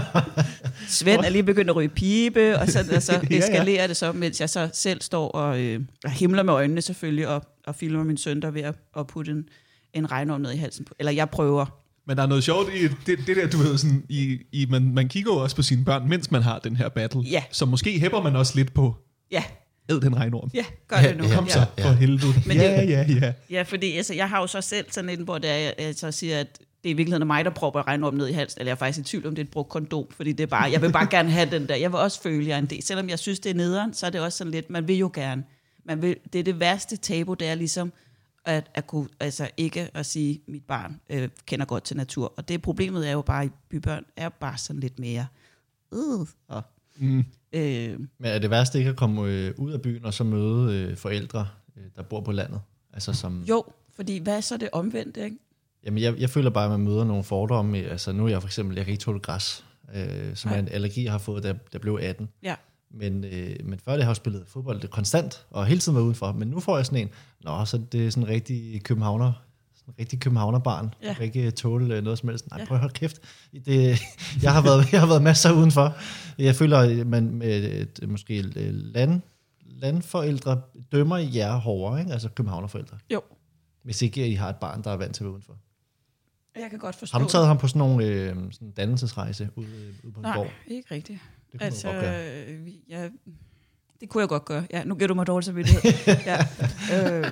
[0.88, 3.38] Svend er lige begyndt at ryge pibe, og så, og så Ja, ja.
[3.38, 7.44] eskalerer det så, mens jeg så selv står og, øh, himler med øjnene selvfølgelig, og,
[7.68, 9.46] og filmer min søn, der er ved at, at putte en,
[9.94, 10.86] en regnorm ned i halsen.
[10.86, 11.66] på- Eller jeg prøver.
[12.08, 14.94] Men der er noget sjovt i det, det der, du ved, sådan, i, i, man,
[14.94, 17.22] man kigger jo også på sine børn, mens man har den her battle.
[17.22, 17.44] Ja.
[17.52, 18.96] Så måske hæpper man også lidt på,
[19.32, 19.44] Ja,
[19.90, 20.50] æd den regnorm.
[20.54, 21.24] ja, gør det nu.
[21.24, 21.52] Ja, Kom ja.
[21.52, 22.34] så, for helvede.
[22.48, 23.34] Men ja, det- ja, ja.
[23.50, 25.96] Ja, fordi altså, jeg har jo så selv sådan en, hvor det er, jeg, jeg
[25.96, 28.70] så siger, at det er i virkeligheden mig, der propper regnorm ned i halsen, eller
[28.70, 30.72] jeg er faktisk i tvivl om, det er et brugt kondom, fordi det er bare,
[30.72, 31.76] jeg vil bare gerne have den der.
[31.76, 32.84] Jeg vil også føle, jeg er en del.
[32.84, 35.12] Selvom jeg synes, det er nederen, så er det også sådan lidt, man vil jo
[35.14, 35.44] gerne.
[35.86, 37.94] Man vil, det er det værste tabu, det er ligesom,
[38.46, 42.34] at, at kunne, altså ikke at sige, at mit barn øh, kender godt til natur.
[42.38, 45.26] Og det problemet er jo bare, at bybørn er bare sådan lidt mere,
[45.94, 46.00] øh,
[46.48, 46.62] og,
[47.02, 47.26] Mm.
[47.54, 50.74] Øh, Men er det værste ikke at komme øh, ud af byen og så møde
[50.76, 51.48] øh, forældre,
[51.78, 52.62] øh, der bor på landet?
[52.94, 53.64] Altså som, Jo,
[53.96, 55.38] fordi hvad er så det omvendte, ikke?
[55.86, 57.78] Jamen, jeg, jeg føler bare, at man møder nogle fordomme.
[57.78, 60.60] Altså, nu er jeg for eksempel, jeg kan ikke tåle græs, øh, som Nej.
[60.60, 62.30] en allergi, har fået, da jeg, blev 18.
[62.44, 62.56] Ja.
[62.92, 66.04] Men, øh, men før det har jeg spillet fodbold det konstant, og hele tiden været
[66.04, 66.32] udenfor.
[66.32, 67.10] Men nu får jeg sådan en,
[67.44, 69.34] nå, så det er sådan en rigtig københavner,
[70.00, 70.94] rigtig københavnerbarn.
[71.02, 71.08] Ja.
[71.08, 72.50] Jeg kan ikke tåle øh, noget som helst.
[72.50, 72.66] Nej, Ja.
[72.66, 73.20] prøv at holde kæft.
[73.66, 74.00] Det,
[74.44, 75.96] jeg, har været, jeg har været masser udenfor.
[76.38, 79.22] Jeg føler, at man med et, måske øh, land,
[79.66, 80.62] landforældre
[80.92, 82.12] dømmer jer hårdere, ikke?
[82.14, 82.98] altså københavnerforældre.
[83.14, 83.22] Jo,
[83.84, 85.58] Hvis ikke I har et barn, der er vant til at være udenfor.
[86.60, 89.68] jeg kan godt forstå Har du taget ham på sådan nogle øh, sådan dannelsesrejse ude,
[90.04, 90.48] ude på en Nej, gård?
[90.68, 91.20] ikke rigtigt.
[91.52, 92.46] Det kunne altså, Altså, godt gøre.
[92.48, 93.12] øh, jeg,
[94.02, 94.64] det kunne jeg godt gøre.
[94.72, 95.82] Ja, nu giver du mig dårlig samvittighed.
[96.26, 96.38] ja,
[96.96, 97.32] øh,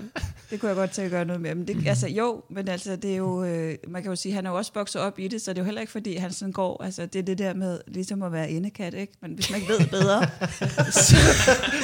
[0.50, 1.56] det kunne jeg godt til at gøre noget med.
[1.56, 4.46] Men det, altså, jo, men altså, det er jo, øh, man kan jo sige, han
[4.46, 6.32] er jo også vokset op i det, så det er jo heller ikke, fordi han
[6.32, 9.14] sådan går, altså, det er det der med ligesom at være indekat, ikke?
[9.22, 10.28] Men hvis man ikke ved bedre,
[10.92, 11.16] så,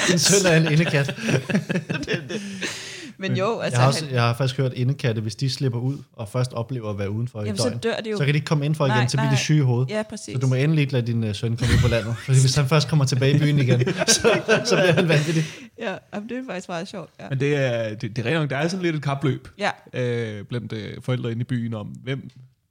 [0.07, 1.15] Din søn er en indekat.
[3.29, 5.79] men jo, altså, jeg, har også, han, jeg har faktisk hørt indekatte, hvis de slipper
[5.79, 8.17] ud og først oplever at være udenfor i jamen, et så døgn, dør det jo.
[8.17, 9.89] så kan de ikke komme ind for igen, så bliver de syge i hovedet.
[9.89, 10.33] Ja, præcis.
[10.33, 12.15] Så du må endelig ikke lade din uh, søn komme ud på landet.
[12.17, 15.43] Fordi hvis han først kommer tilbage i byen igen, så, så bliver han vanvittig.
[15.79, 17.09] Ja, jamen, det er faktisk meget sjovt.
[17.19, 17.29] Ja.
[17.29, 19.71] Men det er, det, det er rent nok, der er sådan lidt et kapløb ja.
[19.93, 22.29] øh, blandt øh, forældre inde i byen om, hvem,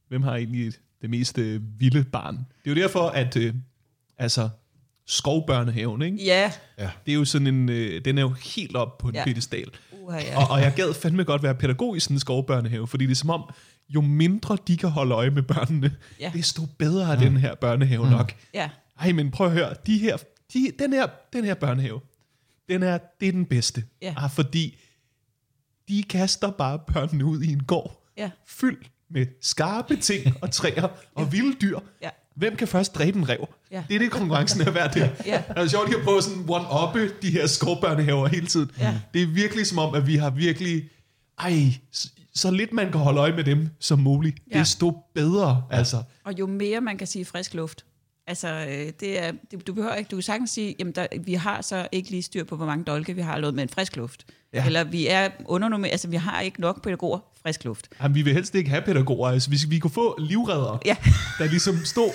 [0.08, 0.72] hvem har egentlig
[1.02, 2.34] det mest øh, vilde barn.
[2.34, 3.54] Det er jo derfor, at øh,
[4.18, 4.48] altså,
[5.06, 6.24] skovbørnehaven, ikke?
[6.24, 9.20] Ja, det er jo sådan en, øh, den er jo helt op på en Ja.
[9.20, 9.24] ja.
[9.24, 9.68] pedestal.
[10.02, 10.38] Uha, ja.
[10.42, 13.16] Og, og jeg gad fandme godt være pædagog i sådan en skovbørnehave, fordi det er
[13.16, 13.50] som om,
[13.88, 16.24] jo mindre de kan holde øje med børnene, Ja.
[16.24, 16.38] ja.
[16.38, 18.32] desto bedre er den her børnehave nok.
[18.54, 18.70] ja.
[19.00, 20.16] Ej, men prøv at høre, de her,
[20.52, 22.00] de, den, her, den her børnehave,
[22.68, 23.84] den er, det er den bedste.
[24.02, 24.14] Ja.
[24.16, 24.78] Ah, fordi
[25.88, 28.30] de kaster bare børnene ud i en gård, Ja.
[28.46, 31.78] fyldt med skarpe ting og træer og vilde dyr.
[32.02, 32.10] Ja.
[32.36, 33.48] Hvem kan først dræbe en rev?
[33.70, 33.82] Ja.
[33.88, 35.08] Det er det, konkurrencen er værd der.
[35.26, 35.42] Ja.
[35.48, 38.70] Det er sjovt, har prøvet sådan one-uppe de her skovbørnehaver hele tiden.
[38.78, 38.94] Ja.
[39.14, 40.82] Det er virkelig som om, at vi har virkelig...
[41.38, 41.52] Ej,
[41.92, 44.58] så, så lidt man kan holde øje med dem som muligt, Ja.
[44.58, 45.64] desto bedre.
[45.70, 46.02] Altså.
[46.24, 47.84] Og jo mere man kan sige frisk luft.
[48.26, 51.34] Altså, øh, det er, det, du behøver ikke, du kan sagtens sige, jamen der, vi
[51.34, 53.96] har så ikke lige styr på, hvor mange dolke vi har lavet med en frisk
[53.96, 54.24] luft.
[54.52, 54.58] Ja.
[54.58, 54.66] Ja.
[54.66, 57.88] Eller vi er undernummer, altså vi har ikke nok pædagoger, frisk luft.
[58.02, 59.28] Jamen, vi vil helst ikke have pædagoger.
[59.30, 60.96] Altså, hvis vi kunne få livreddere, Ja.
[61.38, 62.10] der ligesom stod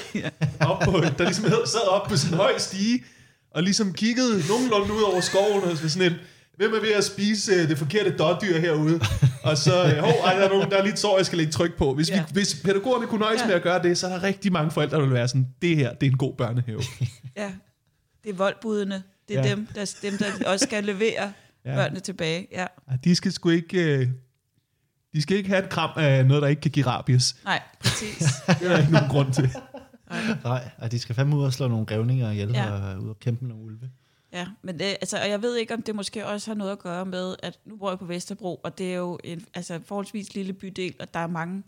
[0.60, 3.03] op på, der ligesom sad op på en høj stige,
[3.51, 6.18] og ligesom kiggede nogenlunde ud over skoven, og så sådan en,
[6.58, 8.99] hvem er ved at spise øh, det forkerte dårdyr herude?
[9.43, 11.51] Og så, øh, hov, ej, der er nogen, der er lidt sår, jeg skal lægge
[11.51, 11.93] tryk på.
[11.93, 12.20] Hvis, Ja.
[12.28, 13.47] vi, hvis pædagogerne kunne nøjes Ja.
[13.47, 15.76] med at gøre det, så er der rigtig mange forældre, der vil være sådan, det
[15.76, 16.82] her, det er en god børnehave.
[17.38, 17.51] Ja.
[18.24, 19.03] Det er voldbudene.
[19.28, 19.49] Det er Ja.
[19.49, 21.32] dem, der, dem, der også skal levere
[21.66, 21.72] ja.
[21.72, 21.76] Ja.
[21.76, 22.47] børnene tilbage.
[22.51, 22.66] Ja.
[22.89, 23.84] Ej, De skal sgu ikke...
[23.99, 24.08] øh,
[25.14, 27.36] De skal ikke have et kram af noget, der ikke kan give rabies.
[27.43, 28.18] Nej, præcis.
[28.47, 29.49] Det er der ikke nogen grund til.
[30.43, 32.64] Nej, og de skal fandme ud og slå nogle grævninger ihjel Ja.
[32.66, 32.72] ja.
[32.72, 33.89] og ud og kæmpe med nogle ulve.
[34.34, 36.80] Ja, men det, altså, og jeg ved ikke, om det måske også har noget at
[36.80, 40.36] gøre med, at nu bor jeg på Vesterbro, og det er jo en altså, forholdsvis
[40.36, 41.63] lille bydel, og der er mange,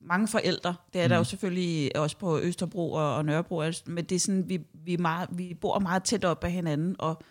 [0.00, 0.74] mange forældre.
[0.92, 1.08] Det er mm.
[1.08, 4.60] der jo selvfølgelig også på Østerbro og, og Nørrebro, altså, men det er sådan, vi,
[4.74, 7.22] vi, er meget, vi bor meget tæt op af hinanden, og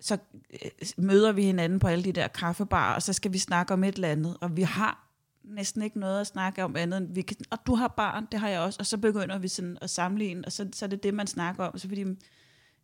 [0.00, 0.18] så
[0.62, 3.84] øh, møder vi hinanden på alle de der kaffebarer, og så skal vi snakke om
[3.84, 5.08] et eller andet, og vi har
[5.44, 8.40] næsten ikke noget at snakke om andet end, vi kan, og du har barn, det
[8.40, 11.02] har jeg også, og så begynder vi sådan at sammenligne, og så, så er det
[11.02, 12.04] det, man snakker om, så fordi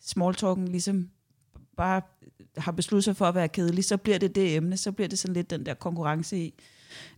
[0.01, 1.11] smalltalken ligesom
[1.77, 2.03] bare
[2.57, 5.19] har besluttet sig for at være kedelig, så bliver det det emne, så bliver det
[5.19, 6.55] sådan lidt den der konkurrence i.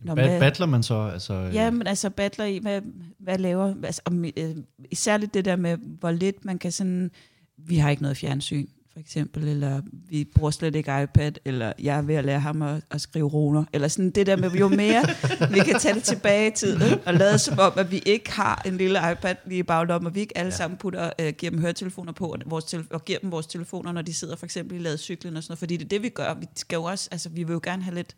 [0.01, 1.09] Nå, Ba- battler man så?
[1.13, 2.81] Altså, øh, Ja, men altså battler i, hvad,
[3.19, 4.55] hvad laver, altså, om, øh,
[4.93, 7.11] særligt det der med, hvor lidt man kan sådan,
[7.57, 8.67] vi har ikke noget fjernsyn,
[8.97, 12.61] for eksempel, eller vi bruger slet ikke iPad, eller jeg er ved at lære ham
[12.61, 15.05] at, at skrive runer, eller sådan det der med, jo mere
[15.51, 18.61] vi kan tage det tilbage i tiden, og lade som om, at vi ikke har
[18.65, 20.55] en lille iPad lige i baglommen, og vi ikke alle ja.
[20.55, 23.91] sammen putter, øh, giver dem høretelefoner på, og, vores tele- og giver dem vores telefoner,
[23.91, 26.09] når de sidder for eksempel i ladecyklen og sådan noget, fordi det er det, vi
[26.09, 26.33] gør.
[26.33, 28.15] Vi skal jo også, altså vi vil jo gerne have lidt,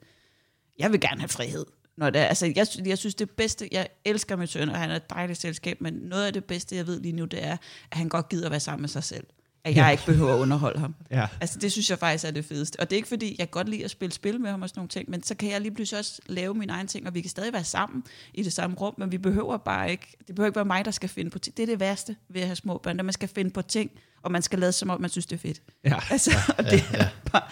[0.80, 1.66] jeg vil gerne have frihed.
[1.98, 4.92] Når det er, altså, jeg, jeg synes det bedste, jeg elsker min søn, og han
[4.92, 7.58] er et dejligt selskab, men noget af det bedste, jeg ved lige nu, det er,
[7.92, 9.24] at han godt gider at være sammen med sig selv.
[9.64, 10.96] At jeg ikke behøver at underholde ham.
[11.12, 11.28] Ja.
[11.42, 12.80] Altså det synes jeg faktisk er det fedeste.
[12.80, 14.80] Og det er ikke fordi, jeg godt lide at spille spil med ham og sådan
[14.80, 17.22] nogle ting, men så kan jeg lige pludselig også lave mine egne ting, og vi
[17.22, 18.04] kan stadig være sammen
[18.34, 20.92] i det samme rum, men vi behøver bare ikke, det behøver ikke være mig, der
[20.92, 21.58] skal finde på ting.
[21.58, 23.92] Det er det værste ved at have små børn, at man skal finde på ting,
[24.24, 25.62] og man skal lade som om, man synes, det er fedt.
[25.84, 25.96] Ja.
[26.12, 27.44] Altså, og det er bare,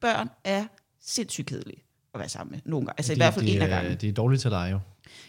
[0.00, 0.64] børn er
[1.02, 1.82] sindssygt kedelige
[2.14, 2.98] at være sammen med nogle gange.
[2.98, 3.96] Altså i hvert fald de, en af gangen.
[3.96, 4.78] De er dårlige til lege jo.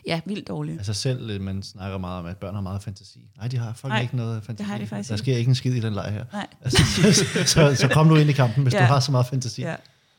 [0.08, 0.78] Ja, vildt dårlige.
[0.78, 3.20] Altså selv, øh, man snakker meget om, at børn har meget fantasi.
[3.38, 4.58] Nej, de har folk Nej, ikke noget fantasi.
[4.64, 6.26] det har de faktisk Der sker ikke en skid i den leg her.
[6.34, 6.48] Nej.
[6.64, 8.80] Altså, så, så, så kom du ind i kampen, hvis Ja.
[8.80, 9.62] du har så meget fantasi.
[9.62, 9.76] Ja.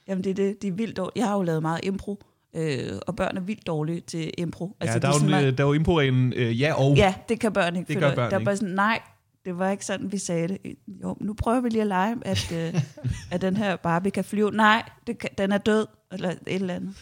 [0.09, 1.13] Jamen det er det, de er vildt dårlige.
[1.17, 2.23] Jeg har jo lavet meget impro,
[2.57, 4.77] øh, og børn er vildt dårlige til impro.
[4.81, 6.61] Altså, ja, det der, er jo, sådan en, meget- øh, der er jo imporeglen øh,
[6.61, 6.97] ja og.
[6.97, 8.45] Ja, det kan børn ikke Det finde gør børn Der er ikke.
[8.45, 9.01] bare sådan, nej,
[9.45, 10.59] det var ikke sådan, vi sagde det.
[11.03, 12.81] Jo, nu prøver vi lige at lege, at, øh,
[13.33, 14.51] at den her Barbie kan flyve.
[14.51, 16.95] Nej, det kan, den er død, eller et eller andet.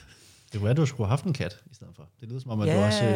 [0.55, 2.09] Det kunne være, at du skulle have haft en kat i stedet for.
[2.21, 2.77] Det lyder som om, at Ja.
[2.77, 3.13] du også øh,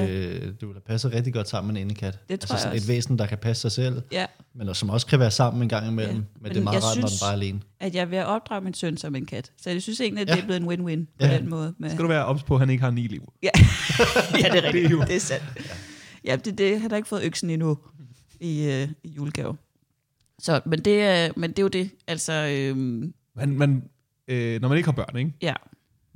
[0.61, 2.19] du ville have passet rigtig godt sammen med en indekat.
[2.29, 2.85] Det tror jeg sådan også.
[2.85, 5.69] et væsen, der kan passe sig selv, Ja, men som også kan være sammen en
[5.69, 6.15] gang imellem.
[6.17, 6.21] Ja.
[6.21, 7.61] Men, men det er meget jeg rart, når den synes- bare er alene.
[7.81, 9.53] at jeg vil opdrage min søn som en kat.
[9.63, 10.35] Så jeg synes egentlig, at Ja.
[10.35, 11.39] det er blevet en win-win på Ja.
[11.39, 11.75] den måde.
[11.79, 13.33] Med, Skal du være ops på, at han ikke har ni liv?
[13.43, 13.49] ja.
[14.43, 14.73] ja, det er rigtigt.
[14.73, 15.45] Det er jo- det er sandt.
[16.25, 16.81] Ja, det er det.
[16.81, 17.79] Han har ikke fået øksen endnu
[18.41, 19.57] i, øh, i julegave.
[20.39, 21.91] Så, men det, er, men det er jo det.
[22.07, 23.83] Altså, øhm, Man, man,
[24.29, 25.33] øh, når man ikke har børn, ikke?
[25.43, 25.55] ja.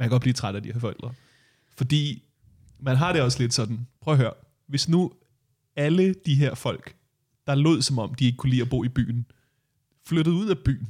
[0.03, 1.12] Man kan godt blive træt af de her forældre.
[1.76, 2.22] Fordi
[2.80, 4.32] man har det også lidt sådan, prøv at høre,
[4.66, 5.12] hvis nu
[5.76, 6.94] alle de her folk,
[7.46, 9.26] der lød som om, de ikke kunne lide at bo i byen,
[10.07, 10.88] flyttede ud af byen,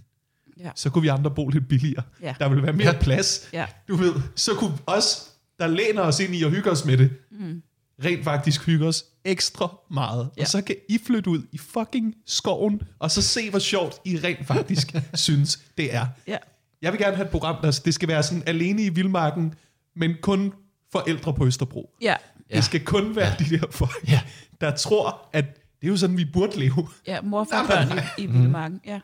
[0.58, 0.70] Ja.
[0.74, 2.02] så kunne vi andre bo lidt billigere.
[2.22, 2.34] Ja.
[2.38, 3.48] Der ville være mere plads.
[3.52, 3.66] Ja.
[3.88, 7.10] Du ved, så kunne os, der læner os ind i at hygge os med det,
[7.30, 7.62] Mm.
[8.04, 10.30] rent faktisk hygge os ekstra meget.
[10.36, 10.42] Ja.
[10.42, 14.16] Og så kan I flytte ud i fucking skoven, og så se, hvor sjovt I
[14.18, 16.06] rent faktisk synes, det er.
[16.26, 16.36] Ja.
[16.82, 19.54] Jeg vil gerne have et program, der det skal være sådan alene i vildmarken,
[19.96, 20.52] men kun
[20.92, 21.94] forældre på Østerbro.
[22.00, 22.16] Ja.
[22.50, 22.56] Ja.
[22.56, 23.44] Det skal kun være ja.
[23.44, 24.20] de der folk, Ja.
[24.60, 25.44] der tror, at
[25.80, 26.88] det er jo sådan, vi burde leve.
[27.06, 28.80] Ja, mor for børn i, i vildmarken.
[28.86, 29.00] Ja.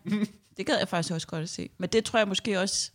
[0.56, 1.70] Det gad jeg faktisk også godt at se.
[1.78, 2.90] Men det tror jeg måske også...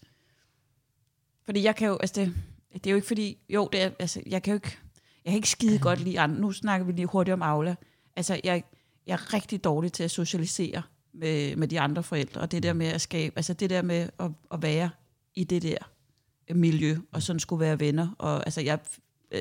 [1.46, 1.98] Fordi jeg kan jo...
[1.98, 2.34] Altså det,
[2.74, 3.38] det er jo ikke fordi...
[3.50, 4.78] Jo, det er, altså, jeg kan jo ikke...
[5.26, 6.42] Jeg kan ikke skide godt lide andre.
[6.42, 7.76] Nu snakker vi lige hurtigt om Aula.
[8.16, 8.64] Altså, jeg,
[9.08, 10.82] jeg er rigtig dårlig til at socialisere
[11.14, 12.42] med, med de andre forældre.
[12.42, 13.34] Og det der med at skabe...
[13.36, 14.90] Altså, det der med at, at være
[15.36, 15.78] i det der
[16.54, 18.16] miljø, og sådan skulle være venner.
[18.18, 18.80] Og altså, jeg,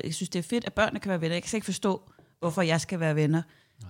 [0.03, 1.35] jeg synes, det er fedt, at børnene kan være venner.
[1.35, 2.01] Jeg kan slet ikke forstå,
[2.39, 3.41] hvorfor jeg skal være venner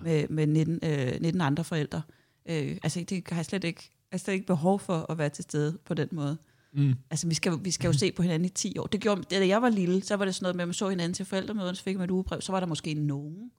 [0.02, 2.02] med, med 19, øh, 19 andre forældre.
[2.48, 5.28] Øh, altså, det har jeg slet ikke, jeg har slet ikke behov for at være
[5.28, 6.38] til stede på den måde.
[6.72, 6.94] Mm.
[7.10, 8.86] Altså, vi skal, vi skal jo se på hinanden i 10 år.
[8.86, 10.88] Det gjorde, da jeg var lille, så var det sådan noget med, at man så
[10.88, 13.50] hinanden til forældremøderne, så fik man et ugebrev, så var der måske nogen,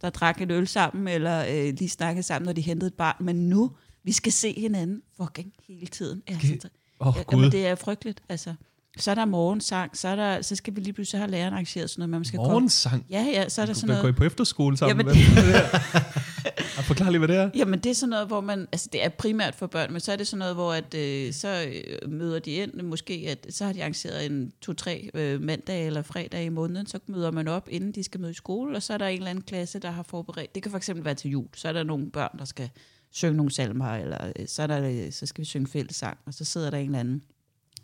[0.00, 3.16] der drak en øl sammen, eller øh, lige snakkede sammen, når de hentede et barn.
[3.24, 3.70] Men nu,
[4.02, 6.22] vi skal se hinanden fucking hele tiden.
[6.26, 6.68] Altså,
[7.00, 7.40] Åh, oh, Ja, Gud.
[7.40, 8.54] men det er frygteligt, altså.
[8.98, 11.90] Så er der morgensang, så, er der, så skal vi lige pludselig have læreren arrangeret
[11.90, 12.92] sådan noget, man skal Morgensang.
[12.92, 13.06] komme.
[13.10, 14.16] Ja, ja, så er der sådan Hvad går I noget.
[14.16, 15.06] på efterskole sammen?
[15.06, 16.82] Jamen, hvad, er det her?
[16.82, 17.50] Forklar lige, hvad det er.
[17.54, 20.12] Jamen det er sådan noget, hvor man, altså det er primært for børn, men så
[20.12, 21.64] er det sådan noget, hvor at, øh, så
[22.02, 26.02] øh, møder de ind, måske at, så har de arrangeret en to-tre øh, mandag eller
[26.02, 28.92] fredag i måneden, så møder man op, inden de skal møde i skole, og så
[28.92, 31.30] er der en eller anden klasse, der har forberedt, det kan for eksempel være til
[31.30, 32.70] jul, så er der nogle børn, der skal
[33.12, 36.34] synge nogle salmer, eller øh, så, er der, øh, så skal vi synge fællessang, og
[36.34, 37.22] så sidder der en eller anden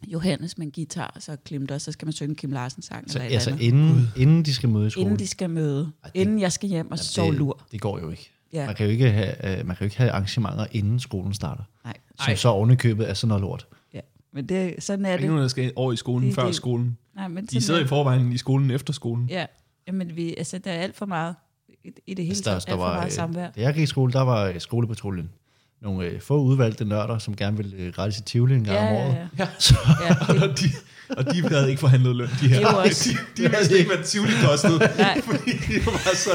[0.09, 3.11] Johannes med en guitar, og så Klimt, og så skal man synge Kim Larsen sang,
[3.11, 3.73] Så, eller altså eller andet.
[3.91, 5.03] inden, inden de skal møde i skole.
[5.03, 7.63] Inden de skal møde, Ej, det- inden jeg skal hjem og sove det, lur.
[7.73, 8.31] det går jo ikke.
[8.53, 8.67] Ja.
[8.67, 11.63] Man kan jo ikke have, øh, man kan jo ikke have arrangementer, inden skolen starter.
[11.85, 12.35] Nej, Som Ej.
[12.37, 13.67] så ovenikøbet er sådan noget lort.
[13.95, 14.01] ja.
[14.33, 15.23] men det, sådan er Der er det.
[15.23, 16.99] ikke nogen, der skal over i skolen Det- før det- skolen.
[17.17, 19.27] Nej, men De sidder er i forvejen i skolen efter skolen.
[19.29, 19.47] Ja,
[19.87, 21.35] jamen vi, altså, der er alt for meget
[21.85, 23.51] i, i det hele Altså, der, taget, der alt for var, meget øh, samvær.
[23.51, 25.31] Da jeg gik i skole, der var øh, skolepatruljen.
[25.85, 28.87] Nogle øh, få udvalgte nørder, som gerne ville øh, gratis i Tivoli en gang Ja,
[28.87, 29.17] om året.
[29.39, 29.45] ja.
[29.45, 29.47] Ja.
[29.59, 30.69] Så, ja det, Og de,
[31.17, 32.57] og de havde ikke forhandlet løn, de her.
[32.67, 34.79] Er jo også- De, de vidste ikke, hvad Tivoli kostede.
[34.99, 35.21] Nej.
[35.31, 36.31] Fordi de var så,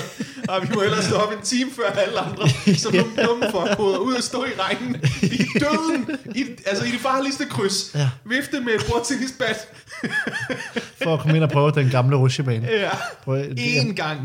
[0.49, 3.97] ah, vi må ellers stå op en time før alle andre, som nogle dumme forkoder,
[3.97, 8.09] ud og stå i regnen, i døden, i, altså i det farligste kryds, Ja.
[8.25, 9.57] vifte med et bordtennisbat.
[11.03, 12.67] for at komme ind og prøve den gamle rutsjebane.
[12.71, 12.89] Ja,
[13.57, 14.19] én gang.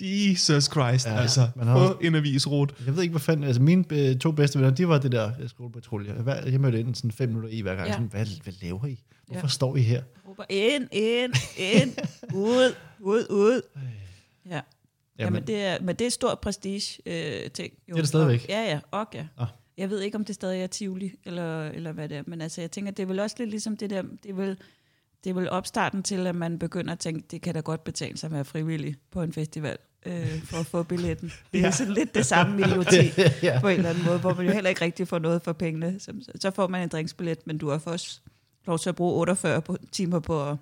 [0.00, 1.48] Jesus Christ, Ja, altså.
[1.56, 2.74] man har På en avisrute.
[2.86, 3.44] jeg ved ikke, hvad fanden...
[3.44, 6.12] Altså, mine øh, to bedste venner, de var det der skolepatrulje.
[6.12, 7.86] Hver, jeg mødte ind sådan fem minutter i hver gang.
[7.86, 7.92] Ja.
[7.92, 9.02] Sådan, hvad, hvad laver I?
[9.26, 9.48] Hvorfor Ja.
[9.48, 10.02] står I her?
[10.28, 11.94] råber ind, ind, ind,
[12.34, 13.60] ud, ud, ud.
[13.76, 14.50] Ja.
[14.50, 14.62] Jamen.
[15.18, 17.72] Jamen, det er, men det er stor prestige øh, ting.
[17.88, 17.92] Jo.
[17.92, 18.40] Det er det stadigvæk?
[18.42, 19.26] Og, ja, ja, og ja.
[19.38, 19.46] Ah.
[19.78, 22.60] Jeg ved ikke, om det stadig er Tivoli, eller, eller hvad det er, men altså,
[22.60, 24.56] jeg tænker, det er vel også lidt ligesom det der, det er vel,
[25.26, 28.16] det er vel opstarten til, at man begynder at tænke, det kan da godt betale
[28.16, 31.32] sig at være frivillig på en festival, øh, for at få billetten.
[31.52, 31.70] Det er Ja.
[31.70, 33.60] sådan lidt det samme idioti ja.
[33.60, 36.00] på en eller anden måde, hvor man jo heller ikke rigtig får noget for pengene.
[36.00, 38.22] Så, så får man en drinksbillet, men du har først
[38.66, 40.56] lov til at bruge 48 på, timer på at,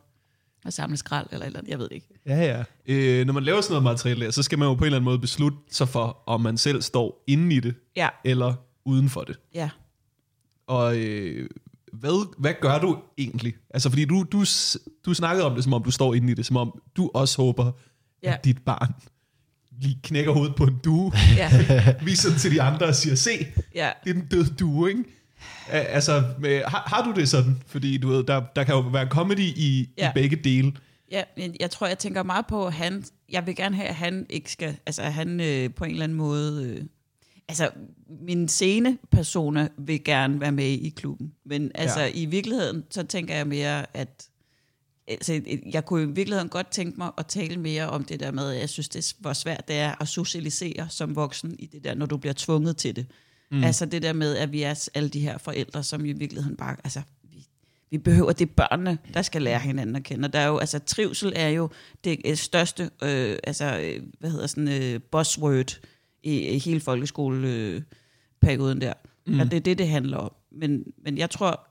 [0.66, 2.06] at samle skrald, eller et eller andet, jeg ved ikke.
[2.26, 2.64] Ja, ja.
[2.94, 5.04] Øh, når man laver sådan noget materiale, så skal man jo på en eller anden
[5.04, 8.54] måde beslutte sig for, om man selv står inde i det, Ja, eller
[8.84, 9.36] uden for det.
[9.54, 9.70] ja.
[10.66, 11.48] Og øh,
[12.00, 13.54] hvad, hvad gør du egentlig?
[13.70, 14.44] Altså, fordi du, du,
[15.06, 17.42] du snakkede om det, som om du står inde i det, som om du også
[17.42, 17.72] håber,
[18.22, 18.32] ja.
[18.32, 18.94] At dit barn
[19.80, 21.50] lige knækker hovedet på en due, Ja,
[22.04, 23.30] viser den til de andre og siger, se,
[23.74, 23.90] ja.
[24.04, 25.04] det er den døde due, ikke?
[25.68, 27.62] Altså, med, har, har du det sådan?
[27.66, 29.88] Fordi du ved, der, der kan jo være comedy i.
[29.98, 30.10] Ja.
[30.10, 30.72] i begge dele.
[31.10, 33.94] Ja, men jeg tror, jeg tænker meget på, at han, jeg vil gerne have, at
[33.94, 36.84] han ikke skal, altså at han øh, på en eller anden måde, øh,
[37.48, 37.70] altså
[38.20, 42.10] min scene persona vil gerne være med i klubben, men altså Ja.
[42.14, 44.28] i virkeligheden, så tænker jeg mere, at
[45.08, 45.40] altså,
[45.72, 48.60] jeg kunne i virkeligheden godt tænke mig at tale mere om det der med, at
[48.60, 51.94] jeg synes, det er, hvor svært det er at socialisere som voksen i det der,
[51.94, 53.06] når du bliver tvunget til det.
[53.50, 53.64] Mm.
[53.64, 56.76] Altså det der med, at vi er alle de her forældre, som i virkeligheden bare,
[56.84, 57.48] altså vi,
[57.90, 60.26] Vi behøver, det børnene, der skal lære hinanden at kende.
[60.26, 61.68] Og der er jo, altså, trivsel er jo
[62.04, 65.80] det øh, største, øh, altså, øh, hvad hedder sådan, øh, buzzword
[66.24, 68.92] i, i hele folkeskoleperioden der.
[69.26, 69.40] Mm.
[69.40, 70.32] Og det er det, det handler om.
[70.52, 71.66] Men, men jeg tror,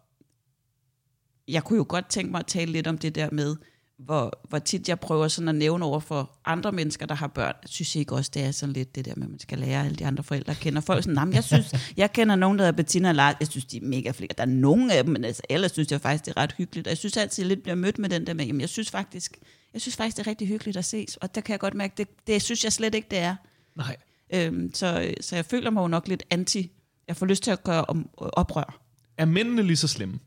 [1.47, 3.56] jeg kunne jo godt tænke mig at tale lidt om det der med,
[3.97, 7.54] hvor, hvor tit jeg prøver sådan at nævne over for andre mennesker, der har børn.
[7.62, 9.86] Jeg synes ikke også, det er sådan lidt det der med, at man skal lære
[9.86, 10.80] alle de andre forældre at kende.
[10.80, 13.36] Og folk sådan, "Nå, men jeg synes, jeg kender nogen, der er Bettina og Lars.
[13.39, 14.36] Jeg synes, de er mega flinke.
[14.38, 16.88] Der er nogen af dem, men altså, ellers synes jeg faktisk, det er ret hyggeligt.
[16.88, 18.91] Og jeg synes altid, jeg lidt bliver mødt med den der med, jamen, jeg synes
[18.91, 19.38] faktisk,
[19.74, 21.18] jeg synes faktisk, det er rigtig hyggeligt at ses.
[21.18, 23.36] Og der kan jeg godt mærke, det, det synes jeg slet ikke, det er.
[23.76, 23.95] Nej.
[24.34, 26.71] Øhm, så, så jeg føler mig jo nok lidt anti.
[27.07, 28.79] Jeg får lyst til at gøre om, oprør.
[29.17, 30.19] Er mændene lige så slemme?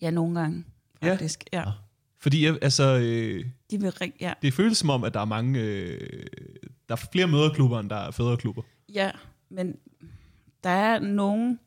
[0.00, 0.64] Ja, nogle gange,
[1.02, 1.44] faktisk.
[1.52, 1.58] Ja.
[1.60, 1.64] ja.
[2.18, 4.32] Fordi jeg- altså, øh, De vil ring, ja.
[4.42, 5.60] det føles som om, at der er mange...
[5.60, 6.26] Øh,
[6.88, 8.62] der er flere møderklubber, end der er fædreklubber.
[8.94, 9.10] Ja,
[9.50, 9.76] men
[10.64, 11.58] der er nogen,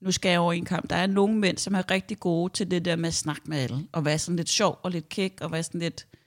[0.00, 2.70] nu skal jeg over en kamp, der er nogle mænd, som er rigtig gode til
[2.70, 5.38] det der med at snakke med alle, og være sådan lidt sjov og lidt kæk,
[5.40, 6.18] og være sådan lidt, øh,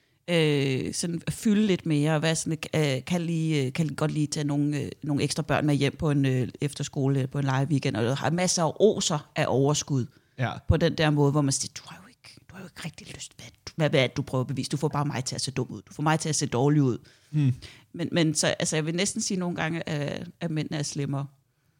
[0.93, 4.43] sådan at fylde lidt mere, og være sådan øh, kan, lige, kan godt lige tage
[4.43, 7.95] nogle, øh, nogle ekstra børn med hjem på en øh, efterskole, på en live weekend,
[7.95, 10.05] og har masser af oser af overskud
[10.39, 10.51] Ja.
[10.67, 12.86] på den der måde, hvor man siger, du har jo ikke, du har jo ikke
[12.86, 13.32] rigtig lyst.
[13.38, 14.69] Hvad, hvad, hvad er det, du prøver at bevise?
[14.69, 15.82] Du får bare mig til at se dum ud.
[15.82, 16.97] Du får mig til at se dårlig ud.
[17.30, 17.53] Hmm.
[17.93, 21.25] Men, men så, altså, jeg vil næsten sige nogle gange, at, at mændene er slemmere.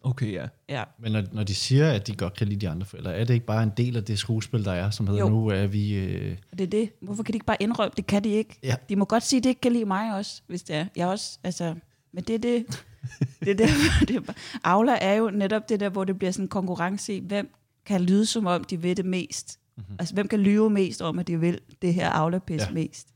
[0.10, 0.48] Okay, ja.
[0.70, 0.84] Ja.
[1.00, 3.34] Men når, når de siger, at de godt kan lide de andre forældre, er det
[3.34, 5.30] ikke bare en del af det skuespil, der er, som hedder Jo.
[5.30, 5.94] nu, er vi...
[5.96, 6.90] Øh, Og det er det.
[7.02, 7.92] Hvorfor kan de ikke bare indrømme?
[7.98, 8.60] Det kan de ikke.
[8.64, 8.76] Ja.
[8.90, 10.86] De må godt sige, at det ikke kan lide mig også, hvis det er.
[10.96, 11.76] Jeg også, altså...
[12.14, 12.66] Men det er det.
[13.40, 13.68] det, er det,
[14.08, 17.14] det er, bare- Aula er jo netop det der, hvor det bliver sådan en konkurrence
[17.16, 17.54] i, hvem
[17.86, 19.60] kan lyde som om, de vil det mest.
[19.78, 19.96] Mm-hmm.
[20.00, 22.72] Altså, hvem kan lyve mest om, at de vil det her Aula-pis Ja.
[22.72, 23.08] mest.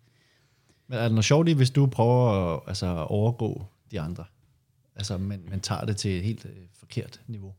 [0.88, 4.24] men er der noget sjovt i, hvis du prøver at, altså, at overgå de andre?
[4.96, 7.54] Altså, men, men tager det til et helt øh, forkert niveau.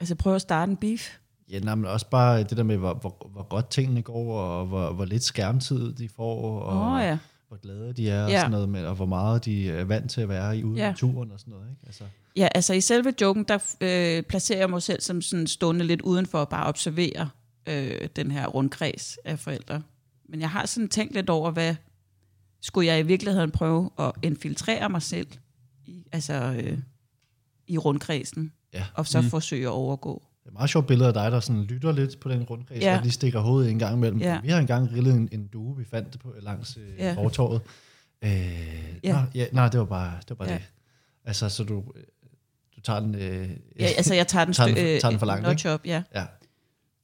[0.00, 1.16] Altså, prøv at starte en beef.
[1.50, 4.66] Ja, nej, men også bare det der med, hvor, hvor, hvor godt tingene går, og
[4.66, 7.18] hvor, hvor lidt skærmtid de får, og oh, ja.
[7.48, 8.38] hvor glade de er, og, Ja.
[8.38, 10.94] sådan noget, med, og hvor meget de er vant til at være i ude Ja.
[10.96, 11.70] turen og sådan noget.
[11.70, 11.80] Ikke?
[11.86, 12.04] Altså,
[12.36, 16.02] Ja, altså i selve joken, der øh, placerer jeg mig selv som sådan stående lidt
[16.02, 17.28] udenfor og bare observere
[17.66, 19.82] øh, den her rundkreds af forældre.
[20.28, 21.74] Men jeg har sådan tænkt lidt over, hvad
[22.60, 25.26] skulle jeg i virkeligheden prøve at infiltrere mig selv
[25.86, 26.78] i, altså, øh,
[27.66, 28.84] i rundkredsen, ja.
[28.94, 29.26] og så mm.
[29.30, 30.22] forsøge at overgå.
[30.38, 32.80] Det er et meget sjovt billede af dig, der sådan lytter lidt på den rundkreds,
[32.82, 32.96] Ja.
[32.96, 34.20] og lige stikker hovedet en gang imellem.
[34.20, 34.40] Ja.
[34.40, 37.06] Vi har engang rillet en, en due, vi fandt det på langs øh, Ja.
[37.08, 37.14] ja.
[37.14, 37.60] fortorvet.
[38.24, 38.30] Øh,
[39.04, 39.12] Ja.
[39.12, 40.30] Nå, ja, nej, det var bare det.
[40.30, 40.54] Var bare Ja.
[40.54, 40.62] det.
[41.24, 42.02] Altså, så du, øh,
[42.76, 43.14] du tager den...
[43.14, 45.80] Øh, Ja, altså jeg tager den, Tager den- øh, tager den for langt, notch op,
[45.86, 46.02] ja.
[46.14, 46.24] ja.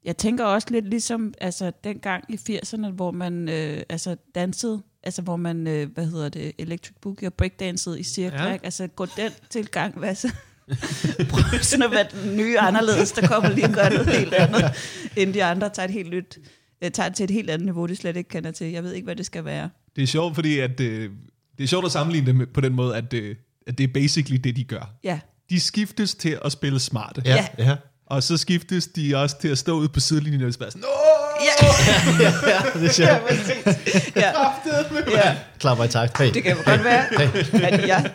[0.05, 5.23] Jeg tænker også lidt ligesom altså dengang i 80'erne, hvor man øh, altså dansede, altså
[5.23, 8.59] hvor man, øh, hvad hedder det, electric boogie og breakdancede i cirkler, Ja.
[8.63, 10.31] Altså gå den tilgang, hvad så?
[11.31, 14.65] Prøv sådan at være den nye anderledes, der kommer lige og gør noget helt andet,
[15.17, 16.39] end de andre tager et helt nyt,
[16.85, 18.67] øh, tager det til et helt andet niveau, de slet ikke kender til.
[18.71, 19.71] Jeg ved ikke, hvad det skal være.
[19.97, 21.11] Det er sjovt, fordi at, øh,
[21.59, 23.37] det er sjovt at sammenligne det med, på den måde, at, øh,
[23.67, 24.95] at det er basically det, de gør.
[25.05, 27.23] Ja, De skiftes til at spille smarte.
[27.25, 27.77] Ja, ja.
[28.07, 30.85] Og så skiftes de også til at stå ude på sidelinjen og være sådan,
[31.41, 31.67] ja,
[32.21, 34.13] ja det er ja, præcis.
[34.17, 34.33] Ja,
[35.11, 35.37] ja.
[35.59, 36.19] Klapper i takt.
[36.19, 36.31] Hey.
[36.35, 37.05] Det kan jo godt være,
[37.63, 38.11] at jeg,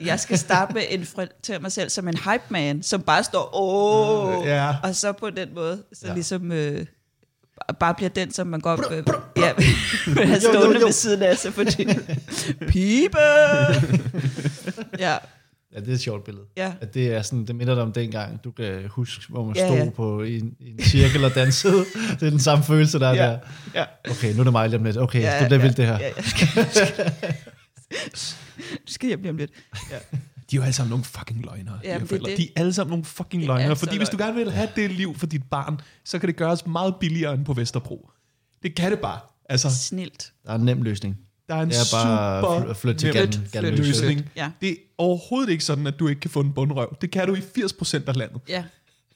[0.00, 1.06] jeg skal starte med en
[1.42, 4.74] til mig selv som en hype man, som bare står, åh, Ja.
[4.82, 6.14] og så på den måde, så Ja.
[6.14, 6.86] ligesom øh,
[7.80, 9.02] bare bliver den, som man godt øh,
[9.36, 9.52] ja,
[10.06, 10.86] vil have Jo, jo, stående jo.
[10.86, 11.84] ved siden af sig, fordi
[12.68, 13.18] pibe!
[14.98, 15.16] ja,
[15.74, 16.44] Ja, det er et sjovt billede.
[16.56, 16.72] ja.
[16.80, 19.66] At det er sådan, det minder dig om dengang, du kan huske, hvor man Ja,
[19.66, 19.90] stod ja.
[19.90, 21.84] på i en, i en cirkel og dansede.
[22.20, 23.22] det er den samme følelse, der er Ja.
[23.30, 23.38] der.
[23.74, 23.84] ja.
[24.10, 24.96] Okay, nu er det mig lige om lidt.
[24.96, 25.98] Okay, ja, det bliver ja, vildt det her.
[25.98, 26.10] Ja,
[27.90, 28.10] jeg
[28.86, 29.50] skal, jeg blive om lidt.
[29.90, 29.96] Ja.
[30.50, 31.78] De er jo alle sammen nogle fucking løgnere.
[31.84, 32.36] Ja, de, det er det.
[32.38, 33.76] de er alle sammen nogle fucking er løgnere.
[33.76, 36.66] Fordi hvis du gerne vil have det liv for dit barn, så kan det gøres
[36.66, 38.10] meget billigere end på Vesterbro.
[38.62, 39.18] Det kan det bare.
[39.48, 40.32] Altså, Snilt.
[40.46, 41.16] Der er en nem løsning.
[41.48, 44.30] Der er en Det er bare super at fl- flytte til nem Gallen- Gallen- løsning.
[44.36, 44.50] Ja.
[44.60, 46.96] Det er overhovedet ikke sådan, at du ikke kan få en bundrøv.
[47.00, 48.40] Det kan du i 80% af landet.
[48.48, 48.64] ja.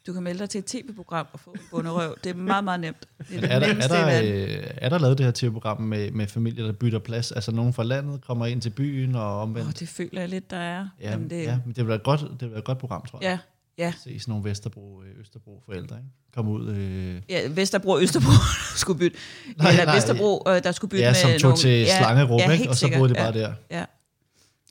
[0.07, 2.17] Du kan melde dig til et tv-program og få en bunderøv.
[2.25, 3.09] Det er meget, meget nemt.
[3.19, 6.11] Det er det Er der, er, der, øh, er der lavet det her tv-program med,
[6.11, 7.33] med familier, der bytter plads?
[7.33, 9.69] Altså nogen fra landet kommer ind til byen og omvendt?
[9.69, 10.89] Åh, det føler jeg lidt, der er.
[11.01, 13.19] ja, Men det, ja, men det bliver et godt, det bliver et godt program, tror
[13.23, 13.29] jeg.
[13.31, 13.39] ja,
[13.79, 13.93] ja.
[14.05, 16.09] Se sådan nogle Vesterbro, øh, Østerbro forældre, ikke?
[16.35, 16.69] Kom ud.
[16.69, 18.31] Øh, Ja, Vesterbro og Østerbro
[18.83, 19.19] skulle bytte.
[19.57, 19.95] Nej, Eller nej.
[19.95, 22.69] Vesterbro, øh, der skulle bytte ja, med som tog nogle, til Slangerup, ja, ikke?
[22.69, 23.55] Og så boede de ja, bare der.
[23.71, 23.85] Ja.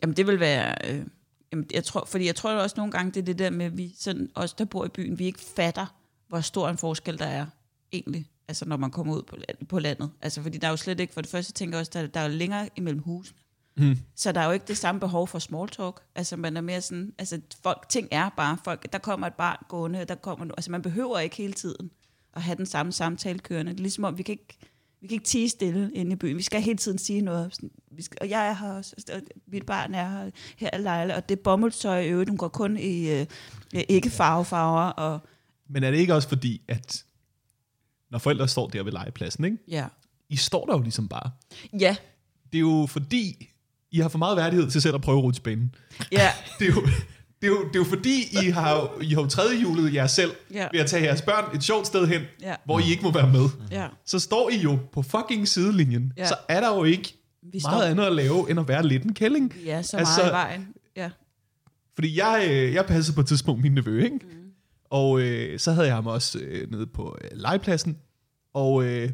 [0.02, 0.76] Jamen det vil være...
[0.90, 1.06] Øh,
[1.52, 3.78] jamen, jeg tror, fordi jeg tror også nogle gange, det er det der med, at
[3.78, 5.96] vi sådan, os der bor i byen, vi ikke fatter,
[6.28, 7.46] hvor stor en forskel der er
[7.94, 8.26] egentlig.
[8.48, 9.36] Altså når man kommer ud på,
[9.70, 10.10] på landet.
[10.22, 12.20] Altså fordi der er jo slet ikke, for det første tænker jeg også, der, der
[12.20, 13.38] er jo længere imellem husene.
[13.78, 13.98] Hmm.
[14.16, 16.02] Så der er jo ikke det samme behov for small talk.
[16.16, 19.58] Altså man er mere sådan, altså folk, ting er bare folk, der kommer et barn
[19.68, 21.92] gående, der kommer, altså man behøver ikke hele tiden
[22.34, 23.72] at have den samme samtale kørende.
[23.72, 24.58] Det er ligesom om, vi kan ikke,
[25.02, 26.38] vi kan ikke tige stille inde i byen.
[26.38, 27.56] Vi skal hele tiden sige noget.
[27.56, 30.78] Sådan, Vi skal, og jeg er her også, og mit barn er her, her er
[30.78, 33.26] Leila, og det bomuldstøj i øvrigt, hun går kun i øh,
[33.74, 35.20] ikke farvefarver, og
[35.70, 37.06] Men er det ikke også fordi, at
[38.10, 39.58] når forældre står der ved legepladsen, ikke?
[39.68, 39.88] ja.
[40.30, 41.32] I står der jo ligesom bare.
[41.80, 41.96] Ja,
[42.52, 43.50] Det er jo fordi,
[43.96, 45.76] I har for meget værdighed til selv at prøve rutsbanen.
[46.12, 46.82] ja, Det er jo,
[47.42, 50.08] det er jo, det er jo fordi, I har, I har jo tredje julet jer
[50.08, 50.68] selv Ja.
[50.72, 52.56] ved at tage jeres børn et sjovt sted hen, Ja.
[52.66, 53.50] hvor I ikke må være med.
[53.72, 53.88] ja.
[54.06, 56.14] Så står I jo på fucking sidelinjen.
[56.18, 56.28] Ja.
[56.28, 59.04] Så er der jo ikke Vi meget står, andet at lave, end at være lidt
[59.04, 59.54] en kælling.
[59.68, 60.68] er så Altså- meget i vejen.
[60.96, 61.10] Ja.
[61.96, 64.16] Fordi jeg, øh, jeg passede på et tidspunkt min nevø, ikke?
[64.16, 64.30] Mm.
[64.90, 67.98] Og øh, så havde jeg ham også øh, nede på øh, legepladsen.
[68.54, 69.10] Og øh,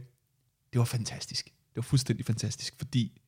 [0.73, 1.45] det var fantastisk.
[1.45, 3.20] Det var fuldstændig fantastisk, fordi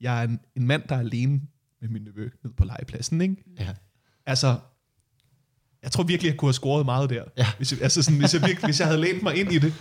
[0.00, 1.40] jeg er en, en mand, der er alene
[1.80, 3.36] med min nevø nede på legepladsen, ikke?
[3.58, 3.68] Ja.
[4.26, 4.58] Altså,
[5.82, 7.24] jeg tror virkelig, jeg kunne have scoret meget der.
[7.36, 7.46] Ja.
[7.56, 9.74] Hvis, jeg, altså sådan, hvis, jeg virkelig, hvis jeg havde lænt mig ind i det.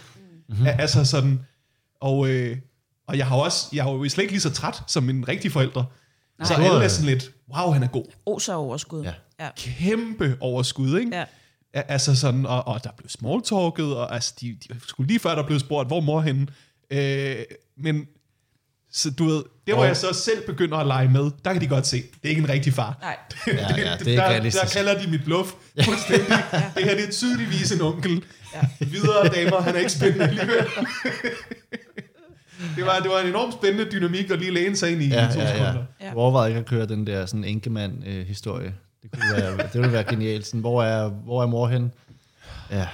[0.50, 0.66] Mm-hmm.
[0.66, 1.40] Altså sådan,
[2.00, 2.58] og, øh,
[3.08, 5.52] og jeg har også, jeg har jo slet ikke lige så træt som mine rigtige
[5.52, 5.86] forældre.
[6.40, 6.48] Nej.
[6.48, 9.04] Så alle er sådan lidt, wow, han er god Oser overskud.
[9.04, 9.14] Ja.
[9.40, 9.50] ja.
[9.58, 11.18] kæmpe overskud, ikke?
[11.18, 11.26] Ja.
[11.74, 15.46] Altså sådan, og, og der blev smalltalket, og altså, de, de skulle lige før, der
[15.46, 16.48] blev spurgt, hvor mor henne?
[16.90, 17.36] Øh,
[17.78, 18.08] men,
[18.92, 21.68] så du ved, det hvor jeg så selv begynder at lege med, der kan de
[21.68, 22.98] godt se, det er ikke en rigtig far.
[23.02, 23.18] Nej.
[23.48, 24.64] Ja, ja, det er ikke der, realistisk.
[24.64, 25.50] der kalder de mit bluff
[25.84, 26.28] fuldstændig.
[26.76, 28.24] Det her det er tydeligvis en onkel.
[28.56, 28.86] Ja.
[28.86, 30.66] Videre damer, han er ikke spændende alligevel.
[32.76, 35.30] det, var, det var en enormt spændende dynamik at lige læne sig ind i, Ja,
[35.30, 35.52] i to ja, ja.
[35.52, 35.84] sekunder.
[36.02, 36.06] Ja.
[36.06, 38.74] Jeg overvejede ikke at køre den der sådan enkemand-historie.
[39.04, 40.46] det, kunne være, det ville være genialt.
[40.46, 41.92] Sådan, hvor, er, hvor er mor hen?
[42.72, 42.88] Ja, Ja.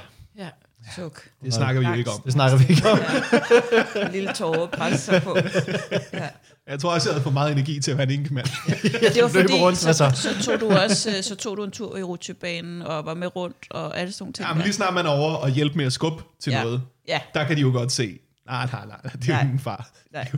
[0.96, 1.24] Suk.
[1.44, 2.22] Det snakker vi jo ikke om.
[2.22, 3.00] det snakker vi ikke om.
[4.06, 5.38] En lille tårer presser sig på.
[6.14, 6.28] Ja.
[6.68, 8.46] Jeg tror også, jeg havde for meget energi til at være en enkemand.
[9.14, 10.12] Det var fordi, rundt, så, så?
[10.16, 13.36] så, tog du også øh, så tog du en tur i rutsjebanen og var med
[13.36, 14.48] rundt og alle sådan nogle ting.
[14.48, 16.64] Ja, men lige snart man er over og hjælpe med at skubbe til Ja.
[16.64, 19.42] noget, Ja, der kan de jo godt se, nej, nej, nej, det er Nej.
[19.44, 19.90] jo min far.
[20.14, 20.32] nej.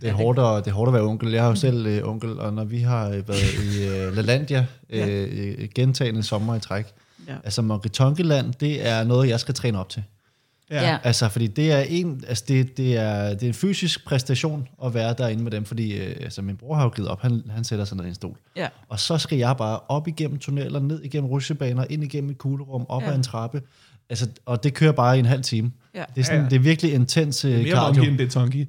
[0.00, 1.32] Det er, hårdt at, det er hårdt at være onkel.
[1.32, 4.66] Jeg har jo selv øh, onkel, og når vi har øh, været i øh, LaLandia
[4.90, 5.28] øh,
[5.58, 6.86] øh, gentagende sommer i træk,
[7.28, 7.34] Ja.
[7.44, 10.02] altså Moritonkeland, det er noget, jeg skal træne op til.
[10.70, 10.90] Ja.
[10.90, 10.98] ja.
[11.04, 14.94] Altså, fordi det er en, altså det, det, er, det er en fysisk præstation at
[14.94, 17.64] være derinde med dem, fordi øh, altså, min bror har jo givet op, han, han
[17.64, 18.36] sætter sig ned i en stol.
[18.56, 18.68] ja.
[18.88, 22.86] Og så skal jeg bare op igennem tunneller, ned igennem rutsjebaner, ind igennem et kuglerum,
[22.88, 23.10] op Ja.
[23.10, 23.62] ad en trappe.
[24.10, 25.72] Altså, og det kører bare i en halv time.
[25.94, 26.04] Ja.
[26.14, 26.48] Det er, sådan, Ja, ja.
[26.50, 27.80] det er virkelig intens øh, Mere cardio.
[27.94, 28.68] monkey end det er tonky.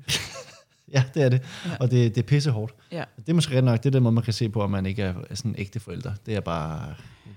[0.93, 1.41] Ja, det er det.
[1.79, 2.73] Og det, det er pisse hårdt.
[2.91, 3.03] Ja.
[3.17, 4.85] Det er måske ret nok, det er den måde, man kan se på, at man
[4.85, 6.11] ikke er sådan en ægte forælder.
[6.25, 6.93] Det er bare,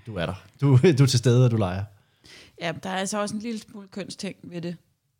[0.07, 0.43] du er der.
[0.61, 1.83] Du, du er til stede, og du leger.
[2.61, 4.75] Ja, der er altså også en lille smule kønsting ved det,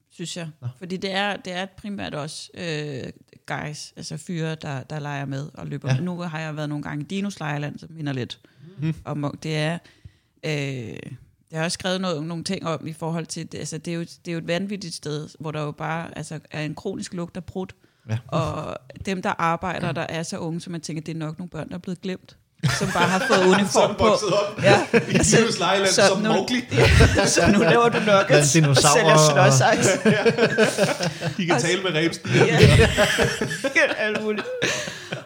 [0.10, 0.50] synes jeg.
[0.62, 0.68] Nå.
[0.78, 3.12] Fordi det er, det er primært også øh,
[3.46, 5.94] guys, altså fyre, der, der leger med og løber.
[5.94, 6.00] Ja.
[6.00, 8.40] Nu har jeg været nogle gange i Dinos lejerland, som minder lidt
[8.78, 8.94] mm.
[9.06, 9.78] om, det er...
[10.44, 10.98] Øh,
[11.52, 13.96] jeg har også skrevet noget, nogle ting om i forhold til, det, altså det er,
[13.96, 17.14] jo, det er jo et vanvittigt sted, hvor der jo bare altså, er en kronisk
[17.14, 17.68] lugt af brud.
[18.10, 18.20] Ja.
[18.28, 21.50] Og dem, der arbejder, der er så unge, så man tænker, det er nok nogle
[21.50, 22.38] børn, der er blevet glemt,
[22.80, 24.06] som bare har fået uniform Som på.
[24.06, 24.80] op Ja,
[25.10, 26.64] i Livets Lejland så som nu- Mowgli.
[27.28, 29.88] så nu laver du nuggets og sælger og- slåsejs.
[31.38, 32.46] De kan tale med rebstiger.
[32.46, 32.88] Ja.
[33.98, 34.46] Alt muligt.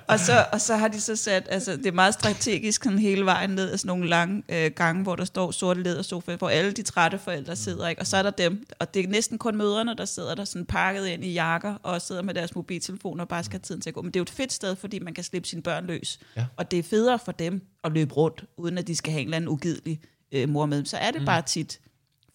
[0.08, 3.26] Og så, og så har de så sat, altså det er meget strategisk sådan hele
[3.26, 6.72] vejen ned af sådan nogle lange øh, gange, hvor der står sorte ledersofa, hvor alle
[6.72, 8.02] de trætte forældre sidder, ikke?
[8.02, 10.66] og så er der dem, og det er næsten kun mødrene, der sidder der sådan
[10.66, 13.90] pakket ind i jakker, og sidder med deres mobiltelefoner og bare skal have tiden til
[13.90, 14.02] at gå.
[14.02, 16.20] Men det er jo et fedt sted, fordi man kan slippe sine børn løs.
[16.38, 16.46] Ja.
[16.58, 19.28] Og det er federe for dem at løbe rundt, uden at de skal have en
[19.28, 20.02] eller anden ugidelig
[20.32, 20.86] øh, mor med dem.
[20.86, 21.26] Så er det mm.
[21.26, 21.80] bare tit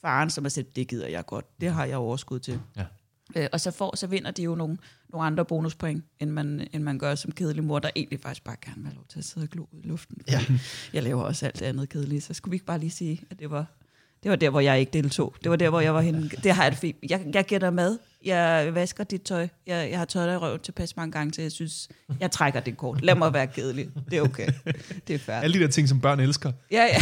[0.00, 2.60] faren, som har sagt, det gider jeg godt, det har jeg overskud til.
[2.76, 2.84] Ja.
[3.36, 4.78] Øh, og så, får, så vinder de jo nogle,
[5.12, 8.56] nogle andre bonuspoint, end man, end man gør som kedelig mor, der egentlig faktisk bare
[8.64, 10.18] gerne vil have lov til at sidde og glo ud i luften.
[10.28, 10.40] Ja.
[10.92, 13.38] Jeg laver også alt det andet kedeligt, så skulle vi ikke bare lige sige, at
[13.38, 13.66] det var,
[14.22, 15.34] det var der, hvor jeg ikke deltog.
[15.42, 16.30] Det var der, hvor jeg var henne.
[16.42, 16.96] Det har jeg det fint.
[17.08, 17.98] Jeg, jeg dig mad.
[18.24, 19.48] Jeg vasker dit tøj.
[19.66, 21.88] Jeg, jeg har tøjet dig i røven tilpas mange gange, til jeg synes,
[22.20, 23.02] jeg trækker det kort.
[23.02, 23.88] Lad mig være kedelig.
[24.10, 24.48] Det er okay.
[25.08, 25.36] Det er fair.
[25.36, 26.52] Alle de der ting, som børn elsker.
[26.70, 26.98] Ja, ja.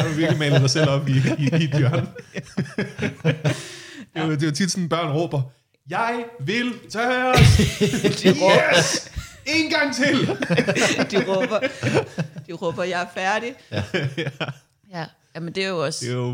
[0.00, 2.06] Har du virkelig malet dig selv op i, i, i et hjørne.
[4.14, 5.42] det, er jo, det er jo tit sådan, børn råber,
[5.90, 7.56] jeg vil tørres.
[8.22, 9.10] De råber, Yes!
[9.46, 10.26] En gang til!
[11.10, 11.58] de råber,
[12.46, 13.54] de råber jeg er færdig.
[13.72, 13.82] Ja.
[14.98, 15.04] ja.
[15.34, 16.04] Jamen, det er jo også...
[16.04, 16.30] Det er jo,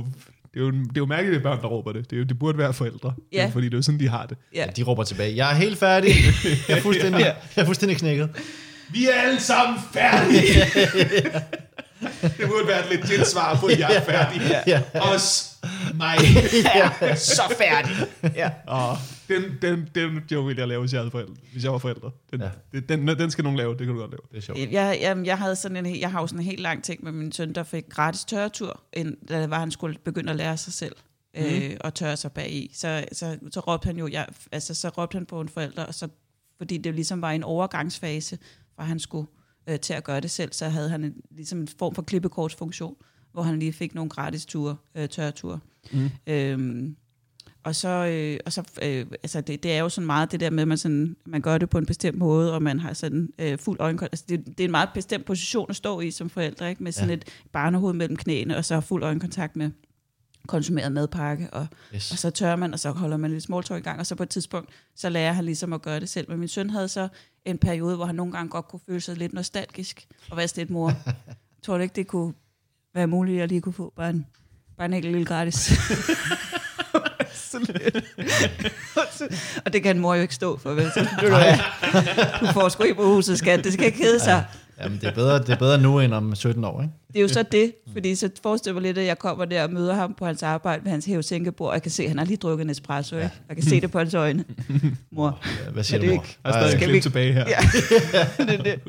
[0.54, 2.10] det er jo, det er jo mærkeligt, at børn, der råber det.
[2.10, 3.14] Det, er jo, det burde være forældre.
[3.32, 3.50] Ja.
[3.52, 4.36] Fordi det er jo sådan, de har det.
[4.54, 4.66] Ja.
[4.76, 6.14] De råber tilbage, jeg er helt færdig.
[6.68, 8.30] Jeg er fuldstændig, jeg er fuldstændig knækket.
[8.88, 10.64] Vi er alle sammen færdige!
[12.38, 14.62] det burde være et legit svar på, at jeg er færdig.
[14.66, 14.82] Ja.
[15.00, 15.56] Os,
[15.94, 16.16] mig.
[17.02, 17.14] ja.
[17.14, 17.96] Så færdig.
[18.36, 18.50] Ja.
[18.66, 18.96] Og
[19.28, 22.10] den, den, den joke ville jeg lave, hvis jeg, havde forældre, hvis jeg var forældre.
[22.30, 22.50] Den, Ja.
[22.74, 22.80] ja.
[22.80, 24.20] den, den skal nogen lave, det kan du godt lave.
[24.30, 24.58] Det er sjovt.
[24.58, 27.12] Jeg, jeg, jeg, havde sådan en, jeg har jo sådan en helt lang ting med
[27.12, 30.72] min søn, der fik gratis tørretur, ind, da var, han skulle begynde at lære sig
[30.72, 30.96] selv
[31.36, 32.70] øh, og tørre sig bag i.
[32.74, 35.94] Så, så, så råbte han jo, ja, altså, så råbte han på en forælder, og
[35.94, 36.08] så,
[36.58, 38.38] fordi det ligesom var en overgangsfase,
[38.76, 39.26] for han skulle
[39.66, 42.96] øh, til at gøre det selv, så havde han en, ligesom en form for klippekortsfunktion,
[43.32, 45.60] hvor han lige fik nogle gratis ture, øh, tørreture.
[45.92, 46.10] Mm.
[46.26, 46.96] Øhm,
[47.64, 50.50] og så, øh, og så øh, altså det, det er jo sådan meget det der
[50.50, 53.28] med, at man, sådan, man gør det på en bestemt måde, og man har sådan
[53.38, 54.12] øh, fuld øjenkontakt.
[54.12, 56.82] Altså det, det er en meget bestemt position at stå i som forældre, ikke?
[56.82, 57.14] med sådan ja.
[57.14, 59.70] et barnehoved mellem knæene, og så fuld øjenkontakt med
[60.48, 62.12] konsumeret madpakke, og, Yes.
[62.12, 64.22] og så tørrer man, og så holder man lidt talk i gang, og så på
[64.22, 66.30] et tidspunkt, så lærer han ligesom at gøre det selv.
[66.30, 67.08] Men min søn havde så
[67.44, 70.70] en periode, hvor han nogle gange godt kunne føle sig lidt nostalgisk, og være lidt
[70.70, 70.92] mor.
[71.64, 72.34] Tror du ikke, det kunne
[72.94, 74.26] være muligt, at lige kunne få bare en,
[74.76, 75.72] bare en enkelt lille gratis?
[79.64, 80.90] Og det kan en mor jo ikke stå for, vel?
[80.94, 81.00] Så,
[82.40, 83.64] du får sgu ikke på huset, skat.
[83.64, 84.44] Det skal ikke kede sig.
[84.80, 86.94] Jamen, det er, bedre, det er bedre nu end om 17 år, ikke?
[87.08, 89.72] Det er jo så det, fordi så forestiller mig lidt, at jeg kommer der og
[89.72, 92.24] møder ham på hans arbejde ved hans hævesænkebord, og jeg kan se, at han har
[92.24, 93.30] lige drukket en espresso, ikke?
[93.48, 94.44] Jeg kan se det på hans øjne.
[95.10, 95.40] Mor,
[95.72, 96.22] Hvad siger Er det du, mor?
[96.22, 97.44] ikke- Der er stadig klip vi- tilbage her.
[97.48, 97.58] Ja.
[98.44, 98.80] det er det.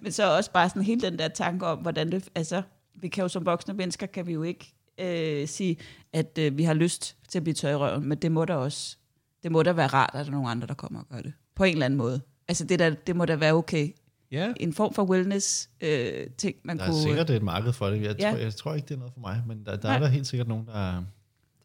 [0.00, 2.62] Men så også bare sådan hele den der tanke om, hvordan det, altså,
[3.00, 5.76] vi kan jo som voksne mennesker, kan vi jo ikke øh, sige,
[6.12, 8.54] at øh, vi har lyst til at blive tør i røven, men det må da
[8.54, 8.96] også,
[9.42, 11.32] det må da være rart, at der er nogle andre, der kommer og gør det.
[11.56, 12.20] På en eller anden måde.
[12.48, 13.88] Altså det, der, det må da være okay.
[14.32, 14.52] Ja.
[14.60, 17.02] En form for wellness øh, ting, man Der er kunne...
[17.02, 18.02] sikkert et marked for det.
[18.02, 18.30] Jeg, Ja.
[18.30, 20.26] tror, jeg tror ikke, det er noget for mig, men der, der er der helt
[20.26, 21.02] sikkert nogen, der,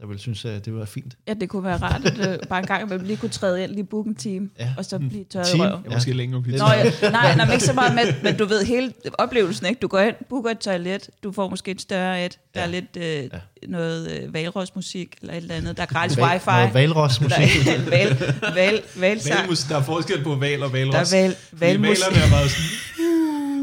[0.01, 1.13] der vil synes, at det være fint.
[1.27, 3.71] Ja, det kunne være rart, at øh, bare en gang imellem lige kunne træde ind,
[3.71, 4.69] lige booke en time, Ja.
[4.77, 5.61] og så blive tørret i Team?
[5.61, 8.37] Jeg er måske længere blive Nå, ja, nej, nej, men ikke så meget med, men
[8.37, 9.79] du ved hele oplevelsen, ikke?
[9.79, 12.65] Du går ind, booker et toilet, du får måske et større et, der Ja.
[12.67, 13.27] er lidt øh, Ja.
[13.67, 16.45] noget øh, valrosmusik eller et eller andet, der er gratis Val- wifi.
[16.47, 17.67] Noget valros Der musik.
[17.67, 18.17] er val,
[18.55, 19.49] val, valsang.
[19.69, 21.09] Der er forskel på val og valros.
[21.09, 21.87] Der er val, Fordi valmus.
[22.01, 22.65] valerne er meget sådan,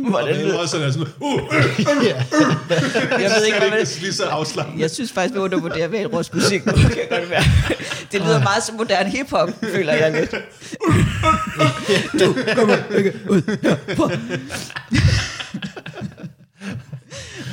[0.08, 1.40] Hvordan lyder- valrosserne er sådan, uh,
[3.22, 4.80] Jeg ved ikke, hvad det er lige så afslappet.
[4.80, 6.66] jeg synes faktisk, vi undervurderer valrosmusik.
[6.66, 7.42] Nu kan jeg godt være.
[8.12, 10.30] Det lyder meget som moderne hiphop, føler jeg lidt.
[12.20, 14.10] Du kommer ikke ud herfra.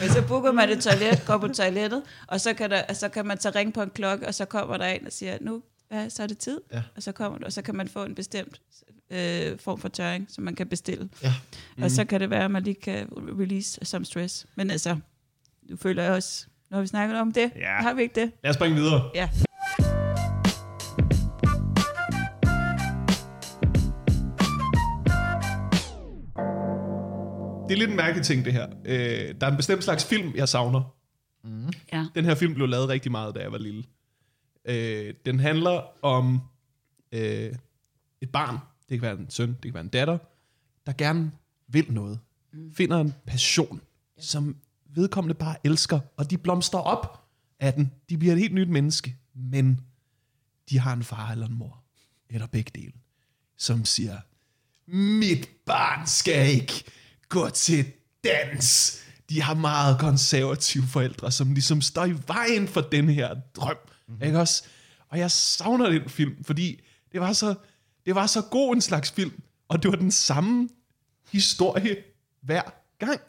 [0.02, 3.26] Men så booker man et toilet, går på toilettet, og så kan, der, så kan
[3.26, 5.62] man så ringe på en klokke, og så kommer der en og siger, nu
[5.92, 6.62] ja, så er det tid.
[6.74, 6.82] Ja.
[6.96, 8.62] Og så kommer du, og så kan man få en bestemt
[9.16, 11.10] øh, form for tørring, som man kan bestille.
[11.24, 11.34] Ja.
[11.78, 11.84] Mm.
[11.84, 13.08] Og så kan det være, at man lige kan
[13.40, 14.46] release some stress.
[14.56, 14.98] Men altså,
[15.70, 17.82] nu føler jeg også, når vi snakker om det, Ja.
[17.82, 18.32] har vi ikke det?
[18.44, 19.10] Lad os springe videre.
[19.16, 19.30] Ja.
[27.68, 28.68] Det er lidt en mærkelig ting, det her.
[28.86, 30.82] Øh, der er en bestemt slags film, jeg savner.
[31.94, 32.06] Ja.
[32.16, 33.84] Den her film blev lavet rigtig meget, da jeg var lille.
[34.66, 36.40] Øh, den handler om
[37.12, 37.54] øh,
[38.22, 38.58] et barn,
[38.90, 40.18] det kan være en søn, det kan være en datter,
[40.86, 41.32] der gerne
[41.68, 42.20] vil noget.
[42.74, 43.82] Finder en passion,
[44.20, 44.56] som
[44.86, 47.28] vedkommende bare elsker, og de blomstrer op
[47.60, 47.92] af den.
[48.10, 49.82] De bliver et helt nyt menneske, men
[50.70, 51.84] de har en far eller en mor,
[52.30, 52.94] eller begge dele,
[53.58, 54.18] som siger,
[54.88, 56.84] mit barn skal ikke
[57.30, 57.86] gå til
[58.24, 59.00] dans.
[59.30, 63.78] De har meget konservative forældre, som ligesom står i vejen for den her drøm.
[64.08, 64.24] Mm-hmm.
[64.24, 64.64] Ikke også?
[65.10, 66.82] Og jeg savner den film, fordi
[67.12, 67.56] det var, så,
[68.06, 70.70] det var så god en slags film, og det var den samme
[71.32, 71.98] historie
[72.42, 72.62] hver
[73.00, 73.20] gang.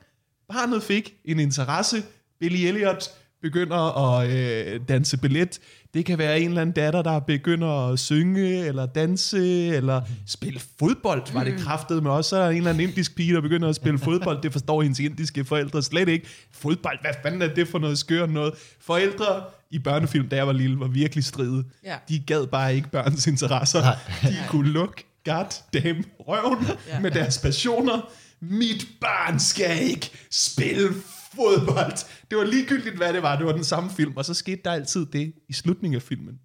[0.49, 2.05] Barnet fik en interesse.
[2.39, 3.11] Billy Elliot
[3.43, 5.59] begynder at øh, danse ballet.
[5.95, 10.61] Det kan være en eller anden datter, der begynder at synge, eller danse, eller spille
[10.79, 12.31] fodbold, var det kraftet med også.
[12.31, 14.43] Så er der en eller anden indisk pige, der begynder at spille fodbold.
[14.43, 16.27] Det forstår hendes indiske forældre slet ikke.
[16.53, 18.55] Fodbold, hvad fanden er det for noget skør noget?
[18.81, 21.65] Forældre i børnefilm, da jeg var lille, var virkelig stride.
[21.85, 21.97] Ja.
[22.09, 23.81] De gad bare ikke børns interesser.
[23.81, 23.97] Nej.
[24.23, 27.01] De kunne lukke goddamn røven ja.
[27.01, 28.11] med deres passioner.
[28.41, 30.89] Mit barn skal ikke spille
[31.37, 32.07] fodbold.
[32.31, 33.37] Det var ligegyldigt, hvad det var.
[33.37, 34.17] Det var den samme film.
[34.17, 36.41] Og så skete der altid det i slutningen af filmen.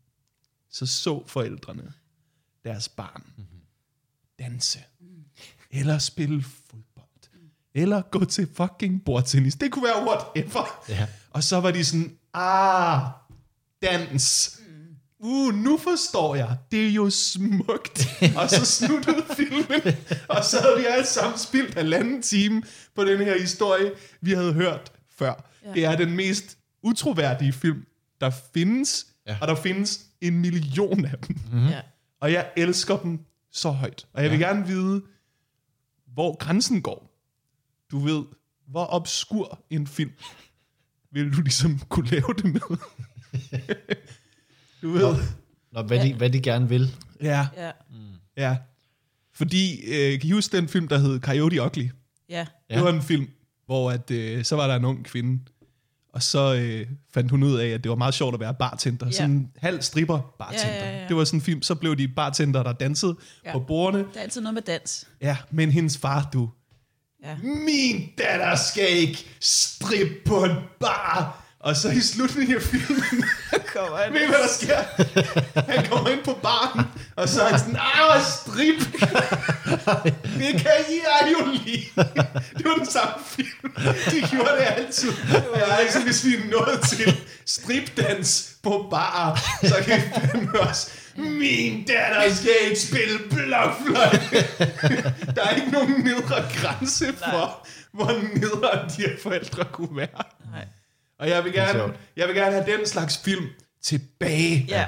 [0.70, 1.94] Så så forældrene
[2.64, 3.24] deres barn
[4.40, 4.80] danse.
[5.72, 7.08] Eller spille fodbold.
[7.74, 9.56] Eller gå til fucking bordtennis.
[9.56, 10.84] Det kunne være whatever.
[10.90, 11.08] Ja.
[11.32, 13.02] Og så var de sådan, ah,
[13.82, 14.61] dans.
[15.24, 16.58] Uh, nu forstår jeg.
[16.72, 18.08] Det er jo smukt.
[18.36, 19.96] og så sluttede filmen,
[20.30, 22.64] og så havde vi alle sammen spildt halvanden time
[22.96, 23.92] på den her historie,
[24.22, 25.50] vi havde hørt før.
[25.66, 25.74] Ja.
[25.74, 27.86] Det er den mest utroværdige film,
[28.22, 29.32] der findes, ja.
[29.32, 29.38] Ja.
[29.42, 31.36] og der findes en million af dem.
[31.52, 31.68] Mm.
[31.68, 31.82] Ja.
[32.22, 33.20] Og jeg elsker dem
[33.52, 34.08] så højt.
[34.14, 35.02] Og jeg vil gerne vide,
[36.14, 37.12] hvor grænsen går.
[37.92, 38.24] Du ved,
[38.68, 40.12] hvor obskur en film
[41.12, 42.78] vil du ligesom kunne lave det med.
[44.82, 45.16] du ved.
[45.74, 46.96] Nå, hvad, de, hvad de gerne vil.
[47.22, 47.72] Ja, Ja.
[48.38, 48.58] ja.
[49.34, 51.88] Fordi, øh, kan I huske den film, der hed Coyote Ugly?
[52.30, 52.46] Ja.
[52.70, 52.76] Ja.
[52.76, 53.28] Det var en film,
[53.66, 55.40] hvor at, øh, så var der en ung kvinde,
[56.14, 59.06] Og så øh, fandt hun ud af, at det var meget sjovt at være bartender.
[59.06, 59.12] Ja.
[59.12, 60.68] Sådan en halv stripper bartender.
[60.76, 61.08] Ja, ja, ja.
[61.08, 63.50] Det var sådan en film, så blev de bartender, der dansede Ja.
[63.50, 63.58] ja.
[63.58, 64.04] på bordene.
[64.04, 65.08] Det er altid noget med dans.
[65.22, 66.50] Ja, men hendes far, du,
[67.24, 67.38] Ja.
[67.44, 71.41] min datter skal ikke strippe på en bar.
[71.64, 73.26] Og så i slutningen af filmen,
[73.76, 74.14] Kommer han.
[74.14, 74.80] ved I, hvad der sker?
[75.72, 76.86] Han kommer ind på baren,
[77.16, 78.80] og så er han sådan, ah, strip.
[80.24, 81.84] det kan jeg jo lide.
[82.58, 83.74] Det var den samme film.
[84.12, 85.12] De gjorde det altid.
[85.56, 90.04] Jeg er ikke sådan, hvis vi er nået til stripdans på bar, så kan vi
[90.32, 94.48] fandme også, min datter skal ikke spille blokfløjte.
[95.36, 100.24] Der er ikke nogen nedre grænse for, hvor nedre de her forældre kunne være.
[101.22, 103.46] Og jeg vil er gerne, jeg vil gerne have den slags film
[103.84, 104.66] tilbage.
[104.70, 104.86] Ja.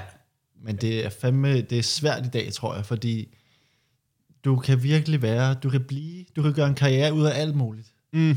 [0.65, 3.35] Men det er fandme, det er svært i dag, tror jeg, fordi
[4.45, 7.55] du kan virkelig være, du kan blive, du kan gøre en karriere ud af alt
[7.55, 7.87] muligt.
[8.13, 8.29] ja.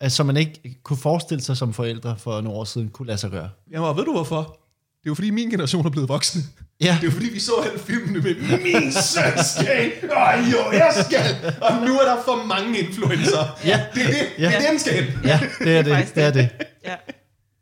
[0.00, 3.18] Altså, som man ikke kunne forestille sig som forældre for nogle år siden, kunne lade
[3.18, 3.50] sig gøre.
[3.72, 4.38] Jamen, og ved du hvorfor?
[4.38, 6.42] Det er jo fordi min generation er blevet voksne.
[6.80, 6.86] Ja.
[7.00, 10.92] Det er jo fordi, vi så alle filmene med, min søn skal, og jo, jeg
[11.06, 11.54] skal.
[11.60, 13.58] Og nu er der for mange influencer.
[13.64, 13.86] Ja.
[13.94, 14.46] Det er det, ja.
[14.48, 15.24] det, er det den skal hen.
[15.24, 16.14] Ja, det er det.
[16.14, 16.48] det, er det.
[16.84, 16.94] ja.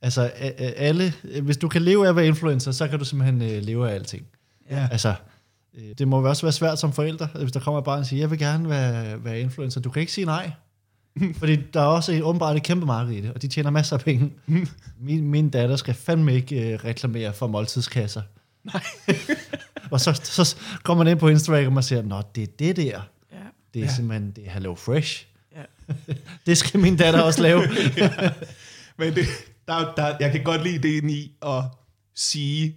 [0.05, 0.31] Altså,
[0.77, 1.13] alle,
[1.43, 3.95] hvis du kan leve af at være influencer, så kan du simpelthen øh, leve af
[3.95, 4.27] alting.
[4.71, 4.89] Ja.
[4.93, 5.15] Altså,
[5.75, 8.21] øh, det må også være svært som forældre, hvis der kommer et barn og siger,
[8.21, 9.81] jeg vil gerne være, være influencer.
[9.81, 10.51] Du kan ikke sige nej.
[11.41, 13.97] Fordi der er også et, åbenbart et kæmpe marked i det, og de tjener masser
[13.97, 14.33] af penge.
[15.01, 18.23] Min, min datter skal fandme ikke øh, reklamere for måltidskasser.
[18.65, 18.83] Nej.
[19.93, 23.01] og så, så går man ind på Instagram og siger, nå, det er det der.
[23.33, 23.37] ja.
[23.75, 23.95] Det er ja.
[23.95, 25.27] simpelthen, det er Hello Fresh.
[25.57, 25.63] ja.
[26.47, 27.63] Det skal min datter også lave.
[28.99, 29.27] Men det,
[29.69, 31.63] der, der, jeg kan godt lide ideen i at
[32.15, 32.77] sige,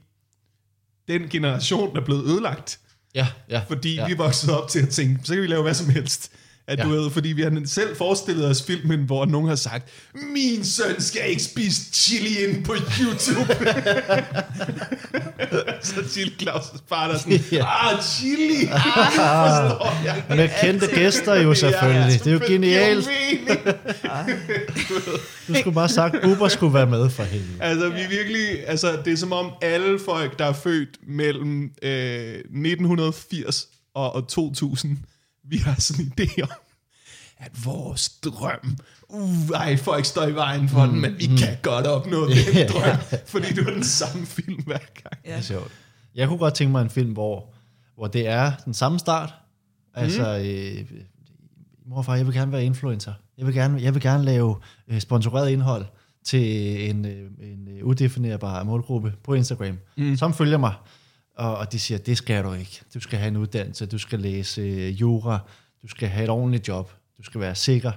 [1.07, 2.79] den generation er blevet ødelagt.
[3.15, 3.61] ja, ja.
[3.67, 4.07] Fordi ja.
[4.07, 6.31] vi voksede op til at tænke, så kan vi lave hvad som helst.
[6.67, 6.83] At Ja.
[6.87, 6.89] ja.
[6.95, 9.89] du ved, fordi vi har selv forestillet os filmen, hvor nogen har sagt,
[10.33, 13.53] min søn skal ikke spise chili ind på YouTube.
[15.83, 17.65] så Chili Claus' far der sådan, Ja.
[17.93, 18.65] ah, chili,
[19.19, 20.37] ah.
[20.37, 22.23] Med kendte gæster jo selvfølgelig.
[22.23, 23.09] Det er jo genialt.
[25.47, 27.57] Du skulle bare sagt, Bubber skulle være med for helvede.
[27.61, 31.71] Altså, vi er virkelig, altså, det er som om alle folk, der er født mellem
[31.81, 34.97] øh, 1980 og, og 2000,
[35.49, 36.49] vi har sådan en idé om,
[37.37, 38.77] at vores drøm,
[39.09, 42.67] uh, ej, folk står i vejen for den, men vi kan godt opnå den Ja.
[42.67, 45.23] drøm, fordi det var den samme film hver gang.
[45.25, 45.71] Det er sjovt.
[46.15, 47.53] Jeg kunne godt tænke mig en film, hvor,
[47.95, 49.33] hvor det er den samme start.
[49.93, 50.85] Altså, øh,
[51.85, 53.13] morfar, jeg vil gerne være influencer.
[53.37, 54.55] Jeg vil gerne, jeg vil gerne lave
[54.87, 55.85] øh, sponsoreret indhold
[56.25, 60.17] til en, øh, en øh, udefinerbar målgruppe på Instagram, mm.
[60.17, 60.73] som følger mig.
[61.37, 62.81] Og, og de siger, det skal du ikke.
[62.93, 65.39] Du skal have en uddannelse, du skal læse øh, jura,
[65.81, 67.91] du skal have et ordentligt job, du skal være sikker,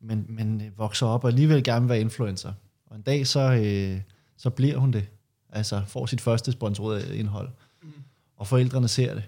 [0.00, 2.52] men, men øh, vokser op og alligevel gerne vil være influencer.
[2.86, 4.00] Og en dag, så, øh,
[4.36, 5.08] så bliver hun det.
[5.48, 7.50] Altså får sit første sponsorerede indhold.
[7.82, 7.92] Mm.
[8.36, 9.24] Og forældrene ser det.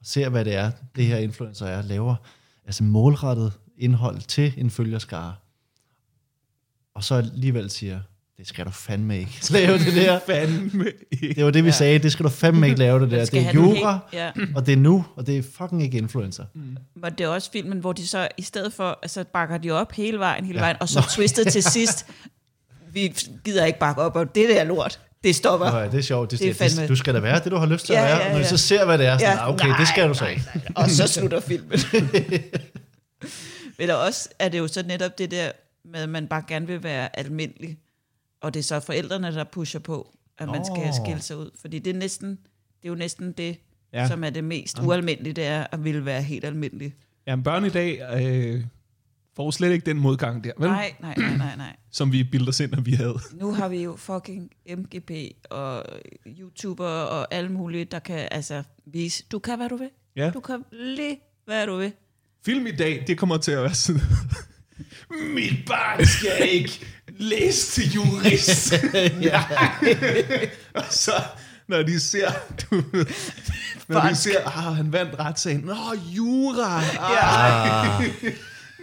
[0.00, 1.82] Og ser, hvad det er, det her influencer er.
[1.82, 2.16] Laver
[2.64, 5.34] altså målrettet indhold til en følgerskare.
[6.94, 8.00] Og så alligevel siger,
[8.38, 10.18] det skal du fandme ikke lave det der.
[10.26, 11.34] Fandme ikke.
[11.34, 11.72] Det var det, vi ja.
[11.74, 11.98] sagde.
[11.98, 13.24] Det skal du fandme ikke lave det der.
[13.24, 13.78] Det er helt-
[14.12, 14.30] ja.
[14.54, 16.44] og det er nu, og det er fucking ikke influencer.
[16.96, 20.18] Var det også filmen, hvor de så i stedet for, altså bakker de op hele
[20.18, 20.64] vejen, hele Ja.
[20.64, 20.66] ja.
[20.66, 22.06] vejen, og så twistet til sidst,
[22.92, 25.70] vi gider ikke bakke op, og det der lort, det stopper.
[25.70, 26.30] Nå, ja, det er sjovt.
[26.30, 27.92] Det, Det er det, det, fandme- du skal da være det, du har lyst til
[27.92, 28.18] Ja, at være.
[28.18, 28.46] ja, Og Når ja.
[28.48, 30.30] så ser, hvad det er, så Ja, ja, okay, nej, det skal du så nej,
[30.30, 30.44] ikke.
[30.76, 31.78] Og så slutter filmen.
[33.78, 35.50] Men der også er det jo så netop det der
[35.84, 37.78] med, at man bare gerne vil være almindelig,
[38.40, 41.50] og det er så forældrene, der pusher på, at man skal skille sig ud.
[41.60, 43.56] Fordi det er næsten, det er jo næsten det,
[43.92, 44.08] Ja.
[44.08, 46.94] som er det mest ualmindelige, det er at ville være helt almindelig.
[47.26, 48.64] Jamen, børn i dag øh,
[49.36, 50.68] får slet ikke den modgang der, vel?
[50.68, 51.76] Nej, nej, nej, nej, nej.
[51.90, 53.14] Som vi bilder os ind, at vi havde.
[53.32, 55.10] Nu har vi jo fucking MGP
[55.50, 55.84] og
[56.26, 59.90] YouTuber og alle mulige, der kan altså vise, du kan, hvad du vil.
[60.16, 60.30] Ja.
[60.30, 61.92] Du kan lige, hvad du vil.
[62.44, 64.00] Film i dag, det kommer til at være sådan...
[65.34, 66.80] Mit barn skal ikke
[67.72, 68.72] til jurist.
[69.30, 69.44] ja.
[70.74, 71.12] og så,
[71.68, 72.30] når de ser...
[72.70, 72.82] Du,
[73.88, 75.60] når de ser, ah, han vandt retssagen.
[75.60, 75.74] Nå,
[76.16, 76.82] jura.
[77.00, 78.02] Ah,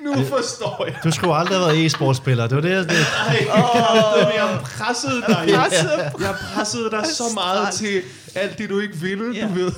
[0.05, 0.95] nu forstår jeg.
[1.03, 2.47] Du skulle aldrig have været e-sportspiller.
[2.47, 2.95] Det var det, det.
[3.27, 4.31] Ej, oh.
[4.35, 5.45] jeg pressede dig.
[5.47, 8.01] Jeg, Pressede jeg pressede dig så meget til
[8.35, 9.47] alt det, du ikke ville, Ja.
[9.47, 9.71] du ved.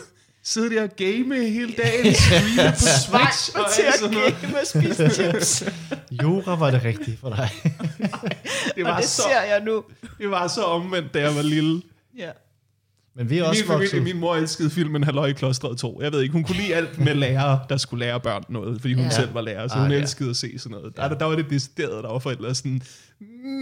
[0.50, 4.12] Sidde der og game hele dagen, streame på Switch og til alt at
[4.42, 5.64] game og spise chips.
[6.24, 7.50] Jura var det rigtige for dig.
[8.76, 9.84] Det Og var, det så, ser jeg nu.
[10.20, 11.82] det var så omvendt, da jeg var lille.
[12.18, 12.30] Ja.
[13.16, 16.02] Men vi er også min familie, min mor elskede filmen Halløj i klostret 2.
[16.02, 18.94] Jeg ved ikke, hun kunne lide alt med lærere, der skulle lære børn noget, fordi
[18.94, 19.10] hun Ja.
[19.10, 19.16] ja.
[19.16, 19.98] selv var lærer, så Ah, hun ja.
[19.98, 20.98] elskede at se sådan noget.
[20.98, 22.82] Der, der, der var det decideret, der var forældre sådan,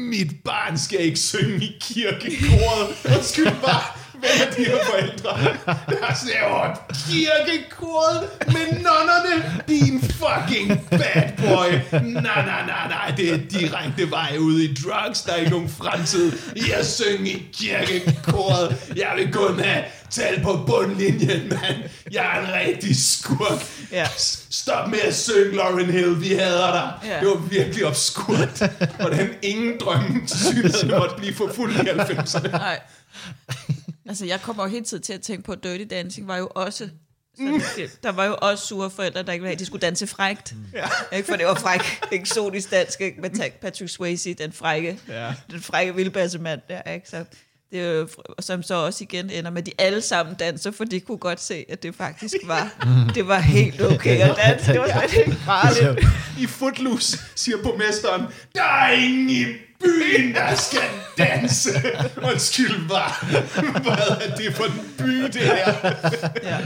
[0.10, 3.16] mit barn skal ikke synge i kirkekoret.
[3.18, 3.84] Undskyld bare,
[4.20, 5.40] hvem er her forældre?
[5.66, 6.76] Der er sådan, åh,
[7.10, 12.00] kirkekoret med nonnerne, din fucking bad boy.
[12.04, 15.22] Nej, nej, nej, nej, det er direkte vej ud i drugs.
[15.22, 18.76] Der er ikke nogen fremtid i at synge i kirkekoret.
[18.96, 21.76] Jeg vil kun have tal på bundlinjen, mand.
[22.12, 23.66] Jeg er en rigtig skurk.
[23.92, 24.08] Ja.
[24.50, 26.22] Stop med at synge, Lauren Hill.
[26.22, 26.92] Vi hader dig.
[27.10, 27.20] Ja.
[27.20, 28.64] Det var virkelig obskurt.
[29.00, 32.52] Hvordan ingen drømme til synligheden måtte blive forfulgt i 90'erne.
[32.52, 32.80] Nej.
[34.08, 36.48] Altså, jeg kommer jo hele tiden til at tænke på, at Dirty Dancing var jo
[36.56, 36.90] også...
[37.38, 37.90] Sådan, en film.
[38.04, 40.54] der var jo også sure forældre, der ikke ville have, de skulle danse frækt.
[40.74, 41.18] Ja.
[41.18, 43.22] Ikke, for det var fræk, eksotisk dansk, ikke?
[43.22, 43.30] med
[43.62, 45.34] Patrick Swayze, den frække, Ja.
[45.52, 47.10] den frække vildbassemand der, ikke?
[47.10, 47.26] Så
[47.72, 48.08] det er jo,
[48.40, 51.42] som så også igen ender med, at de alle sammen danser, for de kunne godt
[51.42, 54.72] se, at det faktisk var, det var helt okay at danse.
[54.72, 56.06] Det var slet ikke farligt.
[56.40, 58.22] I Footloose siger borgmesteren,
[58.56, 59.46] der er ingen i
[59.84, 60.80] byen, der skal
[61.18, 61.70] danse.
[62.32, 63.26] Undskyld bare.
[63.82, 65.74] Hvad er det for en by, det her?
[66.44, 66.58] Ja.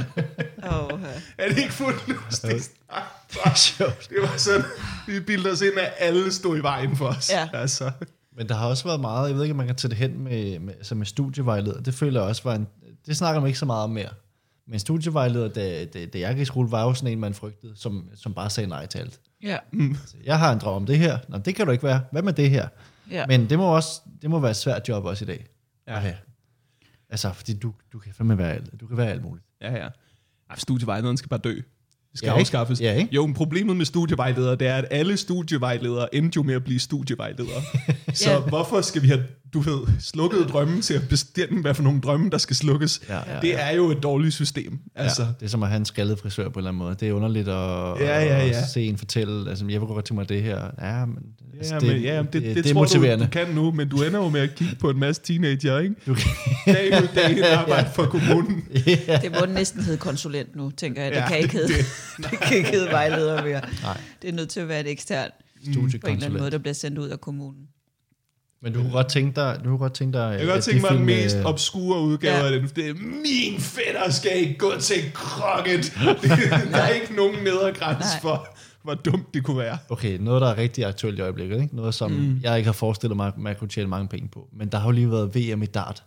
[0.64, 1.00] Oh,
[1.38, 2.48] Er det ikke Footloose?
[2.48, 3.80] Det, ah, fuck.
[4.10, 4.64] det var sådan,
[5.08, 7.32] vi bildte os ind, at alle stod i vejen for os.
[7.32, 7.48] Ja.
[7.54, 7.92] Altså.
[8.38, 10.24] Men der har også været meget, jeg ved ikke, om man kan tage det hen
[10.24, 11.82] med, med, altså med studievejleder.
[11.82, 12.68] Det føler jeg også var en,
[13.06, 14.10] det snakker man ikke så meget om mere.
[14.68, 17.74] Men studievejleder, da, da, da jeg gik i skole, var jo sådan en, man frygtede,
[17.76, 19.20] som, som bare sagde nej til alt.
[19.44, 19.58] ja.
[19.80, 21.18] Altså, jeg har en drøm om det her.
[21.30, 22.02] Nå, det kan du ikke være.
[22.12, 22.68] Hvad med det her?
[23.12, 23.26] Ja.
[23.28, 25.46] Men det må også det må være et svært job også i dag.
[25.88, 25.96] Ja.
[25.96, 26.16] At have.
[27.10, 28.82] Altså, fordi du, du kan fandme være alt.
[28.82, 29.46] Du kan være alt muligt.
[29.62, 29.88] Ja, ja.
[30.50, 31.54] Ej, studievejlederen skal bare dø.
[31.56, 31.64] Det
[32.18, 32.42] skal Ja, ja, ikke?
[32.42, 32.82] afskaffes.
[32.82, 33.16] Ja, ikke?
[33.16, 36.80] Jo, men problemet med studievejledere, det er, at alle studievejledere endte jo med at blive
[36.80, 37.62] studievejledere.
[38.14, 38.40] Så Ja.
[38.40, 39.24] hvorfor skal vi have,
[39.54, 43.02] du ved, slukket drømme til at bestemme, hvad for nogle drømme, der skal slukkes?
[43.10, 44.80] Ja, ja, det er jo et dårligt system.
[44.96, 46.96] Altså, Ja, det er som at have en skaldet frisør på en eller anden måde.
[47.00, 48.48] Det er underligt at, Ja, ja, ja.
[48.48, 50.72] at se en fortælle, altså jeg vil godt tænke mig det her.
[50.82, 51.18] Ja, men,
[51.58, 53.26] altså, Ja, det, men, ja, det, det, det, det er tror motiverende.
[53.26, 55.80] du, du kan nu, men du ender jo med at kigge på en masse teenager,
[55.80, 55.96] ikke?
[56.08, 56.32] Du kan,
[56.74, 58.64] Dag ud, dag arbejde for kommunen.
[59.22, 61.12] Det må næsten hedde konsulent nu, tænker jeg.
[61.12, 61.84] Det Ja, kan ikke det- hedde,
[62.32, 63.62] det kan ikke hedde vejleder mere.
[63.84, 63.98] Nej.
[64.22, 66.52] Det er nødt til at være et ekstern, på en eller anden måde, studiekonsulent.
[66.52, 67.62] der bliver sendt ud af kommunen.
[68.62, 70.82] Men du kunne godt tænke dig, du kunne godt tænke dig, Jeg kan godt tænke
[70.82, 72.46] mig det den mest øh, obskure udgave Ja.
[72.46, 72.70] af den.
[72.76, 75.94] Det er, min fætter skal ikke gå til krokket.
[76.72, 78.22] der er ikke nogen nedre grænse Nej.
[78.22, 78.48] for,
[78.84, 79.78] hvor dumt det kunne være.
[79.90, 81.62] Okay, noget, der er rigtig aktuelt i øjeblikket.
[81.62, 81.76] Ikke?
[81.76, 82.40] Noget, som mm.
[82.44, 84.48] jeg ikke har forestillet mig, at man kunne tjene mange penge på.
[84.58, 86.04] Men der har jo lige været VM i dart.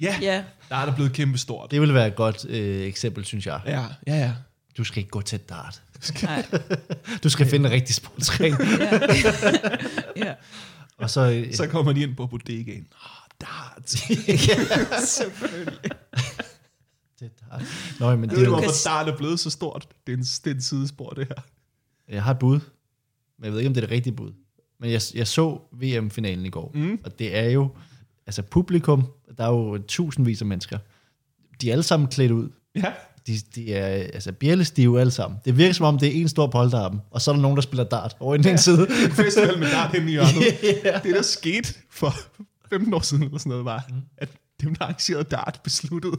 [0.00, 1.70] Ja, Ja, der er der blevet kæmpe stort.
[1.70, 3.60] Det ville være et godt øh, eksempel, synes jeg.
[3.66, 4.32] Ja, ja, ja.
[4.78, 5.82] Du skal ikke gå til dart.
[6.22, 6.44] nej.
[7.24, 8.54] Du skal finde en rigtig sportsgren.
[8.80, 9.00] Ja.
[10.26, 10.32] ja.
[11.00, 12.86] Og så, øh, Så kommer de ind på bodegaen.
[12.92, 13.90] Oh, dart.
[15.08, 15.78] Selvfølgelig.
[17.20, 17.62] det er dart.
[18.00, 19.88] Nå, men det er jo, hvorfor dart er blevet så stort?
[20.06, 21.42] Det er en, det er en sidespor, det her.
[22.14, 22.60] jeg har et bud,
[23.38, 24.32] men jeg ved ikke, om det er det rigtige bud.
[24.80, 26.98] Men jeg, jeg så VM-finalen i går, mm.
[27.04, 27.70] og det er jo,
[28.26, 29.06] altså publikum,
[29.38, 30.78] der er jo tusindvis af mennesker.
[31.60, 32.48] De er alle sammen klædt ud.
[32.74, 32.92] Ja.
[33.26, 35.40] De, de er altså bjællestive alle sammen.
[35.44, 37.62] Det virker som om, det er en stor polterappen, og så er der nogen, der
[37.62, 38.86] spiller dart over i den side.
[39.22, 40.32] Festival med dart hen i hjørnet.
[41.04, 42.14] Det, der skete for
[42.70, 44.28] 15 år siden, eller sådan noget, var, at
[44.62, 46.16] dem, der arrangerede dart, besluttede,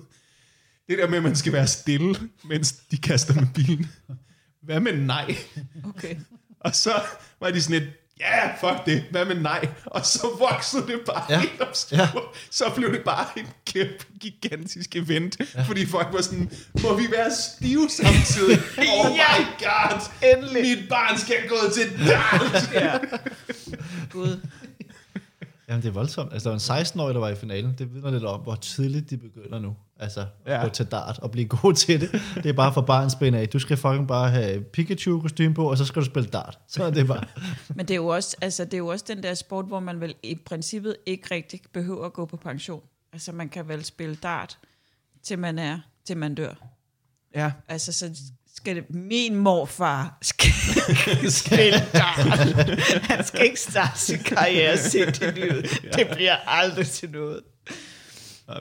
[0.89, 2.15] det der med, at man skal være stille,
[2.49, 3.91] mens de kaster med bilen.
[4.63, 5.35] Hvad med nej?
[5.83, 6.15] Okay.
[6.59, 6.91] Og så
[7.39, 9.67] var de sådan lidt, ja, yeah, fuck det, hvad med nej?
[9.85, 11.39] Og så voksede det bare Ja.
[11.39, 11.99] helt obskurt.
[11.99, 12.07] Ja.
[12.51, 15.61] Så blev det bare en kæmpe, gigantisk event, ja.
[15.63, 16.51] fordi folk var sådan,
[16.83, 18.59] må vi være stive samtidig?
[18.99, 20.01] Oh my god,
[20.35, 20.61] Endelig.
[20.79, 22.69] mit barn skal gå til dart.
[22.73, 22.97] Ja.
[24.13, 24.39] Gud.
[25.71, 26.33] Jamen, det er voldsomt.
[26.33, 27.75] Altså, der var en 16-årig, der var i finalen.
[27.77, 29.75] Det vidner lidt om, hvor tidligt de begynder nu.
[29.99, 30.55] Altså, ja.
[30.55, 30.63] Ja.
[30.63, 32.21] gå til dart og blive god til det.
[32.35, 33.49] Det er bare for barns ben af.
[33.49, 36.59] Du skal fucking bare have Pikachu-kostyme på, og så skal du spille dart.
[36.67, 37.23] Så er det bare...
[37.75, 40.01] Men det er, jo også, altså, det er jo også den der sport, hvor man
[40.01, 42.81] vel i princippet ikke rigtig behøver at gå på pension.
[43.13, 44.57] Altså man kan vel spille dart,
[45.23, 46.53] til man er, til man dør.
[47.35, 48.09] Ja, Altså så
[48.61, 52.27] skal det, min morfar skal dart.
[53.03, 55.81] Han skal ikke starte sin karriere sent i livet.
[55.95, 57.39] Det bliver aldrig til noget.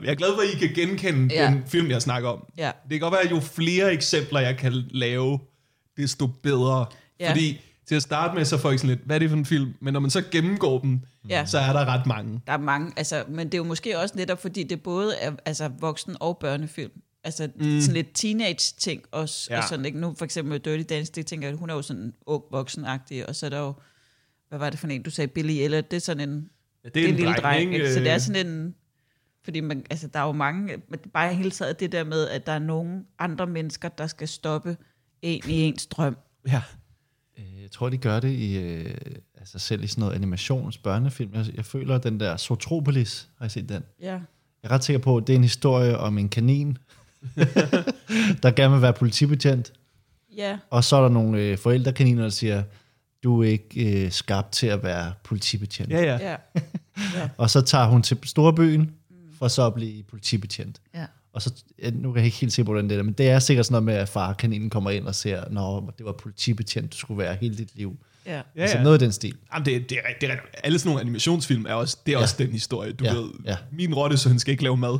[0.03, 1.45] jeg er glad for, at I kan genkende Ja.
[1.47, 2.43] den film, jeg snakker om.
[2.57, 2.71] Ja.
[2.83, 5.39] Det kan godt være, at jo flere eksempler, jeg kan lave,
[5.97, 6.85] desto bedre.
[7.19, 7.29] Ja.
[7.29, 9.45] Fordi til at starte med, så får jeg sådan lidt, hvad er det for en
[9.45, 9.73] film?
[9.81, 10.99] Men når man så gennemgår dem,
[11.29, 11.45] Ja.
[11.45, 12.41] så er der ret mange.
[12.47, 15.31] Der er mange, altså, men det er jo måske også netop, fordi det både er
[15.45, 16.91] altså, voksen- og børnefilm.
[17.23, 17.81] Altså mm.
[17.81, 19.47] sådan lidt teenage-ting også.
[19.53, 19.57] Ja.
[19.57, 19.99] Og sådan, ikke?
[19.99, 23.35] Nu for eksempel Dirty Dance, det tænker jeg, hun er jo sådan ung voksenagtig, og
[23.35, 23.73] så er der jo,
[24.49, 26.49] hvad var det for en, du sagde, Billy Elliot, det er sådan en,
[26.83, 27.93] Ja, det det er en lille dreng, ikke?
[27.93, 28.75] så det er sådan en,
[29.43, 32.45] Fordi man, altså, der er jo mange, men bare hele taget det der med, at
[32.45, 34.77] der er nogle andre mennesker, der skal stoppe
[35.21, 36.17] en i ens drøm.
[36.47, 36.61] Ja.
[37.37, 38.95] Øh, Jeg tror, de gør det i, øh,
[39.37, 41.33] altså selv i sådan noget animations børnefilm.
[41.33, 43.83] Jeg, jeg føler, at den der Sotropolis, har jeg set den?
[44.01, 44.11] Ja.
[44.13, 44.21] Jeg
[44.63, 46.77] er ret sikker på, at det er en historie om en kanin,
[48.43, 49.73] der gerne vil være politibetjent.
[50.37, 52.63] Ja, Og så er der nogle øh, forældrekaniner, der siger,
[53.23, 55.91] du er ikke øh, skabt til at være politibetjent.
[55.91, 56.17] Ja, ja.
[56.19, 56.35] ja,
[57.37, 58.91] Og så tager hun til storbyen,
[59.39, 60.81] for så at blive politibetjent.
[60.95, 61.05] ja.
[61.33, 63.39] Og så, ja, nu kan jeg ikke helt se, hvordan det er, men det er
[63.39, 66.97] sikkert sådan noget med, at farkaninen kommer ind og ser, når det var politibetjent, du
[66.97, 67.97] skulle være hele dit liv.
[68.25, 68.35] Ja.
[68.35, 68.83] ja, Altså ja.
[68.83, 69.35] noget af den stil.
[69.53, 72.21] Jamen, det, det, er, det er, alle sådan nogle animationsfilm er også, det er ja.
[72.21, 73.29] også den historie, du Ja, ved.
[73.45, 73.55] ja.
[73.71, 74.89] Min rottesøn skal ikke lave mad.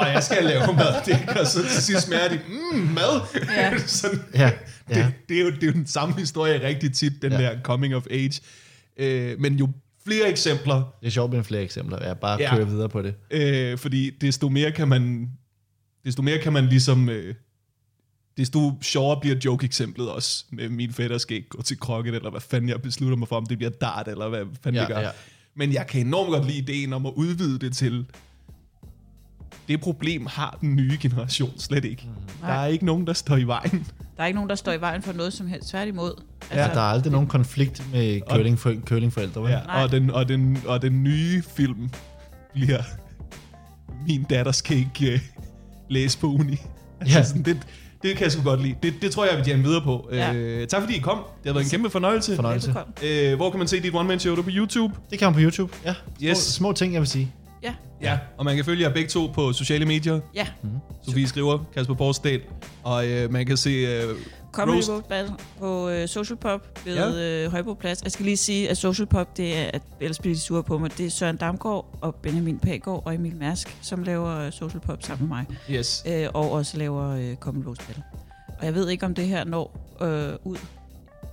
[0.00, 1.04] Og jeg skal lave mad.
[1.06, 2.40] Det kan så til sidst smager de,
[2.72, 3.20] mm, mad.
[3.56, 3.78] Ja.
[3.86, 4.50] sådan, Ja,
[4.88, 5.10] det, ja.
[5.28, 7.38] det, er jo, det er jo den samme historie rigtig tit, den Ja.
[7.38, 8.40] der coming of age.
[8.96, 9.68] Øh, men jo
[10.06, 12.06] flere eksempler, Det er sjovt med flere eksempler.
[12.06, 12.54] Jeg bare Ja.
[12.56, 13.14] kører videre på det.
[13.30, 15.28] øh, fordi desto mere kan man,
[16.04, 17.34] desto mere kan man ligesom, øh,
[18.38, 20.44] desto sjovere bliver joke-eksemplet også.
[20.50, 23.36] Med min fætter skal ikke gå til krokket, eller hvad fanden jeg beslutter mig for,
[23.36, 25.00] om det bliver dart, eller hvad fanden Ja, det gør.
[25.00, 25.10] ja.
[25.54, 28.06] Men jeg kan enormt godt lide ideen om at udvide det til,
[29.68, 32.02] det problem har den nye generation slet ikke.
[32.06, 32.46] Mm.
[32.46, 33.86] Der er ikke nogen, der står i vejen.
[34.16, 35.68] Der er ikke nogen, der står i vejen for noget som helst.
[35.68, 36.22] Tværtimod.
[36.40, 39.46] Altså, ja, der er aldrig nogen konflikt med curling, for, curlingforældre?
[39.46, 39.82] Ja, Nej.
[39.82, 41.90] og, den, og, den, og den nye film
[42.52, 42.82] bliver,
[44.06, 45.42] min datter skal ikke uh,
[45.88, 46.56] læse på uni.
[47.00, 47.24] Altså, Ja.
[47.24, 47.66] sådan, det,
[48.02, 48.74] det kan jeg sgu godt lide.
[48.82, 50.08] Det, det tror jeg, vi jamme videre på.
[50.12, 50.32] Ja.
[50.34, 51.16] Øh, tak fordi I kom.
[51.18, 52.36] Det har været en kæmpe fornøjelse.
[52.36, 52.74] Fornøjelse.
[53.02, 54.36] Øh, hvor kan man se dit one-man-show?
[54.36, 54.94] Du på YouTube?
[55.10, 55.72] Det kan man på YouTube.
[55.84, 56.38] Ja, små, Yes.
[56.38, 57.32] små ting, jeg vil sige.
[57.62, 58.18] Ja, Ja.
[58.38, 60.20] Og man kan følge jer begge to på sociale medier.
[60.34, 60.46] ja.
[61.06, 62.40] Sofie Skriver, Kasper Porsdal.
[62.82, 63.70] Og øh, man kan se...
[63.70, 64.02] Øh,
[64.52, 64.90] Comedy Roast.
[64.90, 67.44] Roast Battle på øh, Social Pop ved Ja.
[67.44, 68.02] øh, Højbroplads.
[68.02, 70.78] Jeg skal lige sige, at Social Pop, det er, at ellers bliver de sure på
[70.78, 74.80] mig, det er Søren Damgaard og Benjamin Pagård og Emil Mærsk, som laver øh, Social
[74.80, 75.46] Pop sammen med mig.
[75.70, 76.04] yes.
[76.06, 78.02] Øh, og også laver øh, Comedy Roast Battle.
[78.58, 80.56] Og jeg ved ikke, om det her når øh, ud.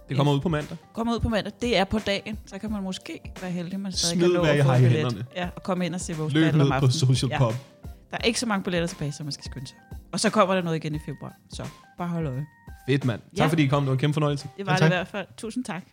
[0.10, 0.78] Det kommer ud på mandag.
[0.94, 1.54] Kommer ud på mandag.
[1.62, 2.38] Det er på dagen.
[2.46, 4.78] Så kan man måske være heldig, man stadig Smid, kan nå hvad at få har
[4.78, 4.98] i billet.
[4.98, 5.26] hænderne.
[5.36, 6.92] Ja, og komme ind og se Roast Løb Battle ned om på aftenen.
[7.16, 7.38] Social Ja.
[7.38, 7.54] Pop.
[8.12, 9.78] Der er ikke så mange billetter tilbage, så man skal skynde sig.
[10.12, 11.34] Og så kommer der noget igen i februar.
[11.54, 11.64] Så
[11.98, 12.46] bare hold øje.
[12.88, 13.22] Fedt, mand.
[13.22, 13.46] Tak Ja.
[13.48, 13.84] fordi I kom.
[13.84, 14.48] Det var en kæmpe fornøjelse.
[14.58, 15.28] Det var Ja, det i hvert fald.
[15.38, 15.84] Tusind tak.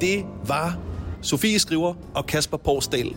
[0.00, 0.78] Det var
[1.22, 3.16] Sofie Skriver og Kasper Porsdal.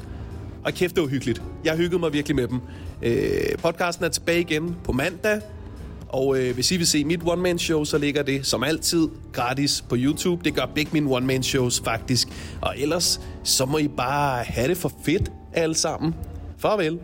[0.65, 1.41] Og kæft, det var hyggeligt.
[1.65, 2.61] Jeg hyggede mig virkelig med dem.
[3.01, 5.41] Øh, podcasten er tilbage igen på mandag.
[6.09, 9.95] Og øh, hvis I vil se mit one-man-show, så ligger det som altid gratis på
[9.99, 10.43] YouTube.
[10.43, 12.27] Det gør begge mine one-man-shows faktisk.
[12.61, 16.15] Og ellers, så må I bare have det for fedt alle sammen.
[16.57, 16.99] Farvel.